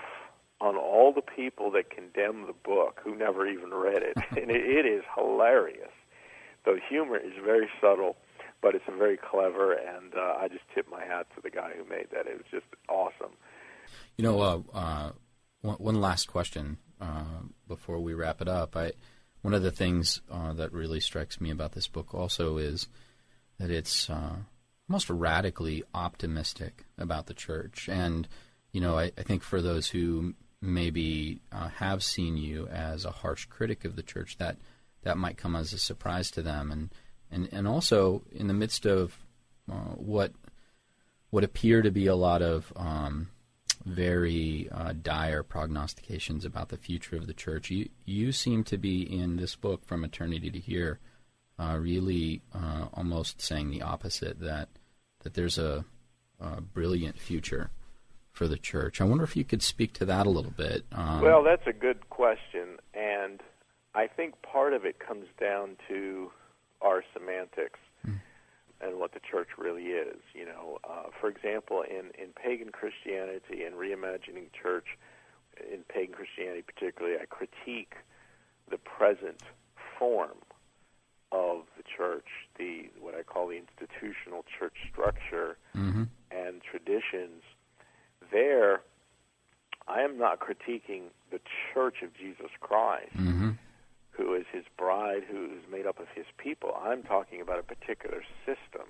on 0.60 0.76
all 0.76 1.12
the 1.12 1.22
people 1.22 1.72
that 1.72 1.90
condemn 1.90 2.46
the 2.46 2.54
book 2.54 3.02
who 3.04 3.16
never 3.16 3.48
even 3.48 3.72
read 3.72 4.04
it. 4.04 4.16
and 4.32 4.52
it, 4.52 4.64
it 4.64 4.86
is 4.86 5.04
hilarious. 5.16 5.90
The 6.66 6.80
humor 6.88 7.18
is 7.18 7.34
very 7.44 7.68
subtle, 7.82 8.18
but 8.62 8.76
it's 8.76 8.86
very 8.98 9.18
clever, 9.18 9.74
and 9.74 10.14
uh, 10.16 10.36
I 10.40 10.48
just 10.48 10.64
tip 10.76 10.88
my 10.90 11.04
hat 11.04 11.26
to 11.36 11.42
the 11.42 11.50
guy 11.50 11.72
who 11.76 11.90
made 11.90 12.08
that. 12.12 12.28
It 12.28 12.38
was 12.38 12.46
just 12.52 12.66
awesome. 12.88 13.36
You 14.18 14.24
know, 14.24 14.40
uh, 14.40 14.60
uh, 14.74 15.12
one, 15.62 15.78
one 15.78 16.02
last 16.02 16.28
question 16.28 16.78
uh, 17.00 17.42
before 17.68 18.00
we 18.00 18.14
wrap 18.14 18.42
it 18.42 18.48
up. 18.48 18.78
I, 18.78 18.92
one 19.42 19.54
of 19.54 19.64
the 19.64 19.72
things 19.72 20.22
uh, 20.32 20.54
that 20.54 20.74
really 20.74 21.00
strikes 21.00 21.42
me 21.42 21.52
about 21.52 21.72
this 21.72 21.88
book 21.88 22.14
also 22.14 22.58
is 22.58 22.88
that 23.60 23.72
it's 23.72 24.10
uh, 24.10 24.36
most 24.88 25.10
radically 25.10 25.84
optimistic 25.94 26.86
about 26.98 27.26
the 27.26 27.34
church. 27.34 27.90
And, 27.90 28.28
you 28.72 28.82
know, 28.82 28.98
I, 28.98 29.12
I 29.18 29.24
think 29.24 29.44
for 29.44 29.62
those 29.62 29.88
who 29.88 30.34
maybe 30.62 31.42
uh, 31.52 31.70
have 31.70 32.04
seen 32.04 32.38
you 32.38 32.68
as 32.68 33.04
a 33.04 33.12
harsh 33.12 33.46
critic 33.46 33.84
of 33.84 33.96
the 33.96 34.04
church, 34.04 34.38
that 34.38 34.58
that 35.04 35.18
might 35.18 35.38
come 35.38 35.56
as 35.56 35.74
a 35.74 35.80
surprise 35.80 36.30
to 36.32 36.42
them. 36.44 36.72
And 36.72 36.90
and 37.32 37.50
and 37.52 37.68
also 37.68 38.22
in 38.32 38.48
the 38.48 38.54
midst 38.54 38.86
of 38.86 39.18
uh, 39.72 39.96
what 39.96 40.34
what 41.32 41.44
appear 41.44 41.82
to 41.82 41.92
be 41.92 42.08
a 42.08 42.16
lot 42.16 42.42
of 42.42 42.72
um, 42.76 43.30
very 43.86 44.70
uh, 44.72 44.94
dire 45.02 45.44
prognostications 45.44 46.46
about 46.46 46.70
the 46.70 46.78
future 46.78 47.16
of 47.16 47.28
the 47.28 47.34
church, 47.34 47.70
you 47.70 47.90
you 48.06 48.32
seem 48.32 48.64
to 48.66 48.78
be 48.78 49.02
in 49.02 49.38
this 49.38 49.56
book 49.56 49.86
from 49.86 50.04
eternity 50.04 50.50
to 50.52 50.60
here, 50.60 51.00
uh, 51.60 51.78
really 51.80 52.42
uh, 52.54 52.88
almost 52.94 53.42
saying 53.42 53.70
the 53.70 53.82
opposite 53.82 54.40
that 54.40 54.70
that 55.24 55.34
there's 55.34 55.58
a, 55.58 55.86
a 56.40 56.62
brilliant 56.62 57.20
future 57.20 57.70
for 58.32 58.48
the 58.48 58.58
church. 58.58 59.02
I 59.02 59.04
wonder 59.04 59.24
if 59.24 59.36
you 59.36 59.44
could 59.44 59.62
speak 59.62 59.94
to 59.94 60.06
that 60.06 60.26
a 60.26 60.30
little 60.30 60.52
bit. 60.52 60.86
Um, 60.92 61.22
well, 61.22 61.44
that's 61.44 61.68
a 61.68 61.74
good 61.74 62.10
question, 62.10 62.78
and 62.94 63.42
I 63.94 64.08
think 64.08 64.42
part 64.42 64.74
of 64.74 64.86
it 64.86 65.00
comes 65.00 65.26
down 65.40 65.78
to 65.90 66.32
our 66.82 67.04
semantics. 67.14 67.80
And 68.82 69.00
what 69.00 69.14
the 69.14 69.20
church 69.20 69.50
really 69.58 69.86
is. 69.86 70.20
You 70.34 70.46
know, 70.46 70.80
uh, 70.84 71.10
for 71.20 71.30
example, 71.30 71.84
in 71.84 72.12
in 72.22 72.32
pagan 72.36 72.70
Christianity 72.70 73.64
and 73.64 73.76
reimagining 73.76 74.52
church, 74.54 74.98
in 75.72 75.84
pagan 75.88 76.14
Christianity 76.14 76.64
particularly, 76.64 77.18
I 77.22 77.26
critique 77.26 77.94
the 78.70 78.78
present 78.78 79.42
form 79.98 80.38
of 81.32 81.64
the 81.78 81.84
church, 81.84 82.28
the 82.58 82.90
what 83.00 83.16
I 83.16 83.24
call 83.24 83.48
the 83.48 83.58
institutional 83.58 84.44
church 84.60 84.76
structure 84.92 85.58
mm-hmm. 85.76 86.04
and 86.32 86.62
traditions 86.62 87.44
there, 88.32 88.82
I 89.88 90.02
am 90.02 90.18
not 90.18 90.40
critiquing 90.40 91.04
the 91.32 91.40
Church 91.74 92.02
of 92.04 92.14
Jesus 92.14 92.52
Christ, 92.60 93.16
mm-hmm. 93.18 93.52
Who 94.12 94.34
is 94.34 94.46
His 94.52 94.66
bride, 94.78 95.24
who 95.30 95.46
is 95.46 95.64
made 95.72 95.86
up 95.86 96.00
of 96.00 96.08
His 96.14 96.26
people. 96.38 96.78
I'm 96.82 97.04
talking 97.04 97.42
about 97.42 97.60
a 97.60 97.64
particular 97.64 98.24
system 98.46 98.88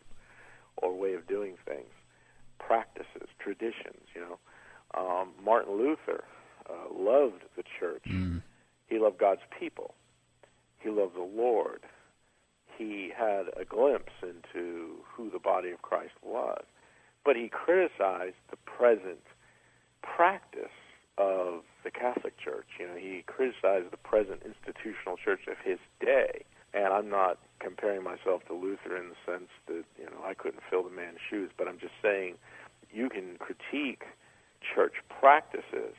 or 0.78 0.98
way 0.98 1.14
of 1.14 1.28
doing 1.28 1.56
things, 1.66 1.92
practices, 2.60 3.30
traditions. 3.40 4.08
You 4.16 4.22
know, 4.22 4.40
um, 4.98 5.30
Martin 5.44 5.78
Luther 5.78 6.24
uh, 6.70 6.94
loved 6.94 7.44
the 7.56 7.64
church. 7.80 8.04
Mm. 8.08 8.42
He 8.88 9.00
loved 9.00 9.18
God's 9.18 9.42
people. 9.60 9.94
He 10.80 10.90
loved 10.90 11.16
the 11.16 11.22
Lord. 11.22 11.82
He 12.78 13.12
had 13.16 13.46
a 13.56 13.66
glimpse 13.66 14.14
into 14.24 14.96
who 15.14 15.30
the 15.30 15.40
body 15.40 15.70
of 15.70 15.82
Christ 15.82 16.14
was 16.24 16.64
but 17.24 17.36
he 17.36 17.50
criticized 17.50 18.36
the 18.50 18.58
present 18.66 19.24
practice 20.02 20.74
of 21.18 21.64
the 21.84 21.92
Catholic 21.92 22.38
Church. 22.38 22.68
You 22.80 22.88
know, 22.88 22.96
he 22.96 23.24
criticized 23.28 23.92
the 23.92 23.98
present 23.98 24.42
institutional 24.46 25.18
church 25.18 25.42
of 25.48 25.58
his 25.64 25.80
day. 26.00 26.44
And 26.74 26.94
I'm 26.94 27.10
not 27.10 27.38
comparing 27.60 28.04
myself 28.04 28.46
to 28.48 28.54
Luther 28.54 28.96
in 28.96 29.10
the 29.10 29.16
sense 29.26 29.50
that, 29.68 29.84
you 30.00 30.06
know, 30.06 30.24
I 30.26 30.34
couldn't 30.34 30.64
fill 30.70 30.84
the 30.84 30.90
man's 30.90 31.20
shoes, 31.30 31.52
but 31.58 31.68
I'm 31.68 31.80
just 31.80 31.94
saying 32.02 32.36
you 32.94 33.10
can 33.10 33.38
critique 33.40 34.04
church 34.74 34.94
practices, 35.10 35.96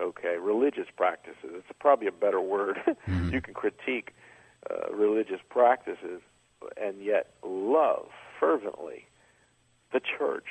okay, 0.00 0.36
religious 0.40 0.86
practices. 0.96 1.50
It's 1.56 1.78
probably 1.78 2.06
a 2.06 2.12
better 2.12 2.40
word. 2.40 2.78
Mm-hmm. 3.08 3.30
you 3.30 3.40
can 3.40 3.52
critique 3.52 4.14
uh, 4.70 4.94
religious 4.94 5.40
practices 5.50 6.20
and 6.80 7.02
yet 7.02 7.34
love 7.42 8.06
fervently 8.38 9.06
the 9.92 10.00
church, 10.00 10.46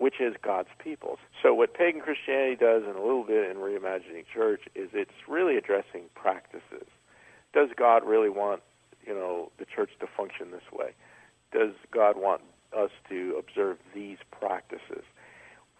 which 0.00 0.18
is 0.18 0.34
God's 0.42 0.70
people. 0.82 1.18
So 1.42 1.52
what 1.52 1.74
pagan 1.74 2.00
Christianity 2.00 2.56
does, 2.56 2.84
and 2.86 2.96
a 2.96 3.02
little 3.02 3.22
bit 3.22 3.50
in 3.50 3.58
reimagining 3.58 4.24
church, 4.32 4.62
is 4.74 4.88
it's 4.94 5.28
really 5.28 5.58
addressing 5.58 6.04
practices. 6.14 6.88
Does 7.52 7.68
God 7.76 8.02
really 8.06 8.30
want, 8.30 8.62
you 9.06 9.12
know, 9.12 9.52
the 9.58 9.66
church 9.66 9.90
to 10.00 10.06
function 10.06 10.52
this 10.52 10.72
way? 10.72 10.92
Does 11.52 11.72
God 11.90 12.16
want 12.16 12.40
us 12.74 12.90
to 13.10 13.36
observe 13.38 13.76
these 13.94 14.16
practices? 14.30 15.04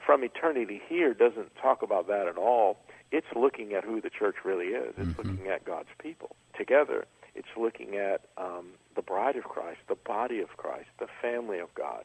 From 0.05 0.23
eternity 0.23 0.83
here 0.87 1.15
doesn't 1.15 1.57
talk 1.57 1.81
about 1.81 2.07
that 2.09 2.29
at 2.29 2.37
all. 2.37 2.77
It's 3.11 3.27
looking 3.35 3.73
at 3.73 3.85
who 3.85 4.03
the 4.03 4.11
church 4.11 4.37
really 4.45 4.67
is. 4.67 4.93
It's 4.99 5.09
mm-hmm. 5.09 5.31
looking 5.31 5.49
at 5.49 5.65
God's 5.65 5.89
people 5.99 6.37
together. 6.55 7.07
It's 7.35 7.49
looking 7.57 7.97
at 7.97 8.21
um, 8.37 8.73
the 8.97 9.03
bride 9.03 9.37
of 9.37 9.45
Christ, 9.45 9.79
the 9.89 9.95
body 9.95 10.41
of 10.41 10.59
Christ, 10.59 10.89
the 10.99 11.09
family 11.23 11.59
of 11.59 11.73
God. 11.75 12.05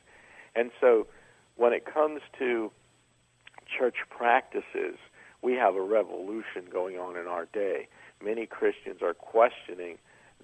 And 0.55 0.71
so 0.79 1.07
when 1.57 1.73
it 1.73 1.85
comes 1.91 2.21
to 2.39 2.71
church 3.65 3.97
practices, 4.09 4.97
we 5.41 5.53
have 5.53 5.75
a 5.75 5.81
revolution 5.81 6.65
going 6.71 6.97
on 6.97 7.15
in 7.15 7.27
our 7.27 7.45
day. 7.45 7.87
Many 8.23 8.45
Christians 8.45 9.01
are 9.01 9.13
questioning 9.13 9.97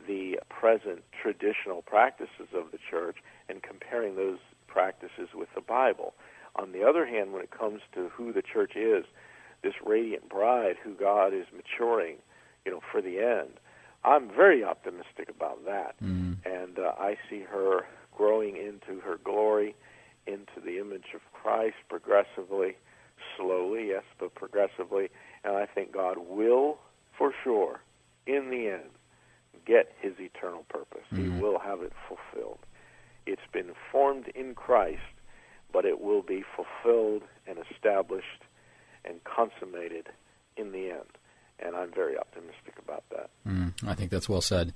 the 0.07 0.39
present 0.49 1.03
traditional 1.21 1.81
practices 1.81 2.49
of 2.53 2.71
the 2.71 2.79
church 2.89 3.17
and 3.49 3.61
comparing 3.61 4.15
those 4.15 4.39
practices 4.67 5.29
with 5.33 5.49
the 5.55 5.61
Bible. 5.61 6.13
On 6.55 6.71
the 6.71 6.83
other 6.83 7.05
hand, 7.05 7.33
when 7.33 7.41
it 7.41 7.51
comes 7.51 7.81
to 7.93 8.09
who 8.09 8.33
the 8.33 8.41
church 8.41 8.75
is, 8.75 9.05
this 9.63 9.73
radiant 9.85 10.27
bride 10.27 10.75
who 10.83 10.93
God 10.93 11.33
is 11.33 11.45
maturing, 11.55 12.17
you 12.65 12.71
know, 12.71 12.81
for 12.91 13.01
the 13.01 13.19
end, 13.19 13.59
I'm 14.03 14.29
very 14.29 14.63
optimistic 14.63 15.29
about 15.29 15.63
that. 15.65 15.95
Mm. 16.03 16.37
And 16.45 16.79
uh, 16.79 16.93
I 16.99 17.17
see 17.29 17.41
her 17.41 17.85
growing 18.15 18.57
into 18.57 18.99
her 19.01 19.17
glory 19.23 19.75
into 20.27 20.59
the 20.63 20.79
image 20.79 21.13
of 21.15 21.21
Christ 21.33 21.75
progressively, 21.89 22.75
slowly, 23.37 23.89
yes, 23.89 24.03
but 24.19 24.35
progressively. 24.35 25.09
And 25.43 25.55
I 25.57 25.65
think 25.65 25.91
God 25.91 26.17
will, 26.19 26.77
for 27.17 27.33
sure, 27.43 27.81
in 28.27 28.49
the 28.49 28.67
end, 28.67 28.89
get 29.65 29.91
his 29.99 30.13
eternal 30.19 30.65
purpose. 30.69 31.03
Mm-hmm. 31.11 31.35
He 31.35 31.41
will 31.41 31.59
have 31.59 31.81
it 31.81 31.93
fulfilled. 32.07 32.59
It's 33.25 33.41
been 33.51 33.71
formed 33.91 34.27
in 34.29 34.55
Christ, 34.55 35.01
but 35.71 35.85
it 35.85 36.01
will 36.01 36.21
be 36.21 36.43
fulfilled 36.55 37.23
and 37.47 37.57
established 37.71 38.43
and 39.05 39.23
consummated 39.23 40.09
in 40.57 40.71
the 40.71 40.89
end. 40.89 41.17
And 41.59 41.75
I'm 41.75 41.91
very 41.93 42.17
optimistic 42.17 42.79
about 42.83 43.03
that. 43.11 43.29
Mm, 43.47 43.73
I 43.85 43.93
think 43.93 44.09
that's 44.09 44.27
well 44.27 44.41
said. 44.41 44.73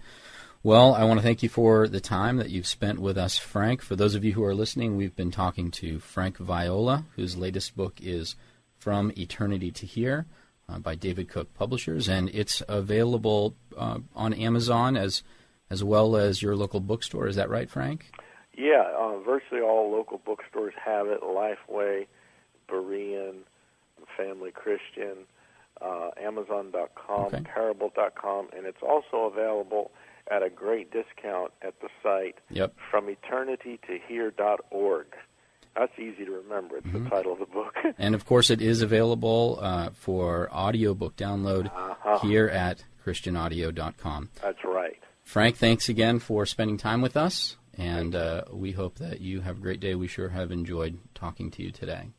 Well, 0.66 0.96
I 0.96 1.04
want 1.04 1.20
to 1.20 1.24
thank 1.24 1.44
you 1.44 1.50
for 1.50 1.88
the 1.88 2.02
time 2.02 2.38
that 2.38 2.50
you've 2.50 2.66
spent 2.66 2.98
with 2.98 3.20
us, 3.20 3.38
Frank. 3.38 3.84
For 3.84 3.96
those 3.96 4.16
of 4.16 4.26
you 4.26 4.34
who 4.34 4.44
are 4.44 4.56
listening, 4.56 4.98
we've 4.98 5.16
been 5.16 5.30
talking 5.30 5.70
to 5.70 6.00
Frank 6.00 6.38
Viola, 6.40 7.06
whose 7.16 7.38
latest 7.38 7.78
book 7.78 8.00
is 8.02 8.36
From 8.80 9.12
Eternity 9.16 9.70
to 9.70 9.86
Here 9.86 10.26
uh, 10.68 10.80
by 10.80 10.96
David 10.96 11.30
Cook 11.30 11.54
Publishers, 11.54 12.10
and 12.10 12.30
it's 12.30 12.64
available 12.68 13.54
uh, 13.78 14.00
on 14.16 14.34
Amazon 14.34 14.98
as 14.98 15.22
as 15.70 15.84
well 15.84 16.16
as 16.16 16.42
your 16.42 16.56
local 16.56 16.80
bookstore. 16.80 17.28
Is 17.28 17.36
that 17.36 17.52
right, 17.52 17.70
Frank? 17.70 18.10
Yeah, 18.58 18.86
uh, 18.98 19.20
virtually 19.20 19.62
all 19.62 19.92
local 19.92 20.20
bookstores 20.26 20.74
have 20.84 21.06
it. 21.06 21.22
Lifeway, 21.22 22.08
Berean, 22.68 23.42
Family 24.18 24.50
Christian, 24.50 25.28
uh, 25.80 26.10
Amazon.com, 26.20 27.26
okay. 27.26 27.44
Parable.com, 27.54 28.48
and 28.58 28.66
it's 28.66 28.82
also 28.82 29.32
available 29.32 29.92
at 30.32 30.44
a 30.44 30.50
great 30.50 30.92
discount 30.92 31.52
at 31.62 31.80
the 31.82 31.90
site 32.02 32.36
yep. 32.50 32.74
from 32.92 33.10
eternity 33.10 33.80
to 33.88 34.00
here.org. 34.08 35.08
That's 35.76 35.92
easy 36.00 36.26
to 36.26 36.32
remember. 36.32 36.78
It's 36.78 36.88
mm-hmm. 36.88 37.04
the 37.04 37.10
title 37.10 37.34
of 37.34 37.40
the 37.40 37.46
book. 37.46 37.76
and 37.98 38.16
of 38.16 38.26
course, 38.26 38.50
it 38.50 38.62
is 38.62 38.82
available 38.82 39.60
uh, 39.62 39.90
for 39.94 40.50
audiobook 40.52 41.16
download 41.16 41.68
uh-huh. 41.68 42.20
here 42.20 42.48
at 42.48 42.84
ChristianAudio.com. 43.06 44.30
That's 44.42 44.64
right. 44.64 44.98
Frank, 45.24 45.58
thanks 45.58 45.90
again 45.90 46.20
for 46.20 46.46
spending 46.46 46.78
time 46.78 47.02
with 47.02 47.18
us, 47.18 47.58
and 47.78 48.16
uh, 48.16 48.44
we 48.52 48.72
hope 48.72 49.00
that 49.00 49.22
you 49.22 49.42
have 49.42 49.58
a 49.58 49.62
great 49.62 49.80
day. 49.80 49.96
We 49.96 50.08
sure 50.08 50.30
have 50.30 50.52
enjoyed 50.52 51.00
talking 51.14 51.52
to 51.52 51.64
you 51.64 51.72
today. 51.72 52.10